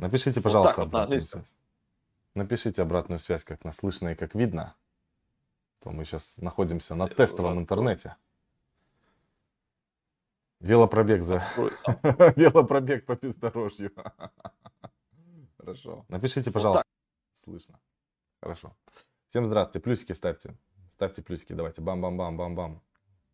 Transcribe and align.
Напишите, 0.00 0.40
пожалуйста, 0.40 0.80
вот 0.80 0.86
обратную 0.88 1.20
связь. 1.20 1.54
Напишите 2.34 2.80
обратную 2.82 3.18
связь, 3.18 3.44
как 3.44 3.64
нас 3.64 3.76
слышно 3.76 4.08
и 4.10 4.14
как 4.14 4.34
видно. 4.34 4.74
То 5.80 5.90
мы 5.90 6.04
сейчас 6.04 6.38
находимся 6.38 6.94
на 6.94 7.06
тестовом 7.06 7.58
интернете. 7.58 8.16
Велопробег 10.60 11.22
за... 11.22 11.42
Велопробег 12.36 13.04
по 13.04 13.14
бездорожью. 13.14 13.92
Хорошо. 15.58 16.04
Напишите, 16.08 16.50
пожалуйста. 16.50 16.84
Слышно. 17.32 17.78
Хорошо. 18.40 18.74
Всем 19.28 19.44
здравствуйте. 19.44 19.82
Плюсики 19.82 20.12
ставьте. 20.12 20.56
Ставьте 20.94 21.22
плюсики. 21.22 21.52
Давайте. 21.52 21.82
Бам-бам-бам-бам-бам. 21.82 22.82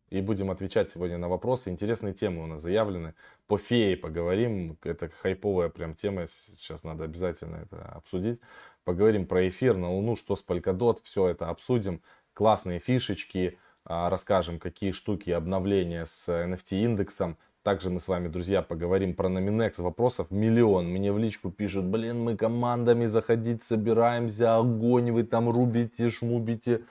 И 0.09 0.21
будем 0.21 0.49
отвечать 0.51 0.89
сегодня 0.89 1.17
на 1.17 1.27
вопросы. 1.27 1.69
Интересные 1.69 2.13
темы 2.13 2.43
у 2.43 2.47
нас 2.47 2.61
заявлены. 2.61 3.13
По 3.47 3.57
фее 3.57 3.97
поговорим. 3.97 4.77
Это 4.83 5.09
хайповая 5.09 5.69
прям 5.69 5.95
тема. 5.95 6.27
Сейчас 6.27 6.83
надо 6.83 7.03
обязательно 7.03 7.57
это 7.57 7.83
обсудить. 7.89 8.39
Поговорим 8.85 9.25
про 9.25 9.49
эфир 9.49 9.75
на 9.75 9.91
Луну, 9.91 10.15
что 10.15 10.37
с 10.37 10.45
Polkadot. 10.45 10.99
Все 11.03 11.27
это 11.27 11.49
обсудим. 11.49 12.01
Классные 12.33 12.79
фишечки. 12.79 13.59
А, 13.83 14.09
расскажем, 14.09 14.59
какие 14.59 14.91
штуки 14.91 15.31
обновления 15.31 16.05
с 16.05 16.29
NFT 16.29 16.83
индексом. 16.83 17.37
Также 17.63 17.89
мы 17.89 17.99
с 17.99 18.07
вами, 18.07 18.29
друзья, 18.29 18.61
поговорим 18.61 19.13
про 19.13 19.27
Nominex. 19.27 19.81
Вопросов 19.81 20.31
миллион. 20.31 20.87
Мне 20.87 21.11
в 21.11 21.17
личку 21.17 21.51
пишут, 21.51 21.83
блин, 21.83 22.21
мы 22.21 22.37
командами 22.37 23.07
заходить 23.07 23.61
собираемся, 23.63 24.55
огонь 24.55 25.11
вы 25.11 25.23
там 25.23 25.49
рубите, 25.49 26.09
шмубите. 26.09 26.85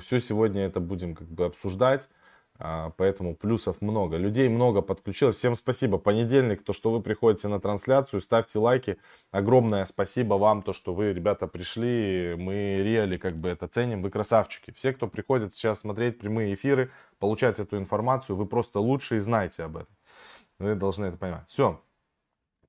Все 0.00 0.18
сегодня 0.18 0.62
это 0.62 0.80
будем 0.80 1.14
как 1.14 1.28
бы 1.28 1.44
обсуждать. 1.44 2.08
А, 2.60 2.90
поэтому 2.96 3.36
плюсов 3.36 3.80
много. 3.80 4.16
Людей 4.16 4.48
много 4.48 4.82
подключилось. 4.82 5.36
Всем 5.36 5.54
спасибо. 5.54 5.98
Понедельник, 5.98 6.62
то, 6.62 6.72
что 6.72 6.90
вы 6.90 7.00
приходите 7.00 7.46
на 7.46 7.60
трансляцию, 7.60 8.20
ставьте 8.20 8.58
лайки. 8.58 8.98
Огромное 9.30 9.84
спасибо 9.84 10.34
вам, 10.34 10.62
то, 10.62 10.72
что 10.72 10.92
вы, 10.92 11.12
ребята, 11.12 11.46
пришли. 11.46 12.34
Мы 12.36 12.82
реали 12.82 13.16
как 13.16 13.36
бы 13.36 13.48
это 13.48 13.68
ценим. 13.68 14.02
Вы 14.02 14.10
красавчики. 14.10 14.72
Все, 14.72 14.92
кто 14.92 15.06
приходит 15.06 15.54
сейчас 15.54 15.80
смотреть 15.80 16.18
прямые 16.18 16.54
эфиры, 16.54 16.90
получать 17.20 17.60
эту 17.60 17.78
информацию, 17.78 18.34
вы 18.34 18.46
просто 18.46 18.80
лучше 18.80 19.16
и 19.16 19.20
знаете 19.20 19.62
об 19.62 19.76
этом. 19.76 19.96
Вы 20.58 20.74
должны 20.74 21.06
это 21.06 21.16
понимать. 21.16 21.48
Все. 21.48 21.80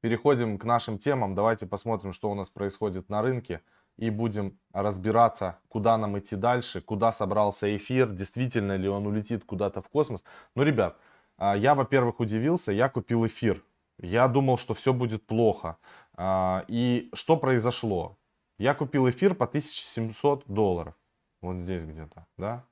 Переходим 0.02 0.60
к 0.60 0.66
нашим 0.66 1.00
темам. 1.00 1.34
Давайте 1.34 1.66
посмотрим, 1.66 2.14
что 2.14 2.30
у 2.30 2.36
нас 2.36 2.50
происходит 2.50 3.10
на 3.10 3.24
рынке 3.24 3.62
и 4.00 4.10
будем 4.10 4.58
разбираться, 4.74 5.60
куда 5.68 5.98
нам 5.98 6.18
идти 6.18 6.38
дальше, 6.38 6.80
куда 6.80 7.12
собрался 7.12 7.76
эфир, 7.76 8.10
действительно 8.10 8.78
ли 8.78 8.88
он 8.88 9.06
улетит 9.06 9.44
куда-то 9.44 9.82
в 9.82 9.90
космос. 9.90 10.24
Ну, 10.56 10.64
ребят, 10.64 10.98
а, 11.38 11.56
я, 11.58 11.76
во-первых, 11.76 12.22
удивился, 12.22 12.72
я 12.72 12.88
купил 12.88 13.26
эфир. 13.26 13.62
Я 13.98 14.30
думал, 14.30 14.58
что 14.58 14.74
все 14.74 14.94
будет 14.94 15.26
плохо. 15.26 15.78
А, 16.16 16.64
и 16.70 17.10
что 17.14 17.36
произошло? 17.36 18.18
Я 18.58 18.74
купил 18.74 19.10
эфир 19.10 19.36
по 19.36 19.46
1700 19.46 20.46
долларов. 20.48 20.94
Вот 21.42 21.58
здесь 21.58 21.84
где-то, 21.84 22.26
да? 22.38 22.64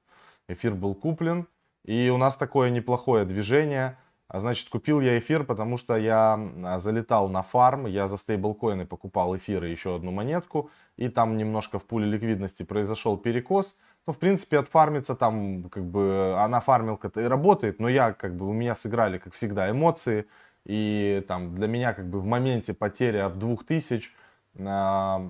Эфир 0.48 0.75
был 0.75 0.95
куплен. 0.95 1.45
И 1.83 2.09
у 2.09 2.17
нас 2.17 2.38
такое 2.38 2.70
неплохое 2.70 3.25
движение. 3.25 3.98
А 4.30 4.39
значит, 4.39 4.67
купил 4.67 5.00
я 5.00 5.17
эфир, 5.20 5.45
потому 5.45 5.78
что 5.78 5.95
я 5.95 6.38
залетал 6.80 7.30
на 7.30 7.44
фарм, 7.44 7.86
я 7.86 8.08
за 8.08 8.17
стейблкоины 8.17 8.86
покупал 8.86 9.38
эфир 9.38 9.64
и 9.64 9.72
еще 9.72 9.95
одну 9.95 10.11
монетку, 10.11 10.70
и 10.97 11.08
там 11.08 11.38
немножко 11.38 11.80
в 11.80 11.86
пуле 11.86 12.06
ликвидности 12.08 12.64
произошел 12.64 13.17
перекос. 13.17 13.78
Ну, 14.05 14.14
в 14.14 14.20
принципе, 14.20 14.59
отфармиться 14.59 15.16
там, 15.16 15.70
как 15.70 15.86
бы, 15.86 16.36
она 16.39 16.59
фармилка-то 16.59 17.22
и 17.22 17.25
работает, 17.25 17.80
но 17.80 17.88
я, 17.88 18.11
как 18.14 18.36
бы, 18.36 18.48
у 18.48 18.53
меня 18.53 18.75
сыграли, 18.75 19.17
как 19.17 19.33
всегда, 19.33 19.70
эмоции, 19.70 20.28
и 20.66 21.23
там 21.28 21.55
для 21.55 21.67
меня, 21.67 21.94
как 21.94 22.09
бы, 22.09 22.20
в 22.20 22.25
моменте 22.25 22.73
потеря 22.73 23.30
в 23.30 23.38
2000, 23.38 24.11
э, 24.55 25.30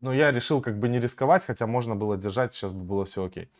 ну, 0.00 0.12
я 0.12 0.30
решил, 0.30 0.60
как 0.60 0.78
бы, 0.78 0.88
не 0.88 1.00
рисковать, 1.00 1.44
хотя 1.44 1.66
можно 1.66 1.96
было 1.96 2.16
держать, 2.16 2.54
сейчас 2.54 2.72
бы 2.72 2.84
было 2.84 3.04
все 3.04 3.24
окей. 3.24 3.50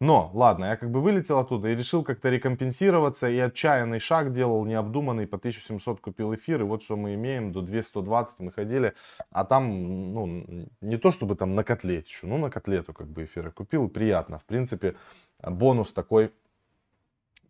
Но, 0.00 0.30
ладно, 0.32 0.64
я 0.64 0.76
как 0.76 0.90
бы 0.90 1.02
вылетел 1.02 1.38
оттуда 1.38 1.68
и 1.68 1.76
решил 1.76 2.02
как-то 2.02 2.30
рекомпенсироваться, 2.30 3.28
и 3.28 3.38
отчаянный 3.38 4.00
шаг 4.00 4.32
делал, 4.32 4.64
необдуманный, 4.64 5.26
по 5.26 5.36
1700 5.36 6.00
купил 6.00 6.34
эфир, 6.34 6.62
и 6.62 6.64
вот 6.64 6.82
что 6.82 6.96
мы 6.96 7.14
имеем, 7.14 7.52
до 7.52 7.60
220 7.60 8.40
мы 8.40 8.50
ходили, 8.50 8.94
а 9.30 9.44
там, 9.44 10.14
ну, 10.14 10.68
не 10.80 10.96
то 10.96 11.10
чтобы 11.10 11.36
там 11.36 11.54
на 11.54 11.64
котлетищу, 11.64 12.26
ну, 12.26 12.38
на 12.38 12.50
котлету 12.50 12.94
как 12.94 13.08
бы 13.08 13.24
эфиры 13.24 13.50
купил, 13.50 13.90
приятно, 13.90 14.38
в 14.38 14.44
принципе, 14.44 14.96
бонус 15.42 15.92
такой 15.92 16.32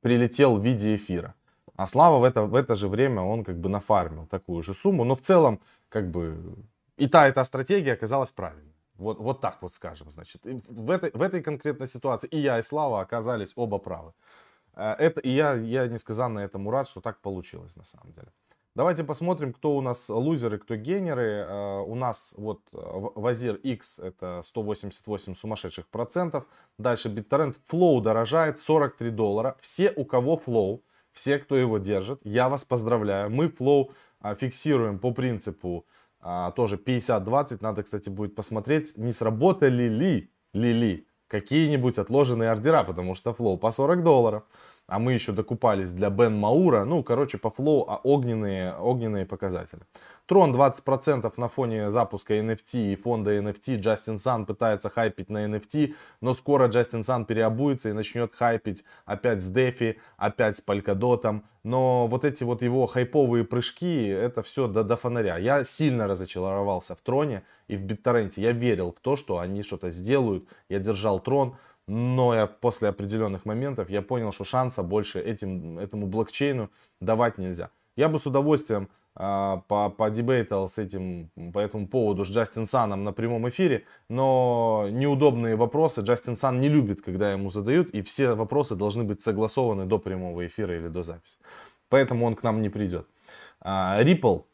прилетел 0.00 0.56
в 0.56 0.64
виде 0.64 0.96
эфира. 0.96 1.34
А 1.76 1.86
Слава 1.86 2.18
в 2.18 2.24
это, 2.24 2.42
в 2.42 2.56
это 2.56 2.74
же 2.74 2.88
время, 2.88 3.22
он 3.22 3.44
как 3.44 3.60
бы 3.60 3.68
нафармил 3.68 4.26
такую 4.26 4.64
же 4.64 4.74
сумму, 4.74 5.04
но 5.04 5.14
в 5.14 5.20
целом, 5.20 5.60
как 5.88 6.10
бы, 6.10 6.36
и 6.96 7.06
та, 7.06 7.28
и 7.28 7.32
та 7.32 7.44
стратегия 7.44 7.92
оказалась 7.92 8.32
правильной. 8.32 8.69
Вот, 9.00 9.18
вот 9.18 9.40
так 9.40 9.62
вот 9.62 9.72
скажем, 9.72 10.10
значит. 10.10 10.42
В, 10.44 10.90
этой, 10.90 11.10
в 11.12 11.22
этой 11.22 11.42
конкретной 11.42 11.88
ситуации 11.88 12.28
и 12.28 12.38
я, 12.38 12.58
и 12.58 12.62
Слава 12.62 13.00
оказались 13.00 13.52
оба 13.56 13.78
правы. 13.78 14.12
Э, 14.74 14.92
это, 14.98 15.20
и 15.20 15.30
я, 15.30 15.54
я 15.54 15.86
несказанно 15.88 16.40
этому 16.40 16.70
рад, 16.70 16.86
что 16.86 17.00
так 17.00 17.20
получилось 17.20 17.76
на 17.76 17.84
самом 17.84 18.12
деле. 18.12 18.28
Давайте 18.76 19.02
посмотрим, 19.02 19.52
кто 19.52 19.74
у 19.76 19.80
нас 19.80 20.08
лузеры, 20.10 20.58
кто 20.58 20.76
генеры. 20.76 21.46
Uh, 21.48 21.82
у 21.86 21.94
нас 21.96 22.34
вот 22.36 22.60
Вазир 22.72 23.56
X 23.56 23.98
это 23.98 24.42
188 24.44 25.34
сумасшедших 25.34 25.88
процентов. 25.88 26.44
Дальше 26.78 27.08
BitTorrent. 27.08 27.56
Flow 27.68 28.00
дорожает 28.00 28.58
43 28.58 29.10
доллара. 29.10 29.56
Все, 29.60 29.92
у 29.96 30.04
кого 30.04 30.40
Flow, 30.46 30.82
все, 31.10 31.38
кто 31.38 31.56
его 31.56 31.78
держит, 31.78 32.20
я 32.22 32.48
вас 32.48 32.64
поздравляю. 32.64 33.30
Мы 33.30 33.46
Flow 33.46 33.90
фиксируем 34.38 34.98
по 34.98 35.12
принципу 35.12 35.84
а, 36.20 36.50
тоже 36.52 36.76
50-20. 36.76 37.58
Надо, 37.60 37.82
кстати, 37.82 38.10
будет 38.10 38.34
посмотреть, 38.34 38.96
не 38.96 39.12
сработали 39.12 39.88
ли, 39.88 40.30
ли, 40.52 40.72
ли 40.72 41.06
какие-нибудь 41.28 41.98
отложенные 41.98 42.50
ордера, 42.50 42.82
потому 42.84 43.14
что 43.14 43.32
флоу 43.32 43.56
по 43.56 43.70
40 43.70 44.02
долларов. 44.02 44.42
А 44.86 44.98
мы 44.98 45.12
еще 45.12 45.32
докупались 45.32 45.92
для 45.92 46.10
Бен 46.10 46.36
Маура. 46.36 46.84
Ну, 46.84 47.04
короче, 47.04 47.38
по 47.38 47.50
флоу 47.50 47.88
а 47.88 48.00
огненные, 48.02 48.74
огненные 48.74 49.24
показатели. 49.24 49.82
Трон 50.30 50.54
20% 50.54 51.32
на 51.38 51.48
фоне 51.48 51.90
запуска 51.90 52.38
NFT 52.38 52.92
и 52.92 52.94
фонда 52.94 53.36
NFT. 53.36 53.78
Джастин 53.80 54.16
Сан 54.16 54.46
пытается 54.46 54.88
хайпить 54.88 55.28
на 55.28 55.44
NFT, 55.44 55.96
но 56.20 56.34
скоро 56.34 56.68
Джастин 56.68 57.02
Сан 57.02 57.24
переобуется 57.24 57.88
и 57.88 57.92
начнет 57.92 58.32
хайпить 58.32 58.84
опять 59.06 59.42
с 59.42 59.50
DeFi, 59.50 59.96
опять 60.16 60.56
с 60.56 60.62
Polkadot. 60.64 61.42
Но 61.64 62.06
вот 62.06 62.24
эти 62.24 62.44
вот 62.44 62.62
его 62.62 62.86
хайповые 62.86 63.42
прыжки, 63.42 64.06
это 64.06 64.44
все 64.44 64.68
до, 64.68 64.84
до 64.84 64.96
фонаря. 64.96 65.36
Я 65.36 65.64
сильно 65.64 66.06
разочаровался 66.06 66.94
в 66.94 67.00
Троне 67.00 67.42
и 67.66 67.74
в 67.74 67.84
BitTorrent. 67.84 68.34
Я 68.36 68.52
верил 68.52 68.92
в 68.92 69.00
то, 69.00 69.16
что 69.16 69.40
они 69.40 69.64
что-то 69.64 69.90
сделают. 69.90 70.46
Я 70.68 70.78
держал 70.78 71.18
Трон, 71.18 71.56
но 71.88 72.36
я 72.36 72.46
после 72.46 72.90
определенных 72.90 73.46
моментов 73.46 73.90
я 73.90 74.00
понял, 74.00 74.30
что 74.30 74.44
шанса 74.44 74.84
больше 74.84 75.18
этим, 75.18 75.80
этому 75.80 76.06
блокчейну 76.06 76.70
давать 77.00 77.36
нельзя. 77.36 77.70
Я 77.96 78.08
бы 78.08 78.20
с 78.20 78.26
удовольствием 78.26 78.88
по, 79.14 79.94
подебейтал 79.96 80.68
с 80.68 80.78
этим, 80.78 81.30
по 81.52 81.58
этому 81.58 81.88
поводу 81.88 82.24
с 82.24 82.28
Джастин 82.28 82.66
Саном 82.66 83.04
на 83.04 83.12
прямом 83.12 83.48
эфире, 83.48 83.84
но 84.08 84.86
неудобные 84.90 85.56
вопросы 85.56 86.00
Джастин 86.02 86.36
Сан 86.36 86.60
не 86.60 86.68
любит, 86.68 87.02
когда 87.02 87.32
ему 87.32 87.50
задают, 87.50 87.90
и 87.90 88.02
все 88.02 88.34
вопросы 88.34 88.76
должны 88.76 89.04
быть 89.04 89.22
согласованы 89.22 89.86
до 89.86 89.98
прямого 89.98 90.46
эфира 90.46 90.76
или 90.76 90.88
до 90.88 91.02
записи. 91.02 91.38
Поэтому 91.88 92.24
он 92.26 92.36
к 92.36 92.42
нам 92.42 92.62
не 92.62 92.68
придет. 92.68 93.06
А, 93.60 94.00
Ripple 94.02 94.44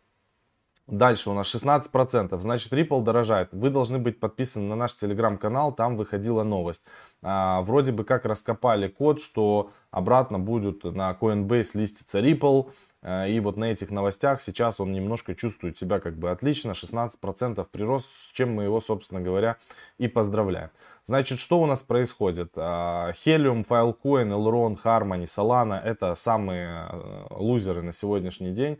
Дальше 0.87 1.31
у 1.31 1.34
нас 1.34 1.53
16%, 1.53 2.39
значит 2.39 2.72
Ripple 2.72 3.03
дорожает. 3.03 3.49
Вы 3.50 3.71
должны 3.71 3.99
быть 3.99 4.21
подписаны 4.21 4.69
на 4.69 4.77
наш 4.77 4.95
телеграм-канал, 4.95 5.72
там 5.72 5.97
выходила 5.97 6.45
новость. 6.45 6.84
А, 7.22 7.62
вроде 7.62 7.91
бы 7.91 8.05
как 8.05 8.25
раскопали 8.25 8.87
код, 8.87 9.21
что 9.21 9.72
обратно 9.91 10.39
будут 10.39 10.84
на 10.84 11.11
Coinbase 11.21 11.71
листиться 11.75 12.21
Ripple. 12.21 12.71
Э, 13.03 13.29
и 13.31 13.41
вот 13.41 13.57
на 13.57 13.65
этих 13.65 13.91
новостях 13.91 14.41
сейчас 14.41 14.81
он 14.81 14.93
немножко 14.93 15.34
чувствует 15.34 15.79
себя 15.79 16.01
как 16.01 16.17
бы 16.17 16.31
отлично, 16.31 16.72
16% 16.72 17.66
прирост, 17.71 18.07
с 18.07 18.33
чем 18.33 18.54
мы 18.54 18.65
его, 18.65 18.81
собственно 18.81 19.21
говоря, 19.21 19.57
и 19.98 20.09
поздравляем. 20.09 20.71
Значит, 21.04 21.39
что 21.39 21.60
у 21.60 21.66
нас 21.66 21.83
происходит? 21.83 22.53
А, 22.57 23.13
Helium, 23.13 23.66
Filecoin, 23.66 24.31
Elrond, 24.31 24.78
Harmony, 24.83 25.25
Solana– 25.25 25.81
это 25.84 26.15
самые 26.15 26.89
э, 26.91 27.27
лузеры 27.31 27.83
на 27.83 27.93
сегодняшний 27.93 28.51
день. 28.51 28.78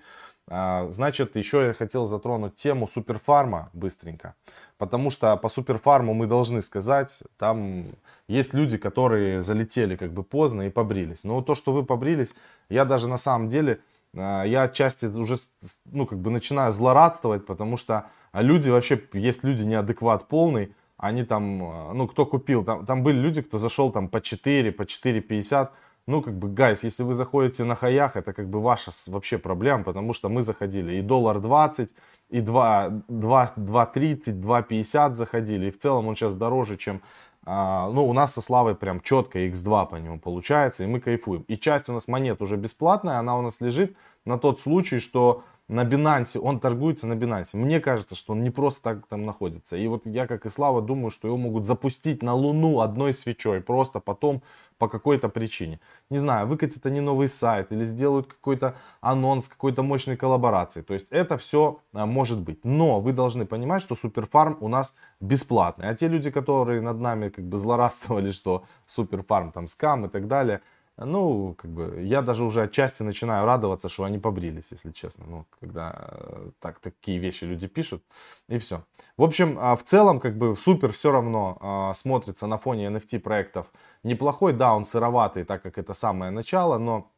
Значит, 0.49 1.35
еще 1.35 1.67
я 1.67 1.73
хотел 1.75 2.07
затронуть 2.07 2.55
тему 2.55 2.87
суперфарма 2.87 3.69
быстренько, 3.73 4.37
потому 4.79 5.11
что 5.11 5.37
по 5.37 5.49
суперфарму 5.49 6.15
мы 6.15 6.29
должны 6.29 6.63
сказать, 6.63 7.19
там 7.37 7.97
есть 8.29 8.55
люди, 8.55 8.79
которые 8.79 9.41
залетели 9.41 9.97
как 9.97 10.13
бы 10.13 10.23
поздно 10.23 10.63
и 10.63 10.71
побрились. 10.71 11.25
Но 11.25 11.43
то, 11.43 11.57
что 11.57 11.73
вы 11.73 11.85
побрились, 11.85 12.33
я 12.69 12.85
даже 12.85 13.09
на 13.09 13.19
самом 13.19 13.49
деле 13.49 13.81
я 14.17 14.63
отчасти 14.63 15.07
уже, 15.07 15.37
ну, 15.85 16.07
как 16.07 16.19
бы 16.19 16.31
начинаю 16.31 16.73
злорадствовать, 16.73 17.47
потому 17.47 17.77
что 17.77 18.07
люди 18.33 18.71
вообще, 18.71 19.01
есть 19.13 19.45
люди 19.45 19.63
неадекват 19.65 20.29
полный, 20.29 20.75
они 20.97 21.25
там, 21.25 21.63
а, 21.63 21.93
ну, 21.95 22.09
кто 22.09 22.25
купил, 22.25 22.65
там, 22.65 22.87
там 22.87 23.03
были 23.03 23.19
люди, 23.19 23.43
кто 23.43 23.59
зашел 23.59 23.93
там 23.93 24.09
по 24.09 24.21
4, 24.21 24.73
по 24.73 24.83
4,50, 24.83 25.69
ну, 26.07 26.23
как 26.23 26.39
бы, 26.39 26.49
гайс, 26.49 26.85
если 26.85 27.03
вы 27.03 27.15
заходите 27.15 27.65
на 27.65 27.75
хаях, 27.75 28.17
это 28.17 28.33
как 28.33 28.49
бы 28.49 28.63
ваша 28.63 28.93
вообще 29.09 29.39
проблема, 29.39 29.85
потому 29.85 30.13
что 30.13 30.29
мы 30.29 30.43
заходили 30.43 30.97
и 30.97 31.03
доллар 31.03 31.41
20, 31.41 31.91
и 32.31 32.41
2, 32.41 32.89
2, 33.09 33.53
2.30, 33.57 34.41
2.50 34.41 35.15
заходили. 35.15 35.67
И 35.67 35.71
в 35.71 35.79
целом 35.79 36.07
он 36.07 36.15
сейчас 36.15 36.35
дороже, 36.35 36.77
чем 36.77 37.03
а, 37.49 37.89
ну, 37.91 38.07
у 38.07 38.13
нас 38.13 38.35
со 38.35 38.41
Славой 38.41 38.75
прям 38.75 39.01
четко 39.01 39.39
X2 39.47 39.89
по 39.89 39.97
нему 39.97 40.19
получается, 40.19 40.83
и 40.83 40.87
мы 40.87 41.01
кайфуем. 41.01 41.43
И 41.43 41.57
часть 41.57 41.89
у 41.89 41.93
нас 41.93 42.09
монет 42.09 42.43
уже 42.43 42.57
бесплатная, 42.57 43.19
она 43.19 43.39
у 43.39 43.43
нас 43.43 43.61
лежит 43.61 43.97
на 44.25 44.37
тот 44.37 44.59
случай, 44.59 44.99
что 44.99 45.45
на 45.69 45.85
Binance, 45.85 46.39
он 46.39 46.61
торгуется 46.61 47.07
на 47.07 47.15
Binance. 47.15 47.57
Мне 47.57 47.81
кажется, 47.81 48.15
что 48.15 48.33
он 48.33 48.43
не 48.43 48.51
просто 48.51 48.83
так 48.83 49.07
там 49.07 49.25
находится. 49.25 49.77
И 49.77 49.87
вот 49.89 50.07
я, 50.07 50.27
как 50.27 50.47
и 50.47 50.49
Слава, 50.49 50.81
думаю, 50.81 51.11
что 51.11 51.27
его 51.27 51.37
могут 51.37 51.67
запустить 51.67 52.23
на 52.23 52.35
Луну 52.35 52.81
одной 52.81 53.13
свечой, 53.13 53.61
просто 53.61 53.99
потом 53.99 54.43
по 54.79 54.89
какой-то 54.89 55.29
причине. 55.29 55.81
Не 56.11 56.19
знаю, 56.19 56.47
выкатят 56.47 56.87
они 56.87 57.01
новый 57.01 57.29
сайт 57.29 57.73
или 57.73 57.85
сделают 57.85 58.27
какой-то 58.27 58.77
анонс 59.01 59.49
какой-то 59.49 59.83
мощной 59.83 60.17
коллаборации. 60.17 60.83
То 60.83 60.95
есть 60.95 61.09
это 61.11 61.37
все 61.37 61.81
а, 61.93 62.07
может 62.07 62.39
быть. 62.39 62.65
Но 62.65 63.01
вы 63.01 63.13
должны 63.13 63.45
понимать, 63.45 63.83
что 63.83 63.97
Суперфарм 63.97 64.59
у 64.61 64.69
нас 64.69 64.95
бесплатный. 65.21 65.89
А 65.89 65.95
те 65.95 66.07
люди, 66.07 66.31
которые 66.31 66.81
над 66.81 67.01
нами 67.01 67.31
как 67.31 67.45
бы 67.45 67.59
злорадствовали, 67.59 68.31
что 68.31 68.65
Суперфарм 68.87 69.51
там 69.51 69.67
скам 69.67 70.07
и 70.07 70.09
так 70.09 70.29
далее– 70.29 70.61
ну, 71.05 71.55
как 71.59 71.71
бы, 71.71 72.03
я 72.03 72.23
даже 72.23 72.45
уже 72.45 72.63
отчасти 72.63 73.03
начинаю 73.03 73.45
радоваться, 73.45 73.89
что 73.89 74.05
они 74.05 74.19
побрились, 74.19 74.69
если 74.71 74.93
честно. 74.93 75.27
Ну, 75.27 75.47
когда 75.61 75.95
э, 76.09 76.51
так, 76.59 76.81
такие 76.81 77.19
вещи 77.19 77.45
люди 77.45 77.69
пишут, 77.69 78.03
и 78.49 78.59
все. 78.59 78.83
В 79.19 79.23
общем, 79.23 79.59
а, 79.61 79.77
в 79.77 79.83
целом, 79.83 80.21
как 80.21 80.39
бы, 80.39 80.57
супер 80.57 80.93
все 80.93 81.13
равно 81.13 81.59
а, 81.61 81.95
смотрится 81.95 82.47
на 82.47 82.57
фоне 82.57 82.87
NFT 82.87 83.21
проектов 83.21 83.71
неплохой. 84.05 84.55
Да, 84.55 84.75
он 84.75 84.87
сыроватый, 84.87 85.45
так 85.45 85.63
как 85.63 85.77
это 85.77 85.93
самое 85.93 86.31
начало, 86.31 86.79
но 86.79 87.13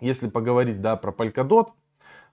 если 0.00 0.28
поговорить, 0.28 0.80
да, 0.80 0.96
про 0.96 1.10
Polkadot, 1.10 1.70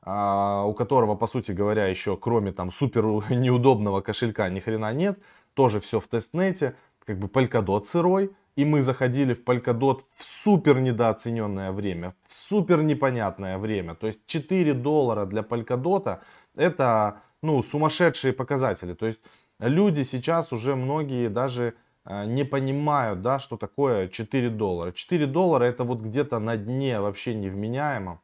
а, 0.01 0.65
у 0.65 0.73
которого, 0.73 1.15
по 1.15 1.27
сути 1.27 1.51
говоря, 1.51 1.87
еще 1.87 2.15
кроме 2.15 2.51
там 2.51 2.71
супер 2.71 3.03
неудобного 3.31 4.01
кошелька 4.01 4.49
ни 4.49 4.59
хрена 4.59 4.93
нет, 4.93 5.19
тоже 5.53 5.79
все 5.79 5.99
в 5.99 6.07
тестнете, 6.07 6.75
как 7.09 7.17
бы 7.17 7.27
Polkadot 7.27 7.85
сырой, 7.85 8.29
и 8.55 8.65
мы 8.65 8.83
заходили 8.83 9.33
в 9.33 9.43
Polkadot 9.43 10.01
в 10.15 10.23
супер 10.23 10.79
недооцененное 10.79 11.71
время, 11.71 12.13
в 12.27 12.33
супер 12.33 12.83
непонятное 12.83 13.57
время. 13.57 13.95
То 13.95 14.05
есть 14.05 14.27
4 14.27 14.75
доллара 14.75 15.25
для 15.25 15.41
Polkadot 15.41 16.19
это 16.55 17.23
ну, 17.41 17.63
сумасшедшие 17.63 18.31
показатели. 18.31 18.93
То 18.93 19.07
есть 19.07 19.21
люди 19.57 20.03
сейчас 20.03 20.53
уже 20.53 20.75
многие 20.75 21.29
даже 21.29 21.73
э, 22.05 22.25
не 22.25 22.43
понимают, 22.43 23.23
да, 23.23 23.39
что 23.39 23.57
такое 23.57 24.07
4 24.07 24.49
доллара. 24.51 24.91
4 24.91 25.25
доллара 25.25 25.63
это 25.63 25.83
вот 25.83 26.01
где-то 26.01 26.37
на 26.37 26.57
дне 26.57 26.99
вообще 27.01 27.33
невменяемо. 27.33 28.21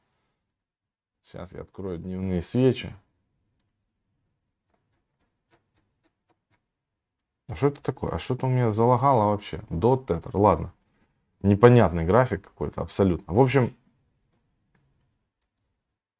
Сейчас 1.23 1.53
я 1.53 1.61
открою 1.61 1.97
дневные 1.97 2.43
свечи. 2.43 2.93
А 7.55 7.57
что 7.57 7.67
это 7.67 7.81
такое? 7.81 8.11
А 8.11 8.19
что-то 8.19 8.47
у 8.47 8.49
меня 8.49 8.69
залагало 8.69 9.31
вообще. 9.31 9.61
Dot 9.69 10.07
Tether. 10.07 10.31
Ладно. 10.33 10.73
Непонятный 11.41 12.03
график 12.03 12.41
какой-то 12.41 12.81
абсолютно. 12.81 13.33
В 13.33 13.39
общем, 13.39 13.73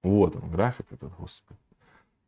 вот 0.02 0.38
он, 0.38 0.50
график 0.50 0.86
этот, 0.92 1.14
господи. 1.18 1.60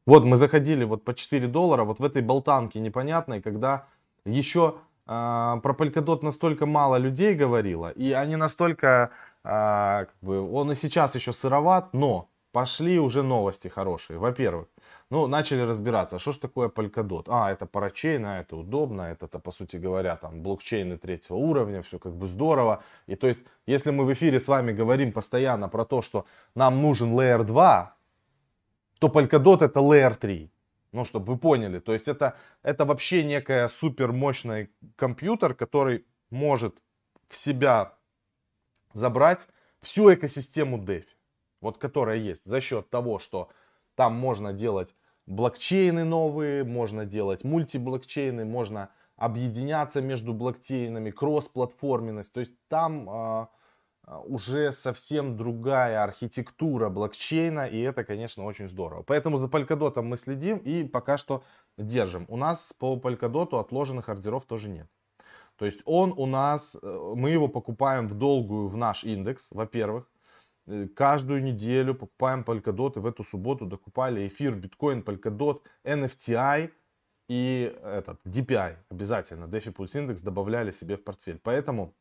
Вот 0.06 0.26
мы 0.26 0.36
заходили 0.36 0.84
вот 0.84 1.06
по 1.06 1.14
4 1.14 1.48
доллара, 1.48 1.86
вот 1.86 2.00
в 2.00 2.04
этой 2.04 2.22
болтанке 2.22 2.82
непонятной, 2.82 3.42
когда 3.42 3.88
еще 4.26 4.76
э, 5.06 5.60
про 5.64 5.74
Polkadot 5.74 6.20
настолько 6.22 6.66
мало 6.66 6.98
людей 6.98 7.34
говорило, 7.34 7.92
и 7.92 8.12
они 8.12 8.36
настолько, 8.36 9.12
э, 9.46 10.06
как 10.06 10.16
бы, 10.20 10.52
он 10.52 10.70
и 10.74 10.76
сейчас 10.76 11.16
еще 11.16 11.32
сыроват, 11.32 11.94
но 11.94 12.28
пошли 12.58 13.00
уже 13.00 13.22
новости 13.22 13.68
хорошие. 13.68 14.18
Во-первых, 14.18 14.66
ну, 15.12 15.28
начали 15.28 15.62
разбираться, 15.62 16.18
что 16.18 16.32
ж 16.32 16.38
такое 16.38 16.70
Polkadot. 16.70 17.26
А, 17.28 17.52
это 17.52 17.68
парачейн, 17.68 18.26
а 18.26 18.40
это 18.40 18.56
удобно, 18.56 19.02
это, 19.04 19.26
это, 19.26 19.40
по 19.40 19.52
сути 19.52 19.78
говоря, 19.78 20.16
там, 20.16 20.42
блокчейны 20.42 20.98
третьего 20.98 21.38
уровня, 21.38 21.82
все 21.82 22.00
как 22.00 22.14
бы 22.14 22.26
здорово. 22.26 22.82
И 23.10 23.16
то 23.16 23.28
есть, 23.28 23.42
если 23.68 23.92
мы 23.92 24.06
в 24.06 24.12
эфире 24.12 24.40
с 24.40 24.48
вами 24.48 24.74
говорим 24.74 25.12
постоянно 25.12 25.70
про 25.70 25.86
то, 25.86 26.02
что 26.02 26.26
нам 26.56 26.82
нужен 26.82 27.14
Layer 27.14 27.44
2, 27.44 27.96
то 29.00 29.08
Polkadot 29.08 29.64
это 29.64 29.80
Layer 29.80 30.16
3. 30.16 30.50
Ну, 30.94 31.06
чтобы 31.06 31.34
вы 31.34 31.40
поняли. 31.40 31.80
То 31.80 31.94
есть, 31.94 32.08
это, 32.08 32.34
это 32.64 32.86
вообще 32.86 33.24
некая 33.24 33.70
супер 33.70 34.12
мощный 34.12 34.70
компьютер, 34.96 35.54
который 35.54 36.06
может 36.32 36.74
в 37.28 37.36
себя 37.38 37.94
забрать 38.94 39.48
всю 39.80 40.12
экосистему 40.12 40.78
DeFi 40.78 41.17
вот 41.62 41.78
которая 41.78 42.18
есть, 42.18 42.46
за 42.46 42.62
счет 42.62 42.90
того, 42.90 43.20
что 43.20 43.50
там 43.96 44.14
можно 44.16 44.54
делать 44.54 44.96
блокчейны 45.26 46.04
новые, 46.04 46.64
можно 46.64 47.06
делать 47.06 47.44
мультиблокчейны, 47.44 48.46
можно 48.46 48.90
объединяться 49.16 50.02
между 50.02 50.34
блокчейнами, 50.34 51.12
кросс-платформенность. 51.12 52.32
То 52.32 52.40
есть 52.40 52.54
там 52.70 53.10
э, 53.10 53.48
уже 54.26 54.72
совсем 54.72 55.36
другая 55.36 56.04
архитектура 56.04 56.90
блокчейна, 56.90 57.68
и 57.68 57.80
это, 57.80 58.04
конечно, 58.04 58.46
очень 58.46 58.70
здорово. 58.70 59.04
Поэтому 59.04 59.38
за 59.38 59.48
Polkadot 59.48 60.02
мы 60.02 60.18
следим 60.18 60.58
и 60.60 60.84
пока 60.84 61.18
что 61.18 61.44
держим. 61.78 62.26
У 62.30 62.38
нас 62.38 62.74
по 62.74 62.96
Polkadot 62.96 63.60
отложенных 63.60 64.08
ордеров 64.10 64.46
тоже 64.46 64.70
нет. 64.70 64.88
То 65.58 65.66
есть 65.66 65.82
он 65.86 66.14
у 66.16 66.26
нас, 66.26 66.78
э, 66.82 67.14
мы 67.16 67.32
его 67.32 67.48
покупаем 67.48 68.08
в 68.08 68.14
долгую 68.14 68.68
в 68.70 68.78
наш 68.78 69.04
индекс, 69.04 69.48
во-первых. 69.52 70.08
Э, 70.68 70.88
каждую 70.96 71.44
неделю 71.44 71.96
покупаем 71.96 72.42
Polkadot. 72.42 72.98
И 72.98 73.00
в 73.00 73.06
эту 73.06 73.24
субботу 73.24 73.66
докупали 73.66 74.28
эфир, 74.28 74.56
биткоин, 74.56 75.02
Polkadot, 75.02 75.62
NFTI 75.86 76.72
и 77.30 77.78
этот 77.84 78.20
DPI. 78.26 78.78
Обязательно 78.90 79.46
DeFi 79.46 79.74
Pulse 79.74 80.08
Index 80.08 80.24
добавляли 80.24 80.72
себе 80.72 80.98
в 80.98 81.04
портфель. 81.04 81.40
Поэтому 81.44 81.96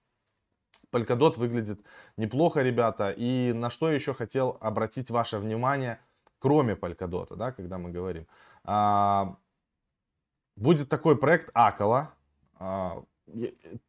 Polkadot 0.93 1.39
выглядит 1.39 1.81
неплохо, 2.17 2.63
ребята. 2.63 3.15
И 3.17 3.53
на 3.53 3.71
что 3.71 3.91
еще 3.91 4.15
хотел 4.15 4.57
обратить 4.61 5.11
ваше 5.11 5.39
внимание, 5.39 6.01
кроме 6.39 6.75
Polkadot, 6.75 7.37
да, 7.37 7.53
когда 7.53 7.79
мы 7.79 7.91
говорим. 7.91 8.27
А, 8.65 9.37
будет 10.57 10.89
такой 10.89 11.17
проект 11.17 11.51
Акала. 11.55 12.15
А, 12.55 13.05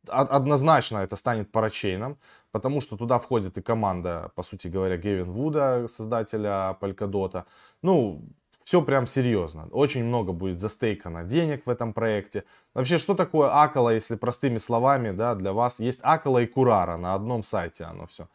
однозначно 0.07 0.97
это 0.99 1.15
станет 1.15 1.51
парачейном, 1.51 2.17
потому 2.51 2.81
что 2.81 2.97
туда 2.97 3.19
входит 3.19 3.57
и 3.57 3.61
команда, 3.61 4.31
по 4.35 4.43
сути 4.43 4.67
говоря, 4.67 4.97
Гевин 4.97 5.31
Вуда, 5.31 5.87
создателя 5.87 6.77
Polkadot. 6.81 7.43
Ну, 7.83 8.21
все 8.63 8.81
прям 8.81 9.07
серьезно. 9.07 9.67
Очень 9.71 10.03
много 10.03 10.33
будет 10.33 10.59
застейкано 10.59 11.23
денег 11.23 11.65
в 11.65 11.69
этом 11.69 11.93
проекте. 11.93 12.43
Вообще, 12.73 12.97
что 12.97 13.15
такое 13.15 13.49
Акала, 13.49 13.93
если 13.93 14.15
простыми 14.15 14.57
словами, 14.57 15.11
да, 15.11 15.35
для 15.35 15.53
вас? 15.53 15.79
Есть 15.79 15.99
Акала 16.03 16.39
и 16.39 16.47
Курара 16.47 16.97
на 16.97 17.13
одном 17.13 17.43
сайте 17.43 17.85
оно 17.85 18.07
все. 18.07 18.27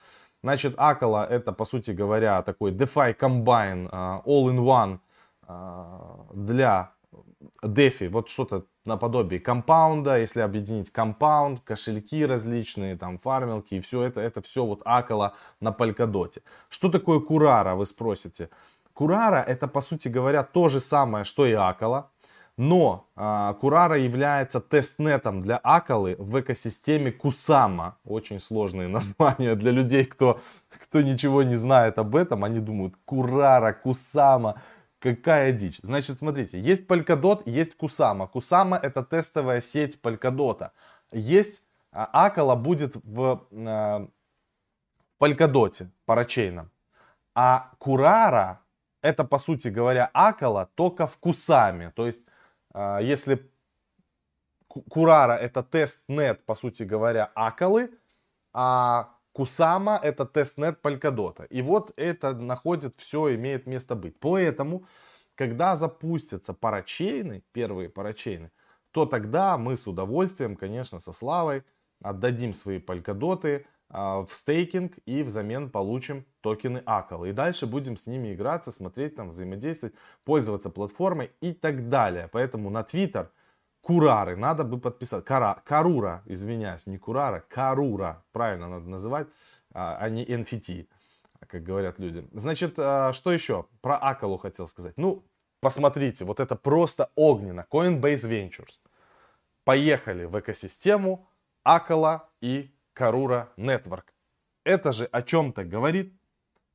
Значит, 0.42 0.74
Акала 0.78 1.26
это, 1.26 1.52
по 1.52 1.64
сути 1.64 1.90
говоря, 1.90 2.42
такой 2.42 2.72
DeFi 2.72 3.14
uh, 3.16 4.22
all-in-one 4.24 4.98
uh, 5.46 6.34
для 6.34 6.92
DeFi. 7.62 8.08
Вот 8.08 8.28
что-то 8.28 8.66
наподобие 8.84 9.40
компаунда, 9.40 10.18
если 10.18 10.40
объединить 10.40 10.90
компаунд, 10.90 11.60
кошельки 11.60 12.24
различные, 12.26 12.96
там 12.96 13.18
фармилки 13.18 13.74
и 13.74 13.80
все 13.80 14.02
это, 14.02 14.20
это 14.20 14.42
все 14.42 14.64
вот 14.64 14.82
акала 14.84 15.34
на 15.60 15.70
Polkadot. 15.70 16.42
Что 16.68 16.88
такое 16.88 17.20
Курара, 17.20 17.74
вы 17.74 17.86
спросите? 17.86 18.48
Курара 18.92 19.42
это, 19.42 19.68
по 19.68 19.80
сути 19.80 20.08
говоря, 20.08 20.42
то 20.42 20.68
же 20.68 20.80
самое, 20.80 21.24
что 21.24 21.46
и 21.46 21.52
акала, 21.52 22.10
но 22.58 23.08
а, 23.16 23.54
Курара 23.54 23.96
является 23.98 24.60
тестнетом 24.60 25.42
для 25.42 25.56
Акалы 25.56 26.16
в 26.18 26.38
экосистеме 26.38 27.10
Кусама. 27.10 27.96
Очень 28.04 28.40
сложные 28.40 28.88
названия 28.88 29.54
для 29.54 29.70
людей, 29.70 30.04
кто, 30.04 30.40
кто 30.68 31.00
ничего 31.00 31.42
не 31.42 31.56
знает 31.56 31.98
об 31.98 32.14
этом. 32.14 32.44
Они 32.44 32.60
думают, 32.60 32.94
Курара, 33.04 33.72
Кусама. 33.72 34.60
Какая 35.02 35.50
дичь. 35.50 35.80
Значит, 35.82 36.18
смотрите, 36.18 36.60
есть 36.60 36.86
Polkadot, 36.86 37.42
есть 37.44 37.76
Kusama. 37.76 38.30
Kusama 38.32 38.78
это 38.80 39.02
тестовая 39.02 39.60
сеть 39.60 39.98
Polkadot. 40.00 40.70
Есть 41.10 41.64
Акала 41.90 42.54
будет 42.54 42.94
в 43.02 43.44
э, 43.50 44.06
Polkadot, 45.18 45.88
парачейном. 46.06 46.70
А 47.34 47.72
Курара 47.78 48.60
это, 49.02 49.24
по 49.24 49.38
сути 49.38 49.66
говоря, 49.66 50.08
Акала 50.14 50.70
только 50.76 51.08
в 51.08 51.18
Кусаме. 51.18 51.90
То 51.90 52.06
есть, 52.06 52.20
э, 52.72 53.00
если 53.02 53.50
Курара 54.68 55.32
это 55.32 55.64
тест-нет, 55.64 56.46
по 56.46 56.54
сути 56.54 56.84
говоря, 56.84 57.28
Акалы, 57.34 57.90
а 58.52 59.08
Кусама 59.32 59.98
это 60.02 60.26
testnet 60.26 60.80
Polkadot. 60.82 61.46
И 61.48 61.62
вот 61.62 61.92
это 61.96 62.34
находит 62.34 62.94
все, 62.96 63.34
имеет 63.34 63.66
место 63.66 63.94
быть. 63.94 64.20
Поэтому, 64.20 64.84
когда 65.34 65.74
запустятся 65.76 66.52
парачейны, 66.52 67.42
первые 67.52 67.88
парачейны, 67.88 68.50
то 68.90 69.06
тогда 69.06 69.56
мы 69.56 69.76
с 69.76 69.86
удовольствием, 69.86 70.54
конечно, 70.54 70.98
со 71.00 71.12
Славой 71.12 71.64
отдадим 72.02 72.52
свои 72.52 72.78
полкадоты 72.78 73.64
в 73.88 74.28
стейкинг 74.30 74.98
и 75.06 75.22
взамен 75.22 75.70
получим 75.70 76.26
токены 76.40 76.82
Acala. 76.84 77.26
И 77.26 77.32
дальше 77.32 77.66
будем 77.66 77.96
с 77.96 78.06
ними 78.06 78.34
играться, 78.34 78.72
смотреть 78.72 79.16
там, 79.16 79.28
взаимодействовать, 79.28 79.94
пользоваться 80.24 80.70
платформой 80.70 81.30
и 81.40 81.52
так 81.52 81.88
далее. 81.88 82.28
Поэтому 82.32 82.70
на 82.70 82.80
Twitter 82.80 83.28
Курары 83.82 84.36
надо 84.36 84.62
бы 84.62 84.78
подписать. 84.78 85.24
Кара, 85.24 85.60
Карура, 85.64 86.22
извиняюсь, 86.26 86.86
не 86.86 86.98
Курара, 86.98 87.44
Карура, 87.48 88.24
правильно 88.32 88.68
надо 88.68 88.88
называть, 88.88 89.26
а, 89.74 89.96
а 90.00 90.08
не 90.08 90.24
NFT, 90.24 90.86
как 91.48 91.64
говорят 91.64 91.98
люди. 91.98 92.26
Значит, 92.32 92.74
а, 92.78 93.12
что 93.12 93.32
еще? 93.32 93.66
Про 93.80 93.96
Акалу 93.96 94.38
хотел 94.38 94.68
сказать. 94.68 94.96
Ну, 94.96 95.24
посмотрите, 95.60 96.24
вот 96.24 96.38
это 96.38 96.54
просто 96.54 97.10
огненно. 97.16 97.66
Coinbase 97.68 98.28
Ventures. 98.28 98.78
Поехали 99.64 100.26
в 100.26 100.38
экосистему 100.38 101.28
Акала 101.64 102.28
и 102.40 102.72
Карура 102.92 103.48
Network. 103.56 104.04
Это 104.64 104.92
же 104.92 105.06
о 105.06 105.22
чем-то 105.22 105.64
говорит. 105.64 106.14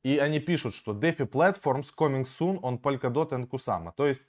И 0.02 0.18
они 0.18 0.40
пишут, 0.40 0.74
что 0.74 0.92
DeFi 0.92 1.28
Platforms 1.28 1.88
coming 1.96 2.24
soon 2.24 2.60
on 2.60 2.78
Polkadot 2.78 3.30
and 3.30 3.48
Kusama. 3.48 3.92
То 3.96 4.06
есть 4.06 4.20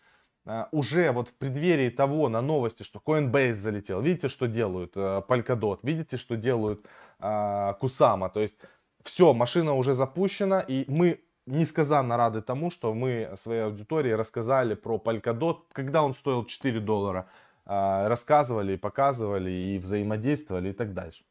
уже 0.72 1.12
вот 1.12 1.30
в 1.30 1.36
преддверии 1.36 1.90
того 1.90 2.30
на 2.30 2.42
новости, 2.42 2.84
что 2.84 3.00
Coinbase 3.00 3.54
залетел. 3.54 4.02
Видите, 4.02 4.30
что 4.30 4.48
делают 4.48 4.94
э, 4.96 5.22
Polkadot, 5.28 5.80
видите, 5.84 6.18
что 6.18 6.36
делают 6.36 6.86
э, 7.20 7.74
Kusama. 7.80 8.30
То 8.30 8.40
есть 8.40 8.56
все, 9.04 9.34
машина 9.34 9.74
уже 9.74 9.94
запущена, 9.94 10.60
и 10.62 10.86
мы 10.88 11.20
несказанно 11.46 12.18
рады 12.18 12.42
тому, 12.42 12.72
что 12.72 12.94
мы 12.94 13.32
своей 13.36 13.64
аудитории 13.64 14.12
рассказали 14.12 14.76
про 14.76 14.98
Polkadot, 14.98 15.58
когда 15.72 16.04
он 16.04 16.14
стоил 16.14 16.46
4 16.46 16.80
доллара, 16.80 17.28
рассказывали, 17.66 18.78
показывали 18.78 19.52
и 19.52 19.80
взаимодействовали 19.80 20.70
и 20.70 20.74
так 20.74 20.94
дальше. 20.94 21.24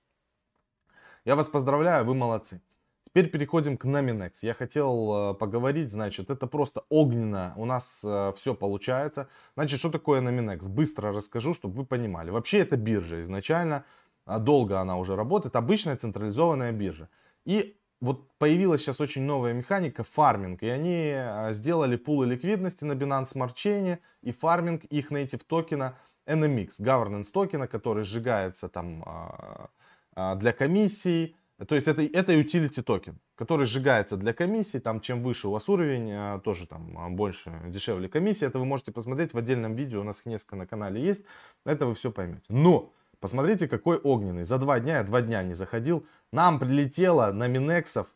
Я 1.25 1.37
вас 1.37 1.49
поздравляю, 1.49 2.05
вы 2.05 2.15
молодцы. 2.15 2.61
Теперь 3.09 3.31
переходим 3.31 3.79
к 3.79 3.87
Nominex. 3.87 4.33
Я 4.43 4.53
хотел 4.53 5.33
э, 5.33 5.35
поговорить, 5.35 5.91
значит, 5.91 6.29
это 6.29 6.47
просто 6.47 6.85
огненно. 6.91 7.55
У 7.57 7.65
нас 7.65 8.03
э, 8.05 8.33
все 8.37 8.55
получается. 8.55 9.29
Значит, 9.55 9.81
что 9.81 9.91
такое 9.91 10.21
Nominex? 10.21 10.69
Быстро 10.69 11.13
расскажу, 11.13 11.55
чтобы 11.55 11.77
вы 11.77 11.87
понимали. 11.87 12.31
Вообще 12.31 12.59
это 12.59 12.77
биржа 12.77 13.23
изначально. 13.23 13.85
А, 14.27 14.39
долго 14.39 14.79
она 14.79 14.99
уже 14.99 15.17
работает. 15.17 15.57
Обычная 15.57 15.97
централизованная 15.97 16.73
биржа. 16.73 17.09
И 17.47 17.79
вот 18.03 18.31
появилась 18.39 18.83
сейчас 18.83 19.01
очень 19.01 19.23
новая 19.23 19.55
механика 19.55 20.05
фарминг, 20.05 20.63
и 20.63 20.69
они 20.69 21.13
э, 21.15 21.53
сделали 21.53 21.97
пулы 21.97 22.27
ликвидности 22.27 22.85
на 22.85 22.93
Binance 22.93 23.33
Smart 23.35 23.55
Chain 23.55 23.99
и 24.21 24.33
фарминг 24.33 24.85
их 24.85 25.11
native 25.11 25.43
токена 25.47 25.97
NMX, 26.27 26.79
governance 26.79 27.31
токена, 27.33 27.67
который 27.67 28.05
сжигается 28.05 28.69
там 28.69 29.03
а, 29.07 29.71
а, 30.15 30.35
для 30.35 30.53
комиссий. 30.53 31.37
То 31.67 31.75
есть 31.75 31.89
это, 31.89 32.03
это 32.03 32.33
utility 32.35 32.83
токен, 32.83 33.19
который 33.35 33.67
сжигается 33.67 34.17
для 34.17 34.33
комиссии. 34.33 34.79
Там 34.79 35.01
чем 35.01 35.23
выше 35.23 35.49
у 35.49 35.51
вас 35.51 35.69
уровень, 35.69 36.13
а, 36.13 36.39
тоже 36.39 36.69
там 36.69 36.97
а, 36.97 37.09
больше, 37.09 37.53
дешевле 37.67 38.09
комиссия. 38.09 38.47
Это 38.47 38.61
вы 38.61 38.65
можете 38.65 38.93
посмотреть 38.93 39.35
в 39.35 39.39
отдельном 39.39 39.75
видео. 39.75 40.01
У 40.01 40.05
нас 40.05 40.21
их 40.21 40.27
несколько 40.27 40.55
на 40.55 40.67
канале 40.67 41.03
есть. 41.03 41.25
Это 41.67 41.87
вы 41.87 41.95
все 41.95 42.13
поймете. 42.13 42.45
Но 42.49 42.93
посмотрите, 43.19 43.67
какой 43.67 43.99
огненный. 43.99 44.45
За 44.45 44.59
два 44.59 44.79
дня, 44.79 44.99
я 44.99 45.03
два 45.03 45.21
дня 45.21 45.43
не 45.43 45.55
заходил. 45.55 46.07
Нам 46.33 46.61
прилетело 46.61 47.33
на 47.33 47.49
Минексов 47.49 48.07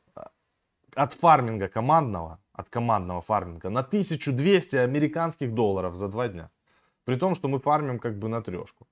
от 0.95 1.13
фарминга 1.15 1.69
командного, 1.69 2.39
от 2.53 2.69
командного 2.69 3.23
фарминга 3.23 3.71
на 3.71 3.81
1200 3.81 4.77
американских 4.77 5.53
долларов 5.53 5.97
за 5.97 6.09
два 6.09 6.29
дня. 6.29 6.51
При 7.05 7.17
том, 7.17 7.35
что 7.35 7.49
мы 7.49 7.59
фармим 7.59 7.99
как 7.99 8.19
бы 8.19 8.29
на 8.29 8.41
трешку. 8.41 8.87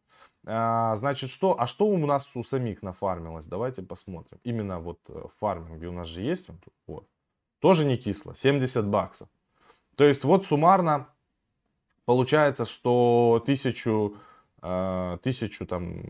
А, 0.46 0.96
значит, 0.96 1.30
что? 1.30 1.58
А 1.58 1.66
что 1.66 1.86
у 1.86 1.98
нас 1.98 2.34
у 2.34 2.42
самих 2.42 2.82
нафармилось? 2.82 3.46
Давайте 3.46 3.82
посмотрим. 3.82 4.38
Именно 4.42 4.80
вот 4.80 5.00
в 5.06 5.16
э, 5.16 5.28
фарминге 5.38 5.88
у 5.88 5.92
нас 5.92 6.08
же 6.08 6.22
есть 6.22 6.48
он 6.48 6.58
тут. 6.58 6.74
Вот. 6.86 7.08
Тоже 7.58 7.84
не 7.84 7.96
кисло. 7.96 8.34
70 8.34 8.86
баксов. 8.86 9.28
То 9.96 10.04
есть 10.04 10.24
вот 10.24 10.46
суммарно 10.46 11.08
получается, 12.06 12.64
что 12.64 13.42
тысячу, 13.44 14.16
э, 14.62 15.18
тысячу 15.22 15.66
там 15.66 16.02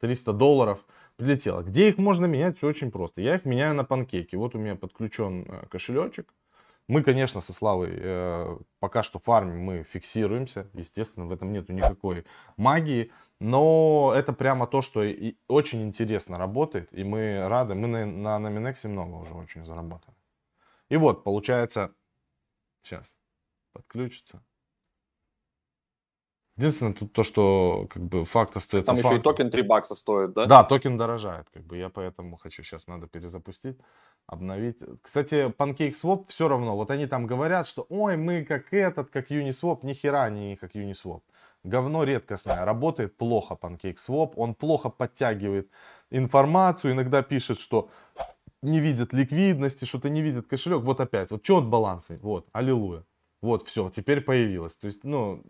300 0.00 0.32
долларов 0.32 0.84
прилетело. 1.16 1.62
Где 1.62 1.88
их 1.88 1.98
можно 1.98 2.24
менять? 2.24 2.56
Все 2.56 2.68
очень 2.68 2.90
просто. 2.90 3.20
Я 3.20 3.36
их 3.36 3.44
меняю 3.44 3.74
на 3.74 3.84
панкейки. 3.84 4.34
Вот 4.36 4.54
у 4.54 4.58
меня 4.58 4.76
подключен 4.76 5.44
э, 5.46 5.66
кошелечек. 5.68 6.32
Мы, 6.86 7.02
конечно, 7.02 7.40
со 7.40 7.52
Славой 7.52 7.90
э, 7.92 8.58
пока 8.78 9.02
что 9.02 9.18
фармим, 9.18 9.60
мы 9.60 9.84
фиксируемся. 9.84 10.68
Естественно, 10.74 11.26
в 11.26 11.32
этом 11.32 11.52
нету 11.52 11.72
никакой 11.72 12.26
магии. 12.56 13.10
Но 13.40 14.12
это 14.16 14.32
прямо 14.32 14.66
то, 14.66 14.80
что 14.82 15.02
и 15.02 15.36
очень 15.48 15.82
интересно 15.82 16.38
работает. 16.38 16.88
И 16.92 17.04
мы 17.04 17.46
рады. 17.48 17.74
Мы 17.74 17.88
на, 17.88 18.06
на, 18.06 18.38
на 18.38 18.48
Минексе 18.48 18.88
много 18.88 19.16
уже 19.16 19.34
очень 19.34 19.64
заработали. 19.64 20.16
И 20.88 20.96
вот, 20.96 21.24
получается, 21.24 21.94
сейчас 22.82 23.14
подключится. 23.72 24.42
Единственное, 26.56 26.92
тут 26.92 27.12
то, 27.12 27.24
что 27.24 27.88
как 27.90 28.02
бы 28.04 28.24
факт 28.24 28.56
остается 28.56 28.92
Там 28.92 28.96
фактом. 28.96 29.10
еще 29.10 29.20
и 29.20 29.22
токен 29.22 29.50
3 29.50 29.62
бакса 29.62 29.96
стоит, 29.96 30.34
да? 30.34 30.46
Да, 30.46 30.62
токен 30.62 30.96
дорожает, 30.96 31.50
как 31.50 31.64
бы 31.64 31.76
я 31.76 31.88
поэтому 31.88 32.36
хочу 32.36 32.62
сейчас 32.62 32.86
надо 32.86 33.08
перезапустить, 33.08 33.76
обновить. 34.28 34.80
Кстати, 35.02 35.50
PancakeSwap 35.50 36.26
все 36.28 36.46
равно, 36.46 36.76
вот 36.76 36.92
они 36.92 37.08
там 37.08 37.26
говорят, 37.26 37.66
что 37.66 37.86
ой, 37.88 38.16
мы 38.16 38.44
как 38.44 38.72
этот, 38.72 39.10
как 39.10 39.32
Uniswap, 39.32 39.80
ни 39.82 39.94
хера 39.94 40.30
не 40.30 40.54
как 40.54 40.76
Uniswap. 40.76 41.22
Говно 41.64 42.04
редкостное, 42.04 42.64
работает 42.64 43.16
плохо 43.16 43.58
PancakeSwap, 43.60 44.34
он 44.36 44.54
плохо 44.54 44.90
подтягивает 44.90 45.70
информацию, 46.10 46.92
иногда 46.92 47.22
пишет, 47.22 47.58
что 47.58 47.88
не 48.62 48.80
видит 48.80 49.12
ликвидности, 49.12 49.86
что-то 49.86 50.08
не 50.10 50.22
видит 50.22 50.46
кошелек. 50.46 50.82
Вот 50.82 51.00
опять, 51.00 51.30
вот 51.30 51.44
что 51.44 51.58
от 51.58 51.66
баланса, 51.66 52.18
вот, 52.22 52.46
аллилуйя. 52.52 53.04
Вот, 53.40 53.66
все, 53.66 53.90
теперь 53.90 54.22
появилось. 54.22 54.74
То 54.74 54.86
есть, 54.86 55.04
ну, 55.04 55.42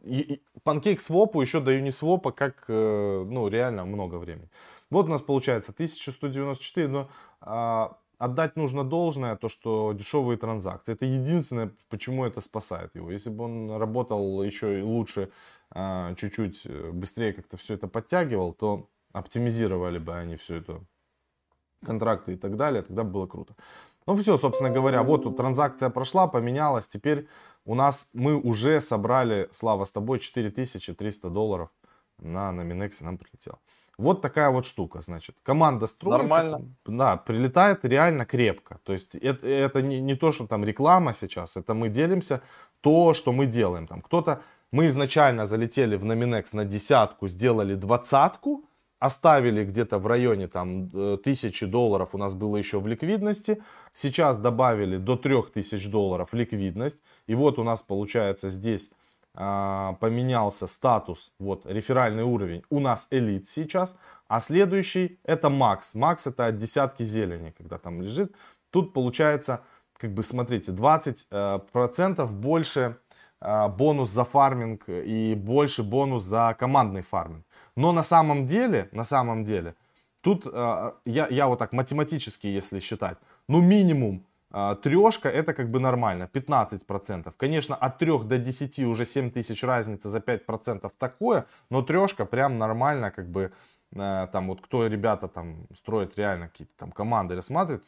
панкейк 0.64 1.00
свопу 1.00 1.40
еще 1.40 1.61
до 1.61 1.73
Uniswap 1.76 2.33
как, 2.33 2.64
э, 2.66 3.25
ну, 3.28 3.47
реально 3.47 3.85
много 3.85 4.16
времени. 4.16 4.49
Вот 4.90 5.06
у 5.06 5.11
нас 5.11 5.23
получается 5.23 5.71
1194, 5.71 6.88
но 6.88 7.09
а, 7.40 7.97
отдать 8.18 8.56
нужно 8.56 8.85
должное, 8.85 9.37
то, 9.37 9.49
что 9.49 9.92
дешевые 9.92 10.38
транзакции. 10.38 10.92
Это 10.92 11.04
единственное, 11.04 11.71
почему 11.88 12.25
это 12.25 12.40
спасает 12.40 12.94
его. 12.97 13.11
Если 13.11 13.30
бы 13.30 13.44
он 13.44 13.76
работал 13.76 14.42
еще 14.42 14.80
и 14.80 14.83
лучше, 14.83 15.30
чуть-чуть 16.16 16.66
э, 16.66 16.90
быстрее 16.92 17.32
как-то 17.32 17.56
все 17.56 17.74
это 17.74 17.88
подтягивал, 17.88 18.52
то 18.52 18.88
оптимизировали 19.12 19.98
бы 19.98 20.14
они 20.14 20.36
все 20.36 20.56
это, 20.56 20.80
контракты 21.84 22.34
и 22.34 22.36
так 22.36 22.56
далее, 22.56 22.82
тогда 22.82 23.04
было 23.04 23.26
круто. 23.26 23.54
Ну 24.06 24.16
все, 24.16 24.36
собственно 24.36 24.70
говоря, 24.70 25.02
вот 25.02 25.22
тут 25.22 25.36
транзакция 25.36 25.90
прошла, 25.90 26.26
поменялась. 26.26 26.86
Теперь 26.86 27.26
у 27.64 27.74
нас 27.74 28.10
мы 28.12 28.36
уже 28.36 28.80
собрали, 28.80 29.48
Слава, 29.52 29.84
с 29.84 29.92
тобой 29.92 30.18
4300 30.18 31.30
долларов 31.30 31.70
на, 32.18 32.52
на 32.52 32.62
Минексе 32.62 33.04
нам 33.04 33.18
прилетело. 33.18 33.58
Вот 33.96 34.22
такая 34.22 34.50
вот 34.50 34.66
штука, 34.66 35.00
значит. 35.00 35.36
Команда 35.42 35.86
строится. 35.86 36.26
Нормально. 36.26 36.74
Да, 36.84 37.16
прилетает 37.16 37.84
реально 37.84 38.26
крепко. 38.26 38.78
То 38.82 38.92
есть 38.92 39.14
это, 39.14 39.48
это 39.48 39.82
не, 39.82 40.00
не 40.00 40.16
то, 40.16 40.32
что 40.32 40.46
там 40.46 40.64
реклама 40.64 41.14
сейчас, 41.14 41.56
это 41.56 41.74
мы 41.74 41.88
делимся 41.88 42.42
то, 42.80 43.14
что 43.14 43.32
мы 43.32 43.46
делаем. 43.46 43.86
Там 43.86 44.02
кто-то, 44.02 44.42
мы 44.74 44.88
изначально 44.88 45.46
залетели 45.46 45.94
в 45.94 46.04
Номинекс 46.04 46.52
на 46.52 46.64
десятку, 46.64 47.28
сделали 47.28 47.76
двадцатку, 47.76 48.64
оставили 48.98 49.64
где-то 49.64 50.00
в 50.00 50.06
районе 50.08 50.48
там 50.48 50.90
э, 50.92 51.16
тысячи 51.22 51.64
долларов 51.64 52.08
у 52.12 52.18
нас 52.18 52.34
было 52.34 52.56
еще 52.56 52.80
в 52.80 52.88
ликвидности. 52.88 53.62
Сейчас 53.92 54.36
добавили 54.36 54.96
до 54.96 55.14
3000 55.14 55.88
долларов 55.88 56.30
ликвидность. 56.32 57.04
И 57.28 57.36
вот 57.36 57.60
у 57.60 57.62
нас 57.62 57.82
получается 57.82 58.48
здесь 58.48 58.90
а, 59.34 59.92
поменялся 60.00 60.66
статус, 60.66 61.30
вот 61.38 61.66
реферальный 61.66 62.24
уровень. 62.24 62.64
У 62.68 62.80
нас 62.80 63.06
элит 63.10 63.48
сейчас, 63.48 63.96
а 64.26 64.40
следующий 64.40 65.20
это 65.22 65.50
макс. 65.50 65.94
Макс 65.94 66.26
это 66.26 66.46
от 66.46 66.56
десятки 66.56 67.04
зелени, 67.04 67.54
когда 67.56 67.78
там 67.78 68.02
лежит. 68.02 68.34
Тут 68.70 68.92
получается, 68.92 69.60
как 69.98 70.12
бы 70.14 70.24
смотрите, 70.24 70.72
20% 70.72 71.22
э, 71.30 72.26
больше 72.26 72.96
бонус 73.68 74.10
за 74.10 74.24
фарминг 74.24 74.88
и 74.88 75.34
больше 75.34 75.82
бонус 75.82 76.24
за 76.24 76.56
командный 76.58 77.02
фарминг. 77.02 77.44
Но 77.76 77.92
на 77.92 78.02
самом 78.02 78.46
деле, 78.46 78.88
на 78.92 79.04
самом 79.04 79.44
деле, 79.44 79.74
тут 80.22 80.46
э, 80.46 80.92
я, 81.04 81.28
я 81.28 81.46
вот 81.46 81.58
так 81.58 81.72
математически, 81.72 82.46
если 82.46 82.80
считать, 82.80 83.18
ну 83.48 83.60
минимум 83.60 84.24
э, 84.52 84.76
трешка 84.82 85.28
это 85.28 85.54
как 85.54 85.70
бы 85.70 85.80
нормально, 85.80 86.28
15%. 86.32 87.32
Конечно, 87.36 87.74
от 87.76 87.98
3 87.98 88.18
до 88.24 88.38
10 88.38 88.78
уже 88.80 89.04
7 89.04 89.30
тысяч 89.30 89.62
разница 89.64 90.10
за 90.10 90.18
5% 90.18 90.90
такое, 90.98 91.44
но 91.70 91.82
трешка 91.82 92.24
прям 92.24 92.58
нормально 92.58 93.10
как 93.10 93.28
бы 93.28 93.52
там 93.92 94.48
вот 94.48 94.60
кто 94.60 94.88
ребята 94.88 95.28
там 95.28 95.68
строят 95.72 96.18
реально 96.18 96.48
какие-то 96.48 96.72
там 96.76 96.90
команды 96.90 97.36
рассматривают, 97.36 97.86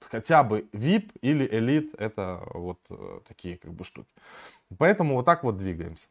хотя 0.00 0.42
бы 0.42 0.68
VIP 0.72 1.12
или 1.20 1.46
элит, 1.46 1.94
это 1.98 2.42
вот 2.54 2.80
э, 2.90 3.20
такие 3.26 3.56
как 3.58 3.72
бы 3.72 3.84
штуки. 3.84 4.10
Поэтому 4.78 5.14
вот 5.14 5.26
так 5.26 5.44
вот 5.44 5.56
двигаемся. 5.56 6.08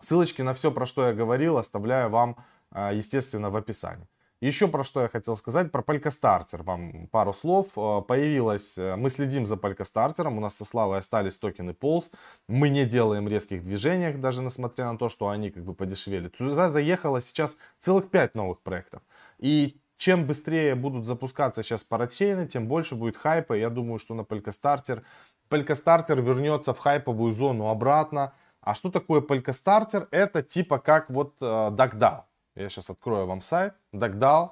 Ссылочки 0.00 0.42
на 0.42 0.54
все, 0.54 0.70
про 0.70 0.86
что 0.86 1.06
я 1.06 1.12
говорил, 1.12 1.58
оставляю 1.58 2.08
вам, 2.08 2.36
а, 2.70 2.92
естественно, 2.92 3.50
в 3.50 3.56
описании. 3.56 4.06
Еще 4.40 4.68
про 4.68 4.84
что 4.84 5.02
я 5.02 5.08
хотел 5.08 5.34
сказать, 5.34 5.72
про 5.72 5.82
Polkastarter 5.82 6.62
вам 6.62 7.08
пару 7.08 7.32
слов. 7.32 7.72
Э, 7.76 8.02
появилась, 8.06 8.78
э, 8.78 8.94
мы 8.94 9.10
следим 9.10 9.46
за 9.46 9.56
Polkastarter, 9.56 10.28
у 10.28 10.40
нас 10.40 10.54
со 10.56 10.64
Славой 10.64 10.98
остались 10.98 11.36
токены 11.38 11.70
Pulse, 11.70 12.12
мы 12.46 12.68
не 12.68 12.84
делаем 12.84 13.26
резких 13.26 13.64
движений, 13.64 14.12
даже 14.12 14.42
несмотря 14.42 14.92
на 14.92 14.96
то, 14.98 15.08
что 15.08 15.28
они 15.28 15.50
как 15.50 15.64
бы 15.64 15.74
подешевели. 15.74 16.28
Туда 16.28 16.68
заехало 16.68 17.20
сейчас 17.20 17.56
целых 17.80 18.10
5 18.10 18.36
новых 18.36 18.60
проектов. 18.60 19.02
И 19.38 19.80
чем 19.98 20.26
быстрее 20.26 20.74
будут 20.76 21.06
запускаться 21.06 21.62
сейчас 21.62 21.84
парачейны, 21.84 22.46
тем 22.46 22.68
больше 22.68 22.94
будет 22.94 23.16
хайпа. 23.16 23.54
Я 23.54 23.68
думаю, 23.68 23.98
что 23.98 24.14
на 24.14 24.22
Polkastarter, 24.22 25.02
Polkastarter 25.50 26.20
вернется 26.22 26.72
в 26.72 26.78
хайповую 26.78 27.32
зону 27.32 27.68
обратно. 27.68 28.32
А 28.60 28.74
что 28.74 28.90
такое 28.90 29.20
Polkastarter? 29.20 30.06
Это 30.10 30.42
типа 30.42 30.78
как 30.78 31.10
вот 31.10 31.34
э. 31.40 32.24
Я 32.54 32.68
сейчас 32.68 32.90
открою 32.90 33.26
вам 33.26 33.40
сайт. 33.40 33.74
DuckDAO. 33.92 34.50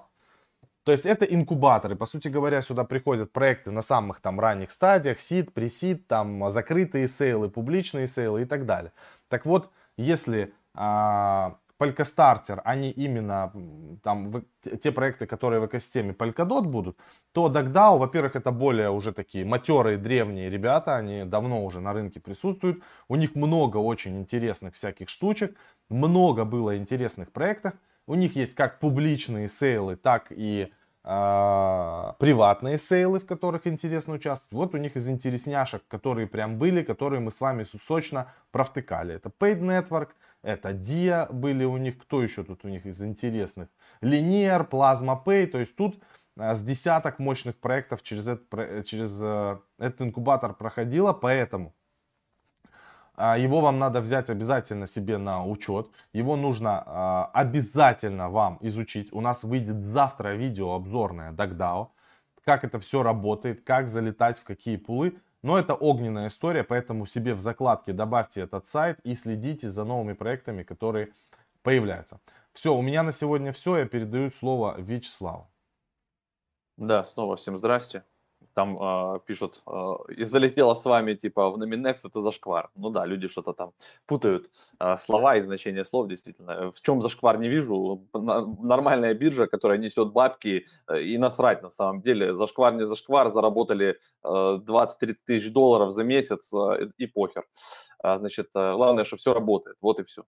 То 0.84 0.92
есть 0.92 1.06
это 1.06 1.24
инкубаторы. 1.24 1.96
По 1.96 2.06
сути 2.06 2.28
говоря, 2.28 2.62
сюда 2.62 2.84
приходят 2.84 3.32
проекты 3.32 3.70
на 3.70 3.82
самых 3.82 4.20
там 4.20 4.38
ранних 4.38 4.70
стадиях. 4.70 5.18
Сид, 5.20 5.52
пресид, 5.52 6.06
там 6.06 6.50
закрытые 6.50 7.08
сейлы, 7.08 7.50
публичные 7.50 8.06
сейлы 8.06 8.42
и 8.42 8.44
так 8.44 8.66
далее. 8.66 8.92
Так 9.28 9.46
вот, 9.46 9.70
если 9.96 10.54
а, 10.74 11.56
Polkastarter, 11.78 12.60
они 12.64 12.90
именно 12.90 13.52
там 14.02 14.30
в, 14.30 14.42
те 14.82 14.92
проекты, 14.92 15.26
которые 15.26 15.60
в 15.60 15.66
экосистеме 15.66 16.12
Polkadot 16.12 16.62
будут, 16.62 16.98
то 17.32 17.48
DuckDAO, 17.48 17.98
во-первых, 17.98 18.36
это 18.36 18.50
более 18.50 18.90
уже 18.90 19.12
такие 19.12 19.44
матерые, 19.44 19.98
древние 19.98 20.48
ребята, 20.48 20.96
они 20.96 21.24
давно 21.24 21.64
уже 21.64 21.80
на 21.80 21.92
рынке 21.92 22.20
присутствуют, 22.20 22.82
у 23.08 23.16
них 23.16 23.34
много 23.34 23.76
очень 23.76 24.18
интересных 24.18 24.74
всяких 24.74 25.08
штучек, 25.08 25.56
много 25.88 26.44
было 26.44 26.76
интересных 26.78 27.30
проектов, 27.30 27.74
у 28.06 28.14
них 28.14 28.36
есть 28.36 28.54
как 28.54 28.78
публичные 28.78 29.48
сейлы, 29.48 29.96
так 29.96 30.26
и 30.30 30.72
э, 31.04 32.12
приватные 32.18 32.78
сейлы, 32.78 33.18
в 33.18 33.26
которых 33.26 33.66
интересно 33.66 34.14
участвовать. 34.14 34.52
Вот 34.52 34.74
у 34.74 34.78
них 34.78 34.96
из 34.96 35.08
интересняшек, 35.08 35.82
которые 35.88 36.26
прям 36.26 36.58
были, 36.58 36.82
которые 36.82 37.20
мы 37.20 37.30
с 37.30 37.40
вами 37.40 37.64
сочно 37.64 38.32
провтыкали. 38.52 39.14
Это 39.14 39.28
Paid 39.28 39.60
Network, 39.60 40.08
это 40.46 40.70
Dia 40.70 41.32
были 41.32 41.64
у 41.64 41.76
них, 41.76 41.98
кто 41.98 42.22
еще 42.22 42.44
тут 42.44 42.64
у 42.64 42.68
них 42.68 42.86
из 42.86 43.02
интересных? 43.02 43.68
Linear, 44.00 44.68
Plasma 44.68 45.22
Pay, 45.24 45.46
то 45.48 45.58
есть 45.58 45.74
тут 45.74 45.98
э, 46.36 46.54
с 46.54 46.62
десяток 46.62 47.18
мощных 47.18 47.56
проектов 47.56 48.02
через 48.02 48.28
этот, 48.28 48.86
через 48.86 49.20
э, 49.22 49.58
этот 49.78 50.02
инкубатор 50.02 50.54
проходило, 50.54 51.12
поэтому 51.12 51.74
а, 53.16 53.38
его 53.38 53.60
вам 53.60 53.78
надо 53.78 54.00
взять 54.00 54.30
обязательно 54.30 54.86
себе 54.86 55.18
на 55.18 55.44
учет. 55.44 55.90
Его 56.12 56.36
нужно 56.36 56.82
а, 56.86 57.30
обязательно 57.32 58.28
вам 58.28 58.58
изучить. 58.60 59.12
У 59.12 59.20
нас 59.20 59.42
выйдет 59.42 59.84
завтра 59.84 60.36
видео 60.36 60.74
обзорное 60.74 61.32
DuckDAO. 61.32 61.88
Как 62.44 62.62
это 62.62 62.78
все 62.78 63.02
работает, 63.02 63.64
как 63.64 63.88
залетать 63.88 64.38
в 64.38 64.44
какие 64.44 64.76
пулы. 64.76 65.18
Но 65.46 65.56
это 65.56 65.74
огненная 65.74 66.26
история, 66.26 66.64
поэтому 66.64 67.06
себе 67.06 67.32
в 67.32 67.38
закладке 67.38 67.92
добавьте 67.92 68.40
этот 68.40 68.66
сайт 68.66 68.98
и 69.04 69.14
следите 69.14 69.70
за 69.70 69.84
новыми 69.84 70.12
проектами, 70.12 70.64
которые 70.64 71.12
появляются. 71.62 72.18
Все, 72.52 72.74
у 72.74 72.82
меня 72.82 73.04
на 73.04 73.12
сегодня 73.12 73.52
все. 73.52 73.76
Я 73.76 73.86
передаю 73.86 74.32
слово 74.32 74.74
Вячеславу. 74.76 75.48
Да, 76.76 77.04
снова 77.04 77.36
всем 77.36 77.58
здрасте 77.58 78.02
там 78.56 78.78
э, 78.80 79.20
пишут, 79.26 79.62
э, 79.66 79.94
и 80.16 80.24
залетело 80.24 80.74
с 80.74 80.84
вами, 80.86 81.14
типа, 81.14 81.50
в 81.50 81.58
Nominex 81.58 81.96
это 82.04 82.22
зашквар. 82.22 82.70
Ну 82.74 82.90
да, 82.90 83.04
люди 83.04 83.28
что-то 83.28 83.52
там 83.52 83.72
путают 84.06 84.50
э, 84.80 84.96
слова 84.96 85.36
и 85.36 85.42
значение 85.42 85.84
слов, 85.84 86.08
действительно. 86.08 86.72
В 86.72 86.80
чем 86.80 87.02
зашквар 87.02 87.38
не 87.38 87.48
вижу. 87.48 88.08
Нормальная 88.14 89.12
биржа, 89.14 89.46
которая 89.46 89.78
несет 89.78 90.12
бабки, 90.12 90.64
э, 90.88 91.02
и 91.02 91.18
насрать 91.18 91.62
на 91.62 91.68
самом 91.68 92.00
деле. 92.00 92.34
Зашквар 92.34 92.74
не 92.74 92.86
зашквар, 92.86 93.28
заработали 93.28 93.98
э, 94.24 94.28
20-30 94.28 95.14
тысяч 95.26 95.52
долларов 95.52 95.92
за 95.92 96.04
месяц, 96.04 96.54
э, 96.54 96.88
и 96.96 97.06
похер. 97.06 97.44
Э, 98.02 98.16
значит, 98.16 98.46
э, 98.54 98.72
главное, 98.72 99.04
что 99.04 99.16
все 99.16 99.34
работает, 99.34 99.76
вот 99.82 100.00
и 100.00 100.02
все. 100.02 100.22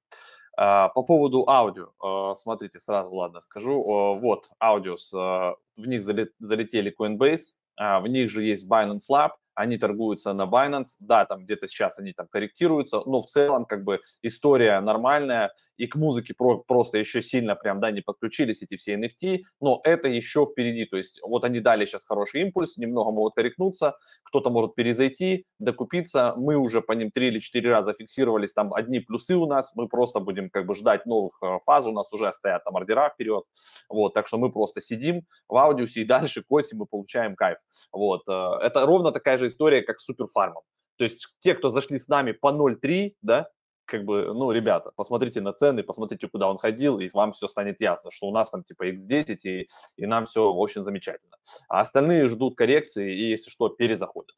По 0.56 1.02
поводу 1.06 1.48
аудио, 1.48 2.34
смотрите, 2.34 2.80
сразу, 2.80 3.14
ладно, 3.14 3.40
скажу. 3.40 3.80
Вот, 4.20 4.48
аудиос, 4.58 5.12
в 5.12 5.56
них 5.76 6.02
залетели 6.02 6.92
Coinbase, 7.00 7.54
в 7.78 8.06
них 8.08 8.30
же 8.30 8.42
есть 8.42 8.68
Binance 8.68 9.08
Lab, 9.10 9.30
они 9.58 9.76
торгуются 9.76 10.32
на 10.32 10.42
Binance, 10.42 10.96
да, 11.00 11.24
там 11.24 11.44
где-то 11.44 11.66
сейчас 11.66 11.98
они 11.98 12.12
там 12.12 12.28
корректируются, 12.30 13.02
но 13.04 13.20
в 13.20 13.26
целом 13.26 13.66
как 13.66 13.82
бы 13.82 14.00
история 14.22 14.80
нормальная, 14.80 15.52
и 15.76 15.86
к 15.88 15.96
музыке 15.96 16.32
про, 16.36 16.58
просто 16.58 16.98
еще 16.98 17.22
сильно 17.22 17.56
прям, 17.56 17.80
да, 17.80 17.90
не 17.90 18.00
подключились 18.00 18.62
эти 18.62 18.76
все 18.76 18.94
NFT, 18.94 19.40
но 19.60 19.80
это 19.82 20.08
еще 20.08 20.44
впереди, 20.44 20.84
то 20.84 20.96
есть 20.96 21.20
вот 21.22 21.44
они 21.44 21.58
дали 21.58 21.86
сейчас 21.86 22.06
хороший 22.06 22.42
импульс, 22.42 22.76
немного 22.76 23.10
могут 23.10 23.34
корректнуться, 23.34 23.96
кто-то 24.22 24.50
может 24.50 24.76
перезайти, 24.76 25.44
докупиться, 25.58 26.34
мы 26.36 26.56
уже 26.56 26.80
по 26.80 26.92
ним 26.92 27.10
три 27.10 27.28
или 27.28 27.40
четыре 27.40 27.70
раза 27.70 27.94
фиксировались, 27.94 28.52
там 28.52 28.72
одни 28.72 29.00
плюсы 29.00 29.34
у 29.34 29.46
нас, 29.46 29.74
мы 29.74 29.88
просто 29.88 30.20
будем 30.20 30.50
как 30.50 30.66
бы 30.66 30.76
ждать 30.76 31.04
новых 31.04 31.36
э, 31.42 31.58
фаз, 31.64 31.86
у 31.86 31.92
нас 31.92 32.12
уже 32.12 32.32
стоят 32.32 32.62
там 32.64 32.76
ордера 32.76 33.10
вперед, 33.10 33.42
вот, 33.88 34.14
так 34.14 34.28
что 34.28 34.38
мы 34.38 34.52
просто 34.52 34.80
сидим 34.80 35.22
в 35.48 35.56
аудиусе 35.56 36.02
и 36.02 36.04
дальше 36.04 36.44
косим 36.48 36.84
и 36.84 36.86
получаем 36.86 37.34
кайф, 37.34 37.58
вот, 37.90 38.22
э, 38.28 38.32
это 38.62 38.86
ровно 38.86 39.10
такая 39.10 39.36
же 39.36 39.47
история, 39.48 39.82
как 39.82 40.00
с 40.00 40.04
суперфармом. 40.04 40.62
То 40.96 41.04
есть 41.04 41.28
те, 41.38 41.54
кто 41.54 41.70
зашли 41.70 41.98
с 41.98 42.08
нами 42.08 42.32
по 42.32 42.48
0.3, 42.48 43.14
да, 43.22 43.48
как 43.88 44.04
бы, 44.04 44.32
ну, 44.34 44.52
ребята, 44.52 44.92
посмотрите 44.94 45.40
на 45.40 45.52
цены, 45.52 45.82
посмотрите, 45.82 46.28
куда 46.28 46.50
он 46.50 46.58
ходил, 46.58 46.98
и 46.98 47.08
вам 47.12 47.32
все 47.32 47.48
станет 47.48 47.80
ясно, 47.80 48.10
что 48.10 48.26
у 48.26 48.32
нас 48.32 48.50
там 48.50 48.62
типа 48.62 48.90
X10, 48.90 49.38
и, 49.44 49.68
и 49.96 50.06
нам 50.06 50.26
все, 50.26 50.52
общем, 50.54 50.82
замечательно. 50.82 51.36
А 51.68 51.80
остальные 51.80 52.28
ждут 52.28 52.56
коррекции 52.56 53.14
и, 53.14 53.30
если 53.30 53.50
что, 53.50 53.68
перезаходят. 53.70 54.36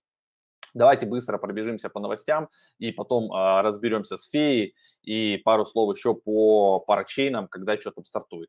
Давайте 0.72 1.06
быстро 1.06 1.38
пробежимся 1.38 1.88
по 1.88 1.98
новостям 1.98 2.48
и 2.78 2.92
потом 2.92 3.32
а, 3.32 3.60
разберемся 3.62 4.16
с 4.16 4.28
феей 4.28 4.76
и 5.02 5.36
пару 5.38 5.66
слов 5.66 5.96
еще 5.96 6.14
по 6.14 6.78
парачейнам, 6.78 7.48
когда 7.48 7.76
что 7.76 7.90
там 7.90 8.04
стартует. 8.04 8.48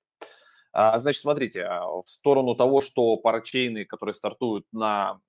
А, 0.71 0.97
значит, 0.99 1.21
смотрите, 1.21 1.63
а, 1.63 1.87
в 1.87 2.07
сторону 2.07 2.55
того, 2.55 2.81
что 2.81 3.17
парачейны, 3.17 3.85
которые 3.85 4.13
стартуют 4.13 4.65
на 4.71 5.19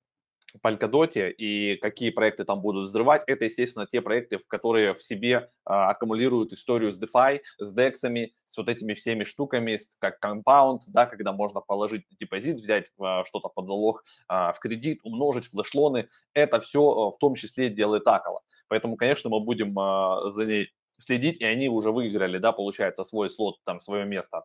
Polkadot 0.60 1.12
и 1.16 1.76
какие 1.76 2.10
проекты 2.10 2.44
там 2.44 2.60
будут 2.60 2.88
взрывать, 2.88 3.22
это, 3.26 3.44
естественно, 3.44 3.86
те 3.86 4.00
проекты, 4.00 4.38
в 4.38 4.46
которые 4.46 4.94
в 4.94 5.02
себе 5.02 5.48
а, 5.64 5.90
аккумулируют 5.90 6.52
историю 6.52 6.92
с 6.92 7.02
DeFi, 7.02 7.40
с 7.58 7.76
DEX, 7.76 8.28
с 8.44 8.56
вот 8.56 8.68
этими 8.68 8.94
всеми 8.94 9.24
штуками, 9.24 9.78
как 9.98 10.18
Compound, 10.24 10.80
да, 10.88 11.06
когда 11.06 11.32
можно 11.32 11.60
положить 11.60 12.04
депозит, 12.18 12.56
взять 12.56 12.86
а, 13.00 13.24
что-то 13.24 13.48
под 13.48 13.66
залог 13.66 14.04
а, 14.28 14.52
в 14.52 14.58
кредит, 14.58 15.00
умножить 15.02 15.46
флешлоны. 15.46 16.08
Это 16.34 16.60
все 16.60 16.80
а, 16.80 17.10
в 17.10 17.18
том 17.18 17.34
числе 17.34 17.70
делает 17.70 18.06
Акала. 18.06 18.42
Поэтому, 18.68 18.96
конечно, 18.96 19.30
мы 19.30 19.40
будем 19.40 19.78
а, 19.78 20.28
за 20.30 20.44
ней 20.44 20.72
следить, 20.98 21.40
и 21.40 21.44
они 21.44 21.68
уже 21.68 21.90
выиграли, 21.90 22.38
да, 22.38 22.52
получается, 22.52 23.04
свой 23.04 23.30
слот, 23.30 23.56
там, 23.64 23.80
свое 23.80 24.04
место 24.04 24.44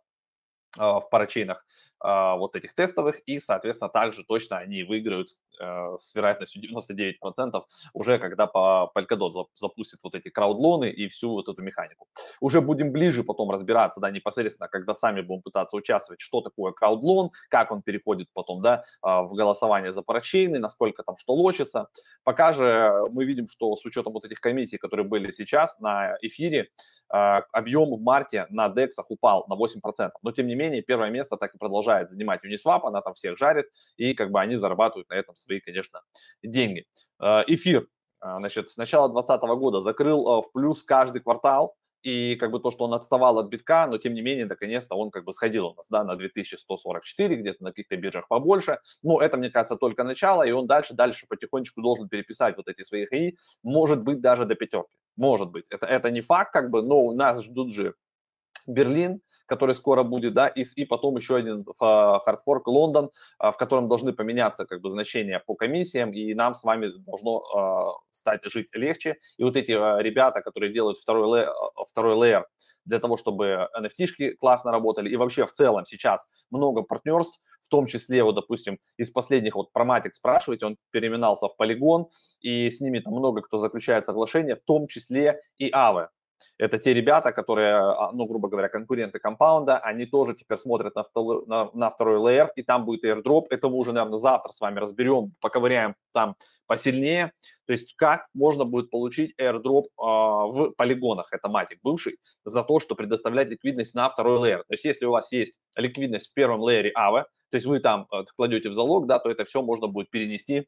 а, 0.78 1.00
в 1.00 1.10
парачейнах 1.10 1.65
вот 1.99 2.55
этих 2.55 2.73
тестовых, 2.75 3.19
и, 3.25 3.39
соответственно, 3.39 3.89
также 3.89 4.23
точно 4.23 4.57
они 4.57 4.83
выиграют 4.83 5.29
э, 5.60 5.95
с 5.97 6.13
вероятностью 6.15 6.62
99% 6.62 7.63
уже 7.93 8.19
когда 8.19 8.47
по 8.47 8.91
Polkadot 8.95 9.47
запустит 9.55 9.99
вот 10.03 10.15
эти 10.15 10.29
краудлоны 10.29 10.89
и 10.89 11.07
всю 11.07 11.31
вот 11.31 11.47
эту 11.47 11.62
механику. 11.62 12.07
Уже 12.41 12.62
будем 12.62 12.91
ближе 12.91 13.23
потом 13.23 13.49
разбираться, 13.51 13.99
да, 13.99 14.12
непосредственно, 14.12 14.67
когда 14.67 14.93
сами 14.93 15.21
будем 15.21 15.41
пытаться 15.41 15.75
участвовать, 15.75 16.21
что 16.21 16.41
такое 16.41 16.71
краудлон, 16.71 17.31
как 17.49 17.71
он 17.71 17.81
переходит 17.81 18.27
потом, 18.33 18.62
да, 18.62 18.83
а, 19.01 19.23
в 19.23 19.33
голосование 19.33 19.91
за 19.91 20.01
парачейны, 20.01 20.60
насколько 20.60 21.03
там 21.03 21.17
что 21.17 21.33
лочится. 21.33 21.88
Пока 22.23 22.53
же 22.53 22.93
мы 23.12 23.25
видим, 23.25 23.47
что 23.47 23.75
с 23.75 23.86
учетом 23.86 24.13
вот 24.13 24.25
этих 24.25 24.39
комиссий, 24.39 24.77
которые 24.77 25.05
были 25.05 25.31
сейчас 25.31 25.79
на 25.79 26.17
эфире, 26.21 26.69
объем 27.10 27.95
в 27.95 28.01
марте 28.01 28.47
на 28.49 28.67
DEX 28.67 28.89
упал 29.07 29.45
на 29.47 29.53
8%, 29.53 30.12
но 30.21 30.31
тем 30.31 30.47
не 30.47 30.55
менее 30.55 30.81
первое 30.81 31.10
место 31.10 31.38
так 31.38 31.55
и 31.55 31.57
продолжает 31.57 31.87
продолжает 31.88 32.10
занимать 32.10 32.41
Uniswap, 32.43 32.82
она 32.84 33.02
там 33.02 33.13
всех 33.13 33.38
жарит, 33.38 33.65
и 33.97 34.13
как 34.13 34.32
бы 34.32 34.39
они 34.41 34.56
зарабатывают 34.56 35.10
на 35.10 35.15
этом 35.15 35.36
свои, 35.36 35.60
конечно, 35.60 36.02
деньги. 36.43 36.86
Э, 37.21 37.43
эфир, 37.47 37.88
э, 38.21 38.38
значит, 38.39 38.69
с 38.69 38.78
начала 38.78 39.08
2020 39.10 39.60
года 39.60 39.80
закрыл 39.80 40.28
э, 40.28 40.41
в 40.41 40.52
плюс 40.52 40.84
каждый 40.84 41.21
квартал, 41.21 41.76
и 42.04 42.36
как 42.36 42.52
бы 42.52 42.60
то, 42.60 42.71
что 42.71 42.86
он 42.86 42.93
отставал 42.93 43.39
от 43.39 43.47
битка, 43.47 43.88
но 43.88 43.97
тем 43.97 44.13
не 44.13 44.21
менее, 44.21 44.45
наконец-то 44.45 44.95
он 44.95 45.10
как 45.12 45.26
бы 45.26 45.34
сходил 45.34 45.67
у 45.67 45.73
нас, 45.73 45.88
да, 45.89 46.04
на 46.04 46.15
2144, 46.15 47.36
где-то 47.36 47.63
на 47.63 47.71
каких-то 47.71 47.97
биржах 47.97 48.28
побольше, 48.28 48.80
но 49.02 49.19
это, 49.19 49.38
мне 49.38 49.50
кажется, 49.50 49.76
только 49.76 50.04
начало, 50.04 50.43
и 50.43 50.52
он 50.52 50.67
дальше, 50.67 50.93
дальше 50.93 51.26
потихонечку 51.28 51.82
должен 51.82 52.08
переписать 52.08 52.56
вот 52.58 52.67
эти 52.67 52.84
свои 52.84 53.06
хаи, 53.06 53.38
может 53.63 54.04
быть, 54.04 54.21
даже 54.21 54.45
до 54.45 54.56
пятерки, 54.56 54.97
может 55.15 55.50
быть, 55.50 55.65
это, 55.69 55.86
это 55.86 56.12
не 56.12 56.21
факт, 56.21 56.54
как 56.54 56.69
бы, 56.69 56.82
но 56.82 57.12
нас 57.13 57.43
ждут 57.43 57.73
же 57.73 57.95
Берлин, 58.67 59.21
который 59.45 59.73
скоро 59.75 60.03
будет, 60.03 60.34
да, 60.34 60.47
и, 60.47 60.63
и 60.75 60.86
потом 60.86 61.15
еще 61.15 61.38
один 61.38 61.65
хардфорк 61.80 62.67
Лондон, 62.67 63.10
в 63.39 63.53
котором 63.53 63.88
должны 63.88 64.13
поменяться 64.13 64.65
как 64.65 64.82
бы 64.82 64.89
значения 64.89 65.41
по 65.45 65.56
комиссиям, 65.56 66.12
и 66.12 66.34
нам 66.34 66.53
с 66.53 66.63
вами 66.63 66.89
должно 67.06 67.41
э, 67.41 68.08
стать 68.12 68.41
жить 68.45 68.67
легче. 68.73 69.15
И 69.38 69.43
вот 69.43 69.56
эти 69.56 69.71
ребята, 69.71 70.41
которые 70.41 70.73
делают 70.73 70.97
второй, 70.97 71.47
второй 71.89 72.15
лейер 72.15 72.45
для 72.88 72.99
того, 72.99 73.17
чтобы 73.17 73.67
NFT-шки 73.77 74.36
классно 74.39 74.71
работали, 74.71 75.10
и 75.10 75.15
вообще 75.15 75.45
в 75.45 75.51
целом 75.51 75.86
сейчас 75.86 76.30
много 76.51 76.84
партнерств, 76.84 77.39
в 77.62 77.69
том 77.69 77.86
числе, 77.86 78.23
вот, 78.23 78.36
допустим, 78.36 78.80
из 78.97 79.12
последних, 79.12 79.56
вот 79.56 79.71
про 79.73 79.86
Matic 79.86 80.12
спрашиваете, 80.13 80.65
он 80.65 80.77
переименовался 80.91 81.47
в 81.47 81.56
Polygon, 81.62 82.06
и 82.39 82.71
с 82.71 82.80
ними 82.80 82.99
там 82.99 83.13
много 83.13 83.41
кто 83.41 83.58
заключает 83.58 84.06
соглашения, 84.06 84.56
в 84.56 84.63
том 84.63 84.88
числе 84.88 85.41
и 85.58 85.69
Aave. 85.69 86.08
Это 86.58 86.80
те 86.80 86.93
ребята, 86.93 87.32
которые, 87.32 87.73
а, 87.76 88.12
ну, 88.12 88.26
грубо 88.26 88.50
говоря, 88.50 88.69
конкуренты 88.69 89.19
компаунда, 89.19 89.78
они 89.78 90.06
тоже 90.06 90.34
теперь 90.34 90.58
смотрят 90.58 90.95
на, 90.95 91.04
второй, 91.04 91.45
на, 91.45 91.69
на 91.73 91.89
второй 91.89 92.17
лейер, 92.17 92.52
и 92.56 92.63
там 92.63 92.86
будет 92.86 93.04
airdrop. 93.06 93.47
Это 93.50 93.69
мы 93.69 93.76
уже, 93.76 93.93
наверное, 93.93 94.17
завтра 94.17 94.52
с 94.52 94.60
вами 94.60 94.80
разберем, 94.80 95.34
поковыряем 95.39 95.95
там 96.13 96.36
посильнее. 96.67 97.32
То 97.65 97.73
есть 97.73 97.95
как 97.95 98.28
можно 98.34 98.65
будет 98.65 98.91
получить 98.91 99.34
airdrop 99.39 99.86
э, 99.86 99.88
в 99.97 100.71
полигонах, 100.78 101.28
это 101.32 101.50
матик 101.50 101.80
бывший, 101.82 102.17
за 102.45 102.63
то, 102.63 102.80
что 102.80 102.95
предоставлять 102.95 103.50
ликвидность 103.50 103.95
на 103.95 104.10
второй 104.10 104.38
лейер. 104.39 104.60
То 104.60 104.73
есть 104.73 104.86
если 104.86 105.06
у 105.06 105.12
вас 105.12 105.32
есть 105.32 105.58
ликвидность 105.76 106.32
в 106.32 106.34
первом 106.34 106.62
лейере 106.62 106.91
AVE, 106.95 107.23
то 107.50 107.56
есть 107.56 107.65
вы 107.65 107.80
там 107.80 108.08
э, 108.12 108.23
кладете 108.36 108.69
в 108.69 108.73
залог, 108.73 109.08
да, 109.08 109.19
то 109.19 109.30
это 109.30 109.45
все 109.45 109.62
можно 109.62 109.88
будет 109.88 110.10
перенести 110.10 110.67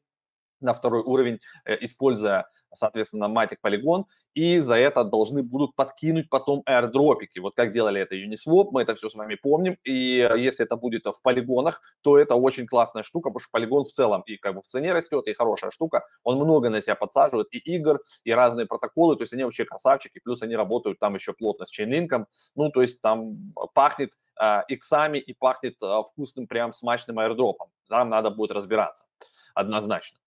на 0.62 0.74
второй 0.74 1.02
уровень, 1.02 1.40
э, 1.66 1.78
используя, 1.82 2.46
соответственно, 2.74 3.26
Matic 3.26 3.58
Polygon, 3.64 4.06
и 4.34 4.60
за 4.60 4.76
это 4.76 5.04
должны 5.04 5.44
будут 5.44 5.76
подкинуть 5.76 6.30
потом 6.30 6.64
airdropики. 6.68 7.40
Вот 7.40 7.56
как 7.56 7.72
делали 7.72 8.02
это 8.02 8.16
Uniswap, 8.16 8.70
мы 8.72 8.84
это 8.84 8.96
все 8.96 9.10
с 9.10 9.16
вами 9.16 9.36
помним, 9.36 9.78
и 9.84 10.20
э, 10.20 10.40
если 10.40 10.66
это 10.66 10.76
будет 10.76 11.06
в 11.06 11.22
полигонах, 11.22 11.82
то 12.02 12.18
это 12.18 12.36
очень 12.36 12.68
классная 12.68 13.04
штука, 13.04 13.30
потому 13.30 13.40
что 13.40 13.50
полигон 13.52 13.84
в 13.84 13.90
целом 13.90 14.22
и 14.26 14.38
как 14.38 14.56
бы 14.56 14.62
в 14.62 14.66
цене 14.66 14.94
растет, 14.94 15.28
и 15.28 15.34
хорошая 15.34 15.72
штука, 15.72 16.06
он 16.24 16.38
много 16.38 16.70
на 16.70 16.82
себя 16.82 16.96
подсаживает, 16.96 17.48
и 17.52 17.58
игр, 17.58 18.00
и 18.24 18.32
разные 18.32 18.66
протоколы, 18.66 19.16
то 19.16 19.24
есть 19.24 19.34
они 19.34 19.44
вообще 19.44 19.66
красавчики, 19.66 20.20
плюс 20.24 20.42
они 20.42 20.56
работают 20.56 21.00
там 21.00 21.16
еще 21.16 21.34
плотно 21.34 21.66
с 21.66 21.70
чейнлинком, 21.70 22.28
ну, 22.56 22.70
то 22.70 22.82
есть 22.82 23.02
там 23.02 23.54
пахнет 23.74 24.12
э, 24.40 24.62
иксами 24.68 25.18
и 25.18 25.34
пахнет 25.34 25.76
э, 25.82 26.02
вкусным 26.12 26.48
прям 26.48 26.74
смачным 26.74 27.20
airdropом, 27.20 27.70
там 27.90 28.10
надо 28.10 28.30
будет 28.30 28.52
разбираться 28.52 29.06
однозначно. 29.54 30.20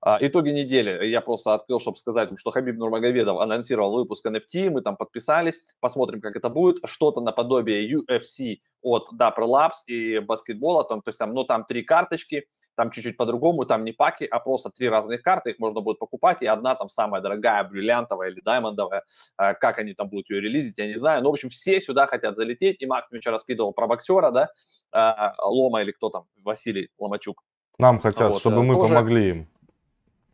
А, 0.00 0.18
итоги 0.20 0.50
недели. 0.50 1.06
Я 1.06 1.20
просто 1.20 1.54
открыл, 1.54 1.80
чтобы 1.80 1.96
сказать, 1.96 2.30
что 2.36 2.50
Хабиб 2.50 2.76
Нурмагомедов 2.76 3.40
анонсировал 3.40 3.94
выпуск 3.94 4.26
NFT, 4.26 4.70
мы 4.70 4.82
там 4.82 4.96
подписались, 4.96 5.62
посмотрим, 5.80 6.20
как 6.20 6.36
это 6.36 6.48
будет. 6.48 6.78
Что-то 6.84 7.20
наподобие 7.20 7.90
UFC 7.90 8.58
от 8.82 9.08
Dapper 9.12 9.46
Labs 9.46 9.86
и 9.86 10.18
баскетбола, 10.18 10.84
там, 10.84 11.02
то 11.02 11.08
есть 11.08 11.18
там, 11.18 11.34
ну, 11.34 11.44
там 11.44 11.64
три 11.64 11.82
карточки, 11.82 12.46
там 12.76 12.90
чуть-чуть 12.90 13.16
по-другому, 13.16 13.64
там 13.64 13.84
не 13.84 13.92
паки, 13.92 14.24
а 14.24 14.38
просто 14.38 14.70
три 14.70 14.88
разных 14.88 15.22
карты, 15.22 15.50
их 15.50 15.58
можно 15.58 15.80
будет 15.80 15.98
покупать, 15.98 16.42
и 16.42 16.46
одна 16.46 16.74
там 16.74 16.88
самая 16.88 17.20
дорогая, 17.20 17.64
бриллиантовая 17.64 18.30
или 18.30 18.40
даймондовая, 18.40 19.02
а, 19.36 19.54
как 19.54 19.78
они 19.78 19.94
там 19.94 20.08
будут 20.08 20.30
ее 20.30 20.40
релизить, 20.40 20.78
я 20.78 20.86
не 20.86 20.96
знаю, 20.96 21.22
но, 21.22 21.30
в 21.30 21.32
общем, 21.32 21.48
все 21.48 21.80
сюда 21.80 22.06
хотят 22.06 22.36
залететь, 22.36 22.80
и 22.80 22.86
Макс 22.86 23.10
мне 23.10 23.20
вчера 23.20 23.32
раскидывал 23.32 23.72
про 23.72 23.86
боксера, 23.86 24.30
да, 24.30 24.50
а, 24.92 25.34
Лома 25.44 25.82
или 25.82 25.92
кто 25.92 26.10
там, 26.10 26.26
Василий 26.36 26.90
Ломачук. 26.98 27.42
Нам 27.78 27.98
хотят, 27.98 28.30
вот, 28.30 28.40
чтобы 28.40 28.58
э, 28.58 28.62
мы 28.62 28.74
тоже... 28.74 28.94
помогли 28.94 29.28
им. 29.28 29.48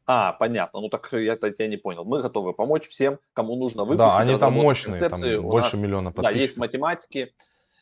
А, 0.07 0.33
понятно. 0.33 0.81
Ну 0.81 0.89
так 0.89 1.09
я, 1.13 1.39
я 1.59 1.67
не 1.67 1.77
понял. 1.77 2.05
Мы 2.05 2.23
готовы 2.23 2.53
помочь 2.53 2.89
всем, 2.89 3.19
кому 3.33 3.57
нужно 3.57 3.85
выпустить. 3.85 3.99
Да, 3.99 4.19
они 4.19 4.39
там 4.39 4.55
мощные, 4.55 5.09
там 5.09 5.21
больше 5.43 5.77
нас, 5.77 5.83
миллиона 5.83 6.11
подписчиков. 6.11 6.35
Да, 6.35 6.43
есть 6.43 6.57
математики, 6.57 7.35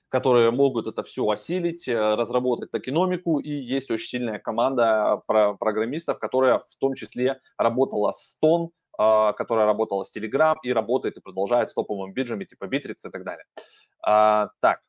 которые 0.08 0.50
могут 0.50 0.86
это 0.86 1.02
все 1.02 1.28
осилить, 1.28 1.88
э, 1.88 2.14
разработать 2.14 2.70
токеномику, 2.70 3.38
и 3.38 3.50
есть 3.50 3.90
очень 3.90 4.08
сильная 4.08 4.38
команда 4.38 5.22
программистов, 5.26 6.18
которая 6.18 6.58
в 6.58 6.76
том 6.78 6.94
числе 6.94 7.38
работала 7.56 8.10
с 8.12 8.36
Тон, 8.40 8.70
а, 8.98 9.32
которая 9.32 9.64
работала 9.64 10.04
с 10.04 10.14
Telegram 10.14 10.56
и 10.62 10.72
работает 10.72 11.16
и 11.16 11.22
продолжает 11.22 11.70
с 11.70 11.74
топовыми 11.74 12.12
биржами 12.12 12.44
типа 12.44 12.64
Bittrex 12.64 12.96
и 13.06 13.10
так 13.10 13.24
далее. 13.24 13.44
А, 14.02 14.50
так, 14.60 14.80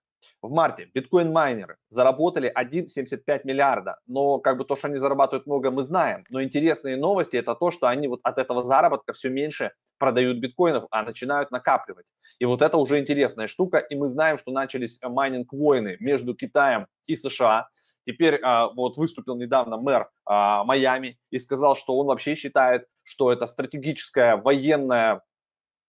в 0.42 0.52
марте 0.52 0.90
биткоин-майнеры 0.94 1.78
заработали 1.90 2.52
1,75 2.56 3.42
миллиарда, 3.44 4.00
но 4.06 4.40
как 4.40 4.58
бы 4.58 4.66
то, 4.66 4.76
что 4.76 4.88
они 4.88 4.98
зарабатывают 4.98 5.46
много, 5.46 5.72
мы 5.72 5.84
знаем. 5.84 6.26
Но 6.30 6.42
интересные 6.42 6.98
новости 6.98 7.38
это 7.38 7.56
то, 7.56 7.72
что 7.72 7.88
они 7.88 8.08
вот 8.08 8.20
от 8.24 8.38
этого 8.38 8.64
заработка 8.64 9.14
все 9.14 9.30
меньше 9.30 9.72
продают 9.98 10.40
биткоинов, 10.40 10.86
а 10.90 11.04
начинают 11.04 11.52
накапливать. 11.52 12.08
И 12.40 12.46
вот 12.46 12.62
это 12.62 12.78
уже 12.78 13.00
интересная 13.00 13.48
штука, 13.48 13.78
и 13.78 13.96
мы 13.96 14.08
знаем, 14.08 14.38
что 14.38 14.52
начались 14.52 15.00
майнинг-войны 15.04 15.98
между 16.00 16.36
Китаем 16.36 16.88
и 17.06 17.16
США. 17.16 17.68
Теперь 18.06 18.40
а, 18.42 18.70
вот 18.70 18.98
выступил 18.98 19.36
недавно 19.36 19.78
мэр 19.78 20.10
а, 20.26 20.64
Майами 20.64 21.20
и 21.30 21.38
сказал, 21.38 21.76
что 21.76 21.96
он 21.98 22.08
вообще 22.08 22.34
считает, 22.34 22.88
что 23.04 23.32
это 23.32 23.46
стратегическая 23.46 24.38
военная 24.38 25.22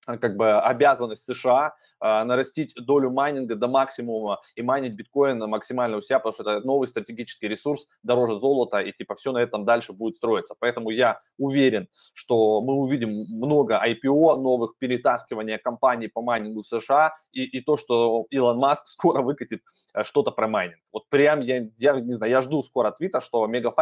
как 0.06 0.36
бы 0.36 0.58
обязанность 0.60 1.24
США 1.24 1.74
э, 2.00 2.24
нарастить 2.24 2.74
долю 2.74 3.10
майнинга 3.10 3.54
до 3.54 3.68
максимума 3.68 4.40
и 4.56 4.62
майнить 4.62 4.94
биткоин 4.94 5.38
максимально 5.38 5.96
у 5.96 6.00
себя, 6.00 6.18
потому 6.18 6.34
что 6.34 6.42
это 6.42 6.66
новый 6.66 6.86
стратегический 6.86 7.48
ресурс, 7.48 7.86
дороже 8.02 8.34
золота, 8.34 8.80
и 8.80 8.92
типа 8.92 9.14
все 9.14 9.32
на 9.32 9.38
этом 9.38 9.64
дальше 9.64 9.92
будет 9.92 10.16
строиться. 10.16 10.54
Поэтому 10.58 10.90
я 10.90 11.20
уверен, 11.38 11.88
что 12.14 12.60
мы 12.60 12.74
увидим 12.74 13.10
много 13.28 13.80
IPO, 13.84 14.36
новых 14.40 14.76
перетаскивания 14.78 15.58
компаний 15.58 16.08
по 16.08 16.22
майнингу 16.22 16.62
в 16.62 16.66
США, 16.66 17.14
и, 17.32 17.44
и 17.44 17.60
то, 17.60 17.76
что 17.76 18.26
Илон 18.30 18.58
Маск 18.58 18.86
скоро 18.86 19.22
выкатит 19.22 19.62
э, 19.94 20.02
что-то 20.04 20.32
про 20.32 20.48
майнинг. 20.48 20.81
Вот 20.92 21.08
прям 21.08 21.40
я, 21.40 21.68
я 21.78 22.00
не 22.00 22.14
знаю, 22.14 22.30
я 22.30 22.42
жду 22.42 22.62
скоро 22.62 22.90
твита, 22.90 23.20
что 23.20 23.46
Mega 23.46 23.72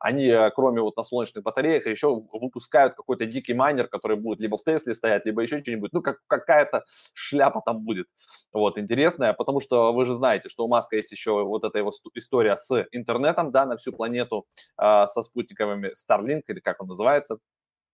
они 0.00 0.26
э, 0.26 0.50
кроме 0.50 0.80
вот 0.80 0.96
на 0.96 1.04
солнечных 1.04 1.44
батареях 1.44 1.86
еще 1.86 2.20
выпускают 2.32 2.94
какой-то 2.94 3.26
дикий 3.26 3.54
майнер, 3.54 3.88
который 3.88 4.16
будет 4.16 4.40
либо 4.40 4.56
в 4.56 4.64
Тесле 4.64 4.94
стоять, 4.94 5.26
либо 5.26 5.42
еще 5.42 5.60
что-нибудь, 5.60 5.92
ну, 5.92 6.02
как, 6.02 6.18
какая-то 6.26 6.84
шляпа 7.14 7.62
там 7.64 7.84
будет, 7.84 8.06
вот, 8.52 8.78
интересная, 8.78 9.32
потому 9.32 9.60
что 9.60 9.92
вы 9.92 10.04
же 10.04 10.14
знаете, 10.14 10.48
что 10.48 10.64
у 10.64 10.68
Маска 10.68 10.96
есть 10.96 11.12
еще 11.12 11.44
вот 11.44 11.64
эта 11.64 11.78
его 11.78 11.92
история 12.14 12.56
с 12.56 12.86
интернетом, 12.92 13.50
да, 13.50 13.66
на 13.66 13.76
всю 13.76 13.92
планету, 13.92 14.46
э, 14.80 15.06
со 15.06 15.22
спутниковыми 15.22 15.92
Starlink, 15.94 16.42
или 16.48 16.60
как 16.60 16.80
он 16.80 16.88
называется, 16.88 17.38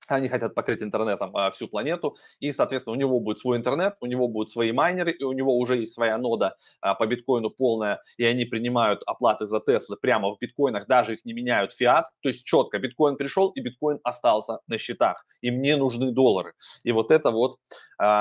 они 0.08 0.28
хотят 0.28 0.54
покрыть 0.54 0.82
интернетом 0.82 1.36
а, 1.36 1.50
всю 1.50 1.68
планету, 1.68 2.16
и, 2.40 2.52
соответственно, 2.52 2.96
у 2.96 2.98
него 2.98 3.20
будет 3.20 3.38
свой 3.38 3.56
интернет, 3.56 3.96
у 4.00 4.06
него 4.06 4.28
будут 4.28 4.50
свои 4.50 4.72
майнеры, 4.72 5.12
и 5.12 5.24
у 5.24 5.32
него 5.32 5.56
уже 5.56 5.78
есть 5.78 5.94
своя 5.94 6.18
нода 6.18 6.56
а, 6.80 6.94
по 6.94 7.06
биткоину 7.06 7.50
полная, 7.50 8.00
и 8.16 8.24
они 8.24 8.44
принимают 8.44 9.02
оплаты 9.06 9.46
за 9.46 9.60
Теслы 9.60 9.96
прямо 9.96 10.34
в 10.34 10.38
биткоинах, 10.38 10.86
даже 10.86 11.14
их 11.14 11.24
не 11.24 11.32
меняют 11.32 11.72
фиат, 11.72 12.06
то 12.20 12.28
есть 12.28 12.44
четко 12.44 12.78
биткоин 12.78 13.16
пришел, 13.16 13.50
и 13.50 13.60
биткоин 13.60 14.00
остался 14.02 14.60
на 14.66 14.78
счетах, 14.78 15.24
и 15.40 15.50
мне 15.50 15.76
нужны 15.76 16.12
доллары. 16.12 16.54
И 16.84 16.92
вот 16.92 17.10
это 17.10 17.30
вот 17.30 17.58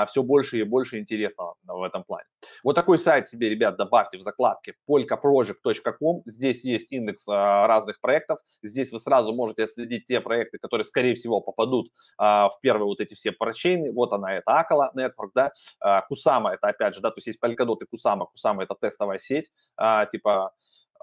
все 0.08 0.22
больше 0.22 0.58
и 0.58 0.62
больше 0.62 0.98
интересного 0.98 1.56
в 1.64 1.82
этом 1.82 2.04
плане. 2.04 2.26
Вот 2.62 2.74
такой 2.74 2.98
сайт 2.98 3.28
себе, 3.28 3.48
ребят, 3.48 3.76
добавьте 3.76 4.18
в 4.18 4.22
закладке 4.22 4.74
polkaproject.com, 4.88 6.22
здесь 6.26 6.64
есть 6.64 6.86
индекс 6.90 7.28
а, 7.28 7.66
разных 7.66 8.00
проектов, 8.00 8.38
здесь 8.62 8.92
вы 8.92 9.00
сразу 9.00 9.34
можете 9.34 9.64
отследить 9.64 10.06
те 10.06 10.20
проекты, 10.20 10.58
которые, 10.58 10.84
скорее 10.84 11.14
всего, 11.14 11.40
попадут 11.40 11.90
а, 12.18 12.48
в 12.48 12.60
первые 12.60 12.86
вот 12.86 13.00
эти 13.00 13.14
все 13.14 13.32
парачейны. 13.32 13.92
Вот 13.92 14.12
она, 14.12 14.36
это 14.36 14.58
Акала 14.58 14.92
Network, 14.96 15.30
да. 15.34 15.52
А, 15.80 16.02
Кусама, 16.02 16.54
это 16.54 16.68
опять 16.68 16.94
же, 16.94 17.00
да, 17.00 17.10
то 17.10 17.16
есть 17.18 17.26
есть 17.26 17.38
Polkadot 17.42 17.78
и 17.80 17.86
Кусама. 17.86 18.26
Кусама 18.26 18.62
это 18.62 18.74
тестовая 18.74 19.18
сеть, 19.18 19.50
а, 19.76 20.06
типа 20.06 20.46
а, 20.46 20.50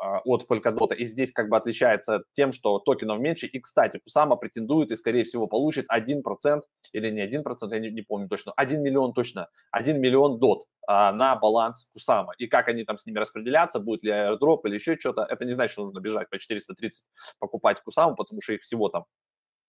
от 0.01 0.45
Polkadot. 0.49 0.95
И 0.95 1.05
здесь 1.05 1.31
как 1.31 1.49
бы 1.49 1.57
отличается 1.57 2.23
тем, 2.33 2.53
что 2.53 2.79
токенов 2.79 3.19
меньше. 3.19 3.45
И, 3.45 3.59
кстати, 3.59 3.99
Кусама 4.03 4.35
претендует 4.35 4.91
и, 4.91 4.95
скорее 4.95 5.23
всего, 5.23 5.47
получит 5.47 5.85
1% 5.91 6.61
или 6.93 7.09
не 7.09 7.27
1%, 7.27 7.43
я 7.71 7.79
не, 7.79 7.91
не 7.91 8.01
помню 8.01 8.27
точно, 8.27 8.53
1 8.55 8.81
миллион 8.81 9.13
точно, 9.13 9.47
1 9.71 9.99
миллион 9.99 10.39
DOT 10.39 10.65
а, 10.87 11.11
на 11.11 11.35
баланс 11.35 11.89
Кусама. 11.93 12.33
И 12.37 12.47
как 12.47 12.67
они 12.67 12.83
там 12.83 12.97
с 12.97 13.05
ними 13.05 13.19
распределяться, 13.19 13.79
будет 13.79 14.03
ли 14.03 14.11
airdrop 14.11 14.65
или 14.65 14.75
еще 14.75 14.97
что-то, 14.97 15.21
это 15.23 15.45
не 15.45 15.51
значит, 15.51 15.73
что 15.73 15.85
нужно 15.85 15.99
бежать 15.99 16.29
по 16.29 16.39
430 16.39 17.05
покупать 17.39 17.81
Кусаму, 17.81 18.15
потому 18.15 18.41
что 18.41 18.53
их 18.53 18.61
всего 18.61 18.89
там 18.89 19.05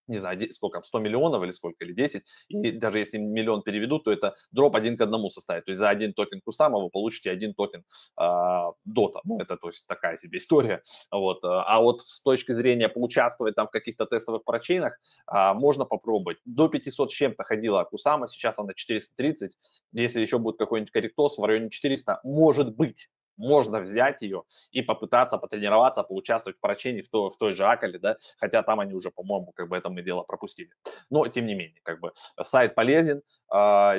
не 0.07 0.19
знаю, 0.19 0.53
сколько, 0.53 0.83
100 0.83 0.99
миллионов 0.99 1.43
или 1.43 1.51
сколько, 1.51 1.85
или 1.85 1.93
10, 1.93 2.23
и 2.49 2.71
даже 2.73 2.99
если 2.99 3.19
миллион 3.19 3.63
переведут, 3.63 4.05
то 4.05 4.13
это 4.13 4.35
drop 4.51 4.77
один 4.77 4.97
к 4.97 5.01
одному 5.01 5.31
составит. 5.31 5.65
То 5.65 5.71
есть 5.71 5.79
за 5.79 5.89
один 5.89 6.13
токен 6.13 6.41
Кусама 6.45 6.79
вы 6.79 6.91
получите 6.91 7.31
один 7.31 7.55
токен 7.55 7.85
а, 8.17 8.73
Дота. 8.85 9.21
Ну, 9.25 9.39
это 9.39 9.57
то 9.57 9.69
есть 9.69 9.87
такая 9.87 10.17
себе 10.17 10.39
история. 10.39 10.83
Вот. 11.11 11.45
А, 11.45 11.65
а 11.65 11.81
вот 11.81 12.03
с 12.03 12.21
точки 12.23 12.53
зрения 12.53 12.89
поучаствовать 12.89 13.55
там 13.55 13.67
в 13.67 13.71
каких-то 13.71 14.07
тестовых 14.07 14.45
парачейнах, 14.45 14.99
а, 15.27 15.55
можно 15.55 15.85
попробовать. 15.85 16.39
До 16.45 16.69
500 16.69 17.11
с 17.11 17.15
чем-то 17.15 17.45
ходила 17.45 17.85
Кусама, 17.85 18.29
сейчас 18.29 18.59
она 18.59 18.75
430. 18.75 19.57
Если 19.93 20.21
еще 20.21 20.39
будет 20.39 20.59
какой-нибудь 20.59 20.93
корректоз 20.93 21.39
в 21.39 21.45
районе 21.45 21.71
400, 21.71 22.21
может 22.25 22.75
быть, 22.77 23.09
можно 23.37 23.81
взять 23.81 24.23
ее 24.23 24.45
и 24.71 24.83
попытаться 24.83 25.39
потренироваться, 25.39 26.03
поучаствовать 26.03 26.59
в 26.59 26.61
поручении 26.61 27.01
в, 27.01 27.09
то, 27.09 27.31
в 27.31 27.37
той 27.37 27.53
же 27.53 27.65
Акале, 27.65 27.99
да, 27.99 28.17
хотя 28.39 28.63
там 28.63 28.81
они 28.81 28.95
уже, 28.95 29.11
по-моему, 29.11 29.53
как 29.53 29.69
бы 29.69 29.77
это 29.77 29.89
мы 29.91 30.03
дело 30.03 30.23
пропустили. 30.23 30.71
Но, 31.11 31.27
тем 31.29 31.47
не 31.47 31.55
менее, 31.55 31.81
как 31.83 32.01
бы 32.01 32.13
сайт 32.43 32.75
полезен, 32.75 33.23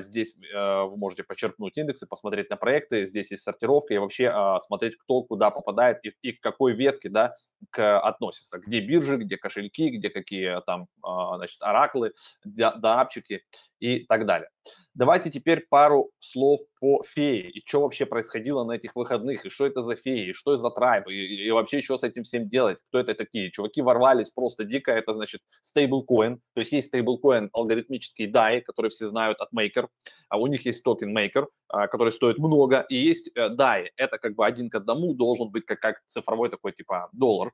здесь 0.01 0.35
э, 0.35 0.81
вы 0.83 0.97
можете 0.97 1.23
почерпнуть 1.23 1.77
индексы, 1.77 2.07
посмотреть 2.07 2.49
на 2.49 2.55
проекты, 2.55 3.05
здесь 3.05 3.29
есть 3.31 3.43
сортировка 3.43 3.93
и 3.93 3.97
вообще 3.97 4.29
а, 4.29 4.59
смотреть, 4.59 4.97
кто 4.97 5.21
куда 5.21 5.51
попадает 5.51 6.03
и, 6.03 6.13
и 6.23 6.31
к 6.31 6.41
какой 6.41 6.73
ветке, 6.73 7.09
да, 7.09 7.35
к, 7.69 7.99
относится, 7.99 8.57
где 8.57 8.79
биржи, 8.79 9.17
где 9.17 9.37
кошельки, 9.37 9.89
где 9.89 10.09
какие 10.09 10.59
там, 10.65 10.87
а, 11.03 11.37
значит, 11.37 11.61
ораклы, 11.61 12.13
дапчики 12.43 13.43
и 13.79 14.05
так 14.05 14.25
далее. 14.25 14.49
Давайте 14.95 15.31
теперь 15.31 15.65
пару 15.67 16.11
слов 16.19 16.61
по 16.79 17.01
фее. 17.03 17.49
И 17.49 17.63
что 17.65 17.81
вообще 17.81 18.05
происходило 18.05 18.63
на 18.63 18.73
этих 18.73 18.95
выходных, 18.95 19.43
и 19.45 19.49
что 19.49 19.65
это 19.65 19.81
за 19.81 19.95
феи, 19.95 20.29
и 20.29 20.33
что 20.33 20.53
это 20.53 20.61
за 20.61 20.69
трайб, 20.69 21.07
и, 21.07 21.47
и 21.47 21.51
вообще 21.51 21.81
что 21.81 21.97
с 21.97 22.03
этим 22.03 22.23
всем 22.23 22.47
делать, 22.47 22.77
кто 22.89 22.99
это 22.99 23.15
такие. 23.15 23.51
Чуваки 23.51 23.81
ворвались 23.81 24.29
просто 24.29 24.65
дико, 24.65 24.91
это 24.91 25.13
значит 25.13 25.41
стейблкоин, 25.61 26.37
то 26.53 26.59
есть 26.59 26.71
есть 26.73 26.87
стейблкоин 26.89 27.49
алгоритмический 27.53 28.29
DAI, 28.31 28.61
который 28.61 28.91
все 28.91 29.07
знают 29.07 29.41
от 29.43 29.53
Maker, 29.53 29.87
а 30.29 30.37
у 30.37 30.47
них 30.47 30.65
есть 30.65 30.83
токен 30.83 31.15
Maker, 31.15 31.47
а, 31.67 31.87
который 31.87 32.11
стоит 32.11 32.37
много, 32.37 32.85
и 32.89 32.95
есть 32.95 33.31
DAI, 33.35 33.83
э, 33.83 33.89
это 33.97 34.17
как 34.17 34.35
бы 34.35 34.45
один 34.45 34.69
к 34.69 34.75
одному 34.75 35.13
должен 35.13 35.51
быть 35.51 35.65
как, 35.65 35.79
как 35.79 36.01
цифровой 36.07 36.49
такой 36.49 36.71
типа 36.71 37.09
доллар, 37.13 37.51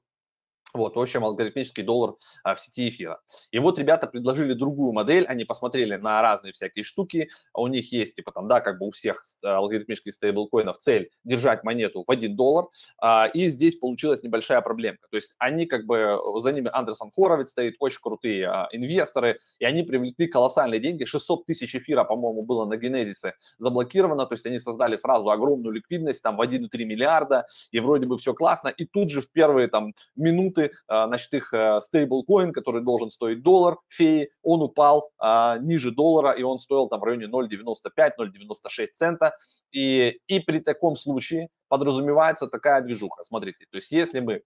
вот, 0.73 0.95
в 0.95 0.99
общем, 0.99 1.23
алгоритмический 1.23 1.83
доллар 1.83 2.15
а, 2.43 2.55
в 2.55 2.61
сети 2.61 2.89
эфира. 2.89 3.19
И 3.51 3.59
вот 3.59 3.79
ребята 3.79 4.07
предложили 4.07 4.53
другую 4.53 4.93
модель, 4.93 5.25
они 5.25 5.45
посмотрели 5.45 5.95
на 5.95 6.21
разные 6.21 6.53
всякие 6.53 6.83
штуки, 6.83 7.29
у 7.53 7.67
них 7.67 7.91
есть, 7.91 8.15
типа 8.15 8.31
там, 8.31 8.47
да, 8.47 8.61
как 8.61 8.79
бы 8.79 8.87
у 8.87 8.91
всех 8.91 9.21
алгоритмических 9.43 10.13
стейблкоинов 10.13 10.77
цель 10.77 11.09
держать 11.23 11.63
монету 11.63 12.03
в 12.05 12.11
1 12.11 12.35
доллар, 12.35 12.67
а, 13.01 13.27
и 13.27 13.49
здесь 13.49 13.75
получилась 13.75 14.23
небольшая 14.23 14.61
проблемка. 14.61 15.07
То 15.09 15.17
есть 15.17 15.35
они 15.39 15.65
как 15.65 15.85
бы, 15.85 16.17
за 16.37 16.51
ними 16.51 16.69
Андерсон 16.71 17.11
Хоровиц 17.11 17.49
стоит, 17.49 17.75
очень 17.79 17.99
крутые 18.01 18.47
а, 18.47 18.69
инвесторы, 18.71 19.39
и 19.59 19.65
они 19.65 19.83
привлекли 19.83 20.27
колоссальные 20.27 20.79
деньги, 20.79 21.05
600 21.05 21.45
тысяч 21.45 21.75
эфира, 21.75 22.03
по-моему, 22.03 22.43
было 22.43 22.65
на 22.65 22.77
Генезисе 22.77 23.33
заблокировано, 23.57 24.25
то 24.25 24.33
есть 24.33 24.45
они 24.45 24.59
создали 24.59 24.97
сразу 24.97 25.29
огромную 25.29 25.73
ликвидность, 25.73 26.21
там 26.21 26.37
в 26.37 26.41
1,3 26.41 26.85
миллиарда, 26.85 27.47
и 27.71 27.79
вроде 27.79 28.05
бы 28.05 28.17
все 28.17 28.33
классно, 28.33 28.69
и 28.69 28.85
тут 28.85 29.09
же 29.09 29.21
в 29.21 29.31
первые 29.31 29.67
там 29.67 29.93
минуты 30.15 30.58
валюты, 30.59 30.75
а, 30.87 31.07
значит, 31.07 31.33
их 31.33 31.53
э, 31.53 31.79
стейблкоин, 31.81 32.53
который 32.53 32.81
должен 32.81 33.11
стоить 33.11 33.41
доллар, 33.41 33.77
феи, 33.87 34.29
он 34.43 34.61
упал 34.61 35.11
а, 35.17 35.57
ниже 35.59 35.91
доллара, 35.91 36.31
и 36.31 36.43
он 36.43 36.59
стоил 36.59 36.87
там 36.87 36.99
в 36.99 37.03
районе 37.03 37.27
0,95-0,96 37.27 38.87
цента. 38.87 39.35
И, 39.71 40.19
и 40.27 40.39
при 40.39 40.59
таком 40.59 40.95
случае 40.95 41.49
подразумевается 41.67 42.47
такая 42.47 42.81
движуха. 42.81 43.23
Смотрите, 43.23 43.65
то 43.71 43.77
есть 43.77 43.91
если 43.91 44.19
мы 44.19 44.43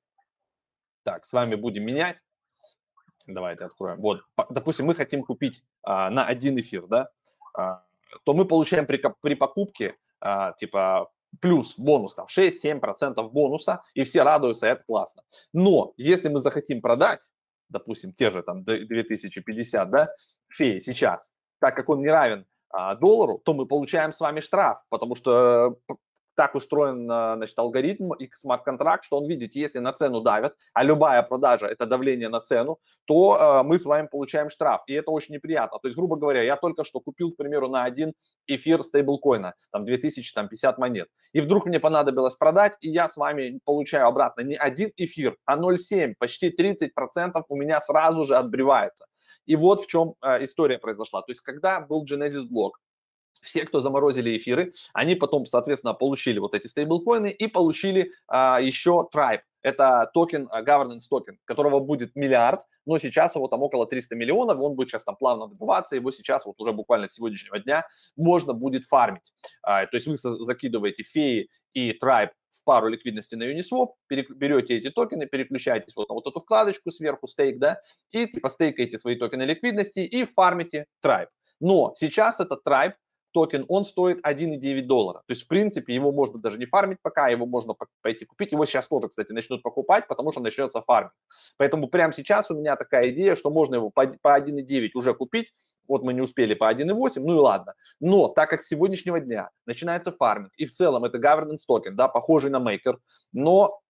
так, 1.04 1.26
с 1.26 1.34
вами 1.34 1.56
будем 1.56 1.84
менять, 1.84 2.18
давайте 3.28 3.66
откроем. 3.66 4.00
Вот, 4.00 4.22
допустим, 4.50 4.86
мы 4.86 4.96
хотим 4.96 5.24
купить 5.24 5.64
а, 5.84 6.10
на 6.10 6.26
один 6.26 6.60
эфир, 6.60 6.88
да, 6.88 7.10
а, 7.58 7.84
то 8.26 8.34
мы 8.34 8.46
получаем 8.46 8.86
при, 8.86 9.02
при 9.22 9.36
покупке 9.36 9.96
а, 10.22 10.54
типа 10.54 11.10
плюс 11.42 11.78
бонус 11.78 12.16
там 12.16 12.26
6-7% 12.26 13.30
бонуса, 13.30 13.84
и 13.94 14.04
все 14.04 14.24
радуются, 14.24 14.68
это 14.68 14.84
классно. 14.84 15.24
Но 15.54 15.94
если 15.98 16.30
мы 16.30 16.40
захотим 16.40 16.82
продать, 16.82 17.22
допустим, 17.70 18.14
те 18.14 18.30
же 18.30 18.44
там 18.44 18.64
2050, 18.64 19.90
да, 19.90 20.10
феи 20.50 20.80
сейчас, 20.80 21.32
так 21.60 21.76
как 21.76 21.90
он 21.90 22.02
не 22.02 22.10
равен 22.10 22.46
а, 22.70 22.96
доллару, 22.96 23.40
то 23.44 23.54
мы 23.54 23.66
получаем 23.66 24.12
с 24.12 24.20
вами 24.20 24.40
штраф, 24.40 24.84
потому 24.90 25.16
что 25.16 25.78
так 26.36 26.56
устроен 26.56 27.10
э, 27.10 27.36
значит, 27.36 27.58
алгоритм 27.58 28.14
и 28.14 28.30
смарт-контракт, 28.34 29.04
что 29.04 29.18
он 29.18 29.28
видит, 29.28 29.56
если 29.56 29.80
на 29.80 29.94
цену 29.94 30.22
давят, 30.22 30.56
а 30.74 30.84
любая 30.84 31.22
продажа– 31.24 31.68
это 31.68 31.86
давление 31.86 32.30
на 32.30 32.42
цену, 32.42 32.80
то 33.06 33.38
э, 33.38 33.64
мы 33.64 33.78
с 33.78 33.86
вами 33.86 34.08
получаем 34.08 34.50
штраф. 34.50 34.82
И 34.88 34.94
это 34.94 35.12
очень 35.12 35.36
неприятно. 35.36 35.80
То 35.80 35.88
есть, 35.88 35.98
грубо 35.98 36.16
говоря, 36.16 36.42
я 36.42 36.56
только 36.56 36.84
что 36.84 37.00
купил, 37.00 37.32
к 37.32 37.38
примеру, 37.38 37.68
на 37.68 37.84
один 37.84 38.14
эфир 38.48 38.84
стейблкоина, 38.84 39.54
там 39.72 39.86
2050 39.86 40.78
монет. 40.78 41.08
И 41.34 41.42
вдруг 41.42 41.66
мне 41.66 41.80
понадобилось 41.80 42.36
продать, 42.36 42.74
и 42.82 42.90
я 42.90 43.08
с 43.08 43.18
вами 43.18 43.60
получаю 43.66 44.08
обратно 44.08 44.42
не 44.42 44.56
один 44.56 44.92
эфир, 44.98 45.38
а 45.46 45.58
0,7, 45.58 46.16
почти 46.18 46.50
30% 46.50 47.44
у 47.48 47.56
меня 47.56 47.80
сразу 47.80 48.26
же 48.26 48.36
отбревается. 48.36 49.06
И 49.46 49.56
вот 49.56 49.82
в 49.82 49.88
чем 49.88 50.16
э, 50.22 50.44
история 50.44 50.78
произошла. 50.78 51.22
То 51.22 51.32
есть, 51.32 51.42
когда 51.42 51.82
был 51.82 52.06
Genesis 52.06 52.44
block, 52.50 52.80
все, 53.44 53.66
кто 53.66 53.80
заморозили 53.80 54.36
эфиры, 54.38 54.74
они 54.94 55.16
потом, 55.16 55.46
соответственно, 55.46 55.94
получили 55.94 56.40
вот 56.40 56.54
эти 56.54 56.68
стейблкоины 56.68 57.30
и 57.30 57.48
получили 57.48 58.12
а, 58.28 58.60
еще 58.62 59.08
Tribe. 59.14 59.42
Это 59.62 60.10
токен, 60.14 60.48
а, 60.52 60.62
governance 60.62 61.08
токен, 61.10 61.40
которого 61.46 61.80
будет 61.80 62.16
миллиард, 62.16 62.62
но 62.86 62.98
сейчас 62.98 63.36
его 63.36 63.48
там 63.48 63.62
около 63.64 63.88
300 63.88 64.16
миллионов, 64.16 64.60
он 64.60 64.76
будет 64.76 64.90
сейчас 64.90 65.04
там 65.04 65.16
плавно 65.16 65.48
добываться, 65.48 65.96
его 65.96 66.12
сейчас 66.12 66.46
вот 66.46 66.60
уже 66.60 66.74
буквально 66.74 67.08
с 67.08 67.14
сегодняшнего 67.14 67.60
дня 67.60 67.88
можно 68.16 68.54
будет 68.54 68.86
фармить. 68.86 69.32
А, 69.62 69.86
то 69.86 69.96
есть 69.96 70.08
вы 70.08 70.16
закидываете 70.18 71.04
FEI 71.04 71.50
и 71.74 71.92
Tribe 71.92 72.32
в 72.52 72.64
пару 72.66 72.88
ликвидности 72.88 73.36
на 73.36 73.44
Uniswap, 73.44 73.94
берете 74.10 74.76
эти 74.76 74.90
токены, 74.90 75.26
переключаетесь 75.26 75.96
вот 75.96 76.10
на 76.10 76.16
вот 76.16 76.28
эту 76.28 76.40
вкладочку 76.40 76.92
сверху, 76.92 77.28
stake, 77.28 77.58
да, 77.58 77.80
и 78.12 78.28
типа 78.28 78.50
стейкаете 78.50 78.98
свои 78.98 79.16
токены 79.16 79.44
ликвидности 79.44 80.00
и 80.00 80.24
фармите 80.26 80.86
Tribe. 81.04 81.30
Но 81.60 81.94
сейчас 81.96 82.40
этот 82.40 82.68
Tribe 82.68 82.94
токен, 83.34 83.66
он 83.68 83.84
стоит 83.86 84.26
1,9 84.26 84.84
доллара. 84.84 85.20
То 85.28 85.34
есть, 85.34 85.44
в 85.44 85.48
принципе, 85.48 85.94
его 85.94 86.12
можно 86.12 86.40
даже 86.40 86.58
не 86.58 86.66
фармить 86.66 87.00
пока, 87.02 87.28
его 87.28 87.46
можно 87.46 87.76
пойти 88.02 88.26
купить. 88.26 88.52
Его 88.52 88.66
сейчас 88.66 88.88
тоже, 88.88 89.10
кстати, 89.10 89.32
начнут 89.34 89.62
покупать, 89.62 90.08
потому 90.08 90.32
что 90.32 90.42
начнется 90.42 90.82
фарминг. 90.82 91.14
Поэтому 91.58 91.88
прямо 91.88 92.14
сейчас 92.14 92.50
у 92.52 92.56
меня 92.56 92.76
такая 92.76 93.10
идея, 93.10 93.36
что 93.36 93.50
можно 93.50 93.76
его 93.76 93.90
по 93.90 94.06
1,9 94.06 94.90
уже 94.94 95.14
купить. 95.14 95.54
Вот 95.88 96.04
мы 96.04 96.14
не 96.14 96.22
успели 96.22 96.54
по 96.54 96.72
1,8, 96.72 97.22
ну 97.22 97.36
и 97.36 97.40
ладно. 97.40 97.74
Но 98.00 98.30
так 98.30 98.50
как 98.50 98.64
с 98.64 98.68
сегодняшнего 98.68 99.20
дня 99.20 99.50
начинается 99.66 100.12
фарминг, 100.12 100.52
и 100.58 100.66
в 100.66 100.72
целом 100.72 101.04
это 101.04 101.18
governance 101.18 101.66
токен, 101.68 101.96
да, 101.96 102.08
похожий 102.08 102.50
на 102.50 102.58
Maker, 102.58 102.98
но 103.34 103.82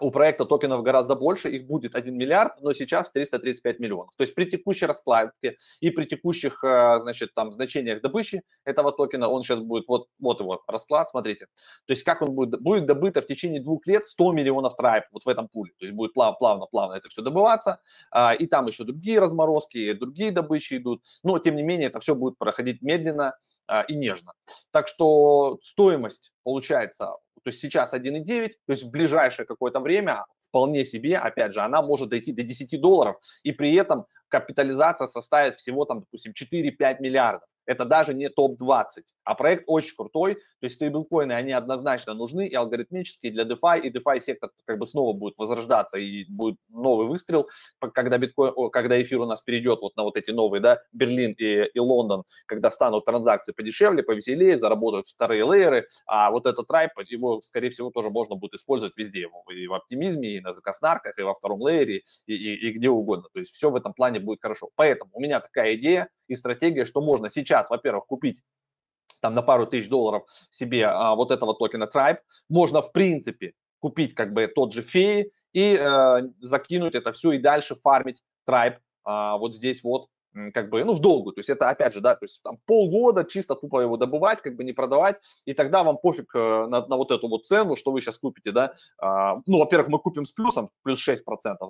у 0.00 0.10
проекта 0.10 0.44
токенов 0.44 0.82
гораздо 0.82 1.14
больше, 1.14 1.50
их 1.50 1.66
будет 1.66 1.94
1 1.94 2.16
миллиард, 2.16 2.60
но 2.60 2.72
сейчас 2.72 3.10
335 3.10 3.78
миллионов. 3.78 4.14
То 4.16 4.22
есть 4.22 4.34
при 4.34 4.44
текущей 4.44 4.86
раскладке 4.86 5.56
и 5.80 5.90
при 5.90 6.06
текущих, 6.06 6.62
э, 6.64 6.98
значит, 7.00 7.34
там, 7.34 7.52
значениях 7.52 8.00
добычи 8.00 8.42
этого 8.64 8.92
токена, 8.92 9.28
он 9.28 9.42
сейчас 9.42 9.60
будет, 9.60 9.84
вот, 9.88 10.08
вот 10.18 10.40
его 10.40 10.62
расклад, 10.66 11.10
смотрите. 11.10 11.46
То 11.86 11.92
есть 11.92 12.04
как 12.04 12.22
он 12.22 12.34
будет, 12.34 12.60
будет 12.60 12.86
добыто 12.86 13.22
в 13.22 13.26
течение 13.26 13.60
двух 13.60 13.86
лет 13.86 14.06
100 14.06 14.32
миллионов 14.32 14.76
трайп 14.76 15.04
вот 15.12 15.24
в 15.24 15.28
этом 15.28 15.48
пуле. 15.48 15.72
То 15.78 15.86
есть 15.86 15.94
будет 15.94 16.12
плавно, 16.14 16.66
плавно 16.66 16.94
это 16.94 17.08
все 17.08 17.22
добываться, 17.22 17.80
а, 18.10 18.34
и 18.34 18.46
там 18.46 18.66
еще 18.66 18.84
другие 18.84 19.18
разморозки, 19.18 19.78
и 19.78 19.94
другие 19.94 20.30
добычи 20.30 20.76
идут, 20.78 21.02
но 21.22 21.38
тем 21.38 21.56
не 21.56 21.62
менее 21.62 21.88
это 21.88 22.00
все 22.00 22.14
будет 22.14 22.38
проходить 22.38 22.82
медленно 22.82 23.34
а, 23.66 23.82
и 23.82 23.96
нежно. 23.96 24.32
Так 24.70 24.88
что 24.88 25.58
стоимость 25.62 26.32
получается 26.42 27.16
то 27.42 27.50
есть 27.50 27.60
сейчас 27.60 27.94
1,9, 27.94 28.48
то 28.66 28.72
есть 28.72 28.84
в 28.84 28.90
ближайшее 28.90 29.46
какое-то 29.46 29.80
время 29.80 30.24
вполне 30.48 30.84
себе, 30.84 31.16
опять 31.16 31.54
же, 31.54 31.60
она 31.60 31.80
может 31.82 32.10
дойти 32.10 32.32
до 32.32 32.42
10 32.42 32.80
долларов, 32.80 33.16
и 33.42 33.52
при 33.52 33.74
этом 33.74 34.06
капитализация 34.28 35.06
составит 35.06 35.56
всего, 35.56 35.84
там, 35.84 36.00
допустим, 36.00 36.32
4-5 36.32 36.96
миллиардов 37.00 37.48
это 37.66 37.84
даже 37.84 38.14
не 38.14 38.28
топ-20, 38.28 39.02
а 39.24 39.34
проект 39.34 39.64
очень 39.66 39.94
крутой, 39.96 40.34
то 40.34 40.40
есть 40.62 40.76
стейблкоины, 40.76 41.32
они 41.32 41.52
однозначно 41.52 42.14
нужны 42.14 42.46
и 42.46 42.54
алгоритмические 42.54 43.32
для 43.32 43.44
DeFi, 43.44 43.80
и 43.80 43.90
DeFi 43.90 44.20
сектор 44.20 44.50
как 44.64 44.78
бы 44.78 44.86
снова 44.86 45.12
будет 45.16 45.38
возрождаться, 45.38 45.98
и 45.98 46.24
будет 46.24 46.56
новый 46.68 47.06
выстрел, 47.06 47.48
когда, 47.94 48.18
биткоин, 48.18 48.70
когда 48.70 49.00
эфир 49.00 49.20
у 49.20 49.26
нас 49.26 49.40
перейдет 49.40 49.80
вот 49.80 49.96
на 49.96 50.02
вот 50.02 50.16
эти 50.16 50.30
новые, 50.30 50.60
да, 50.60 50.80
Берлин 50.92 51.34
и, 51.38 51.64
и 51.72 51.78
Лондон, 51.78 52.24
когда 52.46 52.70
станут 52.70 53.04
транзакции 53.04 53.52
подешевле, 53.52 54.02
повеселее, 54.02 54.58
заработают 54.58 55.06
вторые 55.06 55.44
лейеры, 55.44 55.86
а 56.06 56.30
вот 56.30 56.46
этот 56.46 56.66
трайп, 56.66 56.92
его, 57.06 57.40
скорее 57.42 57.70
всего, 57.70 57.90
тоже 57.90 58.10
можно 58.10 58.36
будет 58.36 58.54
использовать 58.54 58.96
везде, 58.96 59.28
и 59.50 59.66
в 59.66 59.74
оптимизме, 59.74 60.36
и 60.36 60.40
на 60.40 60.52
закоснарках, 60.52 61.18
и 61.18 61.22
во 61.22 61.34
втором 61.34 61.60
лейере, 61.62 62.02
и, 62.26 62.34
и, 62.34 62.68
и 62.68 62.72
где 62.72 62.88
угодно, 62.88 63.28
то 63.32 63.38
есть 63.38 63.54
все 63.54 63.70
в 63.70 63.76
этом 63.76 63.92
плане 63.92 64.20
будет 64.20 64.40
хорошо. 64.40 64.70
Поэтому 64.74 65.10
у 65.14 65.20
меня 65.20 65.40
такая 65.40 65.74
идея 65.74 66.08
и 66.32 66.36
стратегия, 66.36 66.84
что 66.84 67.00
можно 67.00 67.28
сейчас 67.28 67.70
во-первых, 67.70 68.06
купить 68.06 68.42
там 69.20 69.34
на 69.34 69.42
пару 69.42 69.66
тысяч 69.66 69.88
долларов 69.88 70.24
себе 70.50 70.86
а, 70.86 71.14
вот 71.14 71.30
этого 71.30 71.54
токена 71.54 71.88
Tribe, 71.92 72.18
можно 72.48 72.82
в 72.82 72.92
принципе 72.92 73.54
купить 73.78 74.14
как 74.14 74.32
бы 74.32 74.46
тот 74.46 74.72
же 74.72 74.82
феи 74.82 75.32
и 75.52 75.76
э, 75.78 76.22
закинуть 76.40 76.94
это 76.94 77.12
все 77.12 77.32
и 77.32 77.38
дальше 77.38 77.74
фармить 77.74 78.22
Tribe 78.48 78.76
а, 79.04 79.36
вот 79.38 79.54
здесь 79.54 79.82
вот 79.84 80.08
как 80.54 80.70
бы, 80.70 80.82
ну, 80.84 80.94
в 80.94 81.00
долгу, 81.00 81.32
то 81.32 81.40
есть 81.40 81.50
это, 81.50 81.68
опять 81.68 81.92
же, 81.92 82.00
да, 82.00 82.14
то 82.14 82.24
есть 82.24 82.42
там 82.42 82.56
полгода 82.66 83.24
чисто 83.24 83.54
тупо 83.54 83.80
его 83.80 83.96
добывать, 83.96 84.40
как 84.40 84.56
бы 84.56 84.64
не 84.64 84.72
продавать, 84.72 85.16
и 85.44 85.52
тогда 85.52 85.82
вам 85.82 85.98
пофиг 85.98 86.34
э, 86.34 86.66
на, 86.66 86.86
на 86.86 86.96
вот 86.96 87.10
эту 87.10 87.28
вот 87.28 87.46
цену, 87.46 87.76
что 87.76 87.92
вы 87.92 88.00
сейчас 88.00 88.18
купите, 88.18 88.50
да, 88.50 88.72
а, 88.98 89.38
ну, 89.46 89.58
во-первых, 89.58 89.88
мы 89.88 89.98
купим 89.98 90.24
с 90.24 90.30
плюсом, 90.30 90.70
плюс 90.82 91.06
6%, 91.06 91.18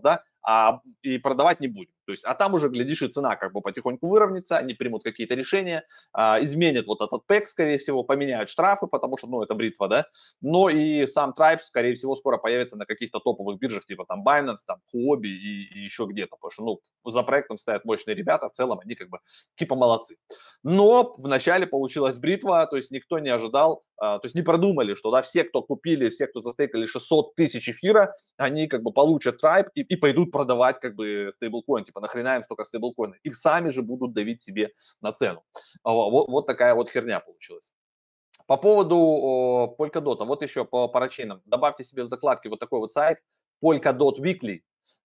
да, 0.02 0.22
а, 0.42 0.80
и 1.02 1.18
продавать 1.18 1.60
не 1.60 1.66
будем. 1.66 1.90
То 2.06 2.12
есть, 2.12 2.24
а 2.24 2.34
там 2.34 2.54
уже, 2.54 2.68
глядишь, 2.68 3.02
и 3.02 3.08
цена 3.08 3.36
как 3.36 3.52
бы 3.52 3.60
потихоньку 3.60 4.08
выровняется, 4.08 4.56
они 4.56 4.74
примут 4.74 5.04
какие-то 5.04 5.34
решения, 5.34 5.84
а, 6.12 6.42
изменят 6.42 6.86
вот 6.86 7.00
этот 7.00 7.26
пэк, 7.26 7.46
скорее 7.46 7.78
всего, 7.78 8.02
поменяют 8.02 8.50
штрафы, 8.50 8.86
потому 8.86 9.16
что, 9.18 9.28
ну, 9.28 9.42
это 9.42 9.54
бритва, 9.54 9.88
да, 9.88 10.06
но 10.40 10.68
и 10.68 11.06
сам 11.06 11.32
Tribe, 11.38 11.60
скорее 11.62 11.94
всего, 11.94 12.14
скоро 12.16 12.38
появится 12.38 12.76
на 12.76 12.86
каких-то 12.86 13.20
топовых 13.20 13.58
биржах, 13.58 13.84
типа 13.84 14.04
там 14.06 14.26
Binance, 14.26 14.64
там 14.66 14.80
Huobi 14.94 15.28
и, 15.28 15.64
и 15.74 15.78
еще 15.84 16.06
где-то, 16.06 16.36
потому 16.36 16.50
что, 16.50 16.64
ну, 16.64 17.10
за 17.10 17.22
проектом 17.22 17.58
стоят 17.58 17.84
мощные 17.84 18.14
ребята, 18.14 18.48
в 18.48 18.52
целом 18.52 18.80
они 18.80 18.94
как 18.94 19.08
бы 19.08 19.18
типа 19.54 19.74
молодцы. 19.74 20.16
Но 20.62 21.14
вначале 21.18 21.66
получилась 21.66 22.18
бритва, 22.18 22.66
то 22.66 22.76
есть 22.76 22.90
никто 22.90 23.18
не 23.18 23.30
ожидал, 23.30 23.84
то 24.02 24.20
есть 24.24 24.34
не 24.34 24.42
продумали, 24.42 24.94
что, 24.94 25.12
да, 25.12 25.22
все, 25.22 25.44
кто 25.44 25.62
купили, 25.62 26.08
все, 26.08 26.26
кто 26.26 26.40
застейкали 26.40 26.86
600 26.86 27.36
тысяч 27.36 27.68
эфира, 27.68 28.12
они 28.36 28.66
как 28.66 28.82
бы 28.82 28.92
получат 28.92 29.40
Tribe 29.40 29.68
и, 29.76 29.82
и 29.82 29.96
пойдут 29.96 30.32
продавать 30.32 30.80
как 30.80 30.96
бы 30.96 31.30
стейблкоин, 31.32 31.84
типа 31.84 32.00
нахрена 32.00 32.36
им 32.36 32.42
столько 32.42 32.64
стейблкоина, 32.64 33.14
и 33.22 33.30
сами 33.30 33.68
же 33.68 33.82
будут 33.82 34.12
давить 34.12 34.42
себе 34.42 34.70
на 35.00 35.12
цену. 35.12 35.44
Вот, 35.84 36.28
вот 36.28 36.46
такая 36.48 36.74
вот 36.74 36.90
херня 36.90 37.20
получилась. 37.20 37.72
По 38.48 38.56
поводу 38.56 39.76
Polkadot, 39.78 40.24
вот 40.24 40.42
еще 40.42 40.64
по 40.64 40.88
парачейнам. 40.88 41.40
Добавьте 41.44 41.84
себе 41.84 42.02
в 42.02 42.08
закладки 42.08 42.48
вот 42.48 42.58
такой 42.58 42.80
вот 42.80 42.90
сайт 42.90 43.18
Polkadot 43.64 44.18
Weekly. 44.18 44.62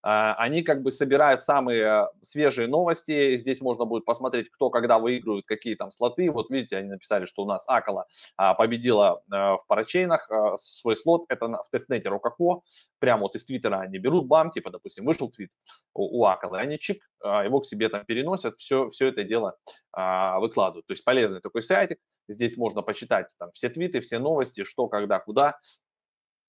А, 0.10 0.36
они 0.36 0.63
как 0.63 0.84
бы 0.84 0.93
собирают 0.93 1.41
самые 1.41 2.08
свежие 2.22 2.67
новости. 2.67 3.36
Здесь 3.36 3.60
можно 3.60 3.84
будет 3.84 4.06
посмотреть, 4.06 4.50
кто 4.50 4.70
когда 4.70 5.00
выигрывает, 5.00 5.46
какие 5.46 5.76
там 5.76 5.91
слоты. 5.91 6.32
Вот 6.32 6.50
видите, 6.50 6.78
они 6.78 6.88
написали, 6.88 7.26
что 7.26 7.43
у 7.43 7.46
нас 7.46 7.67
Акала 7.67 8.08
а, 8.38 8.54
победила 8.54 9.22
в 9.28 9.60
парачейнах 9.67 10.32
свой 10.56 10.96
слот. 10.96 11.26
Это 11.28 11.48
в 11.48 11.70
тестнете 11.70 12.08
Рококо. 12.08 12.62
Прямо 13.00 13.24
вот 13.24 13.36
из 13.36 13.43
Твиттера 13.43 13.82
они 13.82 13.98
берут 13.98 14.28
бам, 14.28 14.50
типа, 14.50 14.72
допустим, 14.72 15.04
вышел 15.04 15.30
твит 15.30 15.52
у, 15.93 16.22
у 16.22 16.26
Акала, 16.26 16.60
они 16.60 16.80
чик, 16.80 17.04
а, 17.22 17.43
его 17.43 17.60
к 17.60 17.65
себе 17.65 17.89
там 17.89 18.06
переносят, 18.06 18.58
все, 18.60 18.88
все 18.88 19.08
это 19.08 19.24
дело 19.24 19.58
выкладывают. 19.91 20.88
То 20.88 20.93
есть 20.93 21.04
полезный 21.04 21.41
такой 21.41 21.63
сайтик. 21.63 22.00
Здесь 22.30 22.56
можно 22.56 22.82
почитать 22.82 23.28
там 23.39 23.52
все 23.54 23.67
твиты, 23.67 24.00
все 24.00 24.20
новости, 24.20 24.63
что, 24.63 24.88
когда, 24.88 25.20
куда 25.20 25.58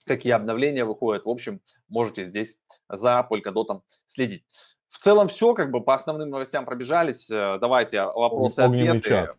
какие 0.09 0.33
обновления 0.33 0.85
выходят. 0.85 1.25
В 1.25 1.29
общем, 1.29 1.61
можете 1.89 2.25
здесь 2.25 2.59
за 2.89 3.27
Polkadot 3.31 3.83
следить. 4.07 4.45
В 4.89 4.99
целом 4.99 5.29
все, 5.29 5.55
как 5.55 5.71
бы 5.71 5.83
по 5.83 5.95
основным 5.95 6.31
новостям 6.31 6.65
пробежались. 6.65 7.31
Э, 7.31 7.59
давайте 7.61 8.03
вопросы, 8.03 8.63
Огненный 8.63 8.99
ответы. 8.99 9.09
чат. 9.09 9.37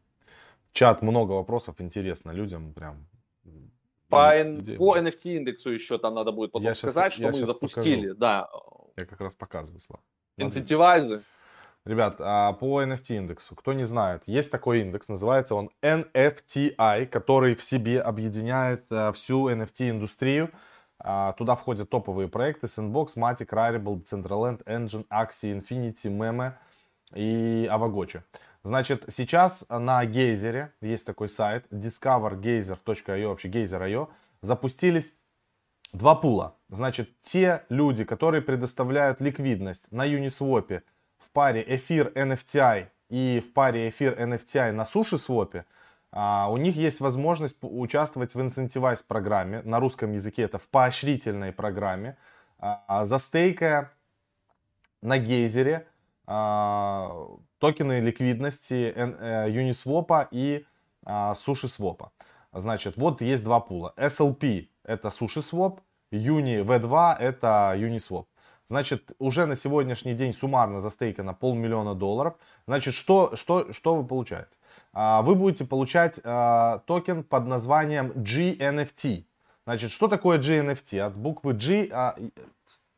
Чат, 0.72 1.02
много 1.02 1.34
вопросов, 1.34 1.82
интересно 1.82 2.32
людям 2.32 2.74
прям. 2.74 3.08
По, 4.08 4.32
по 4.78 4.98
NFT 4.98 5.38
индексу 5.38 5.72
еще 5.72 5.98
там 6.00 6.16
надо 6.16 6.32
будет 6.32 6.52
потом 6.52 6.66
я 6.66 6.76
сказать, 6.76 7.14
сейчас, 7.14 7.36
что 7.36 7.42
мы 7.42 7.46
запустили. 7.46 7.96
Покажу. 8.14 8.20
Да. 8.20 8.50
Я 8.98 9.06
как 9.06 9.22
раз 9.22 9.34
показываю, 9.36 9.80
Слава. 9.82 10.04
Инцентивайзы. 10.38 11.24
Ребят, 11.86 12.18
а 12.20 12.54
по 12.54 12.84
NFT 12.84 13.18
индексу, 13.18 13.56
кто 13.56 13.74
не 13.74 13.84
знает, 13.84 14.24
есть 14.26 14.52
такой 14.52 14.82
индекс, 14.82 15.08
называется 15.08 15.56
он 15.56 15.70
NFTI, 15.82 17.08
который 17.08 17.56
в 17.56 17.64
себе 17.64 18.02
объединяет 18.02 18.86
э, 18.92 19.12
всю 19.14 19.50
NFT-индустрию. 19.50 20.52
А, 21.00 21.32
туда 21.34 21.56
входят 21.56 21.90
топовые 21.90 22.28
проекты 22.28 22.68
Sandbox, 22.68 23.16
Matic, 23.16 23.48
Rarible, 23.48 24.04
Decentraland, 24.04 24.64
Engine, 24.66 25.08
Axie, 25.10 25.58
Infinity, 25.58 26.10
Meme 26.10 26.54
и 27.16 27.70
Avagotchi. 27.72 28.22
Значит, 28.64 29.06
сейчас 29.08 29.66
на 29.70 30.06
Гейзере, 30.06 30.74
есть 30.82 31.06
такой 31.06 31.30
сайт, 31.30 31.66
discovergazer.io, 31.72 33.28
вообще 33.30 33.48
Geyser.io, 33.48 34.10
запустились 34.42 35.16
два 35.94 36.16
пула. 36.16 36.58
Значит, 36.68 37.20
те 37.22 37.64
люди, 37.70 38.04
которые 38.04 38.42
предоставляют 38.42 39.22
ликвидность 39.22 39.90
на 39.92 40.06
Uniswap, 40.06 40.82
в 41.30 41.34
паре 41.34 41.64
эфир 41.68 42.12
NFTI 42.16 42.88
и 43.10 43.44
в 43.46 43.54
паре 43.54 43.90
эфир 43.90 44.20
NFTI 44.20 44.72
на 44.72 44.84
суши 44.84 45.18
свопе, 45.18 45.66
у 46.12 46.58
них 46.58 46.76
есть 46.76 47.02
возможность 47.02 47.56
участвовать 47.62 48.34
в 48.34 48.40
Incentivize 48.40 49.04
программе, 49.08 49.62
на 49.62 49.80
русском 49.80 50.12
языке 50.12 50.44
это 50.44 50.58
в 50.58 50.68
поощрительной 50.70 51.52
программе, 51.52 52.18
а, 52.58 53.06
застейкая 53.06 53.92
на 55.02 55.20
гейзере 55.20 55.86
а, 56.26 57.28
токены 57.60 58.00
ликвидности 58.00 58.92
э, 58.96 59.50
Uniswap 59.50 60.28
и 60.32 60.66
свопа. 61.68 62.12
Значит, 62.52 62.98
вот 62.98 63.22
есть 63.22 63.44
два 63.44 63.60
пула. 63.60 63.94
SLP 63.98 64.68
это 64.84 65.10
Swap, 65.12 65.82
Uni 66.12 66.64
V2 66.64 67.18
это 67.20 67.76
Uniswap. 67.78 68.26
Значит, 68.70 69.14
уже 69.18 69.48
на 69.48 69.56
сегодняшний 69.56 70.14
день 70.14 70.32
суммарно 70.32 70.80
застейкано 70.80 71.34
полмиллиона 71.34 71.96
долларов. 71.96 72.36
Значит, 72.68 72.94
что, 72.94 73.36
что, 73.36 73.74
что 73.74 73.96
вы 73.96 74.06
получаете? 74.06 74.52
А, 74.94 75.24
вы 75.24 75.34
будете 75.34 75.66
получать 75.66 76.20
а, 76.24 76.84
токен 76.86 77.24
под 77.24 77.48
названием 77.48 78.12
GNFT. 78.12 79.26
Значит, 79.66 79.90
что 79.90 80.08
такое 80.08 80.38
GNFT? 80.38 81.00
От 81.00 81.18
буквы 81.18 81.54
G 81.54 81.90
а, 81.92 82.16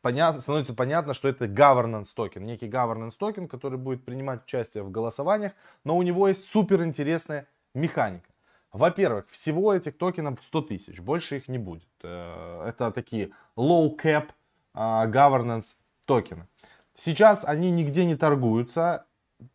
понятно, 0.01 0.41
становится 0.41 0.73
понятно, 0.73 1.13
что 1.13 1.29
это 1.29 1.45
governance 1.45 2.09
токен, 2.13 2.45
некий 2.45 2.67
governance 2.67 3.13
токен, 3.17 3.47
который 3.47 3.77
будет 3.77 4.03
принимать 4.03 4.43
участие 4.43 4.83
в 4.83 4.91
голосованиях, 4.91 5.53
но 5.85 5.95
у 5.95 6.01
него 6.01 6.27
есть 6.27 6.49
супер 6.49 6.83
интересная 6.83 7.47
механика. 7.73 8.27
Во-первых, 8.73 9.29
всего 9.29 9.73
этих 9.73 9.97
токенов 9.97 10.43
100 10.43 10.61
тысяч, 10.63 10.99
больше 10.99 11.37
их 11.37 11.47
не 11.47 11.57
будет. 11.57 11.87
Э, 12.03 12.65
это 12.67 12.91
такие 12.91 13.31
low 13.55 13.97
cap 13.97 14.31
governance 14.73 15.75
токены. 16.05 16.47
Сейчас 16.95 17.45
они 17.45 17.71
нигде 17.71 18.05
не 18.05 18.15
торгуются, 18.15 19.05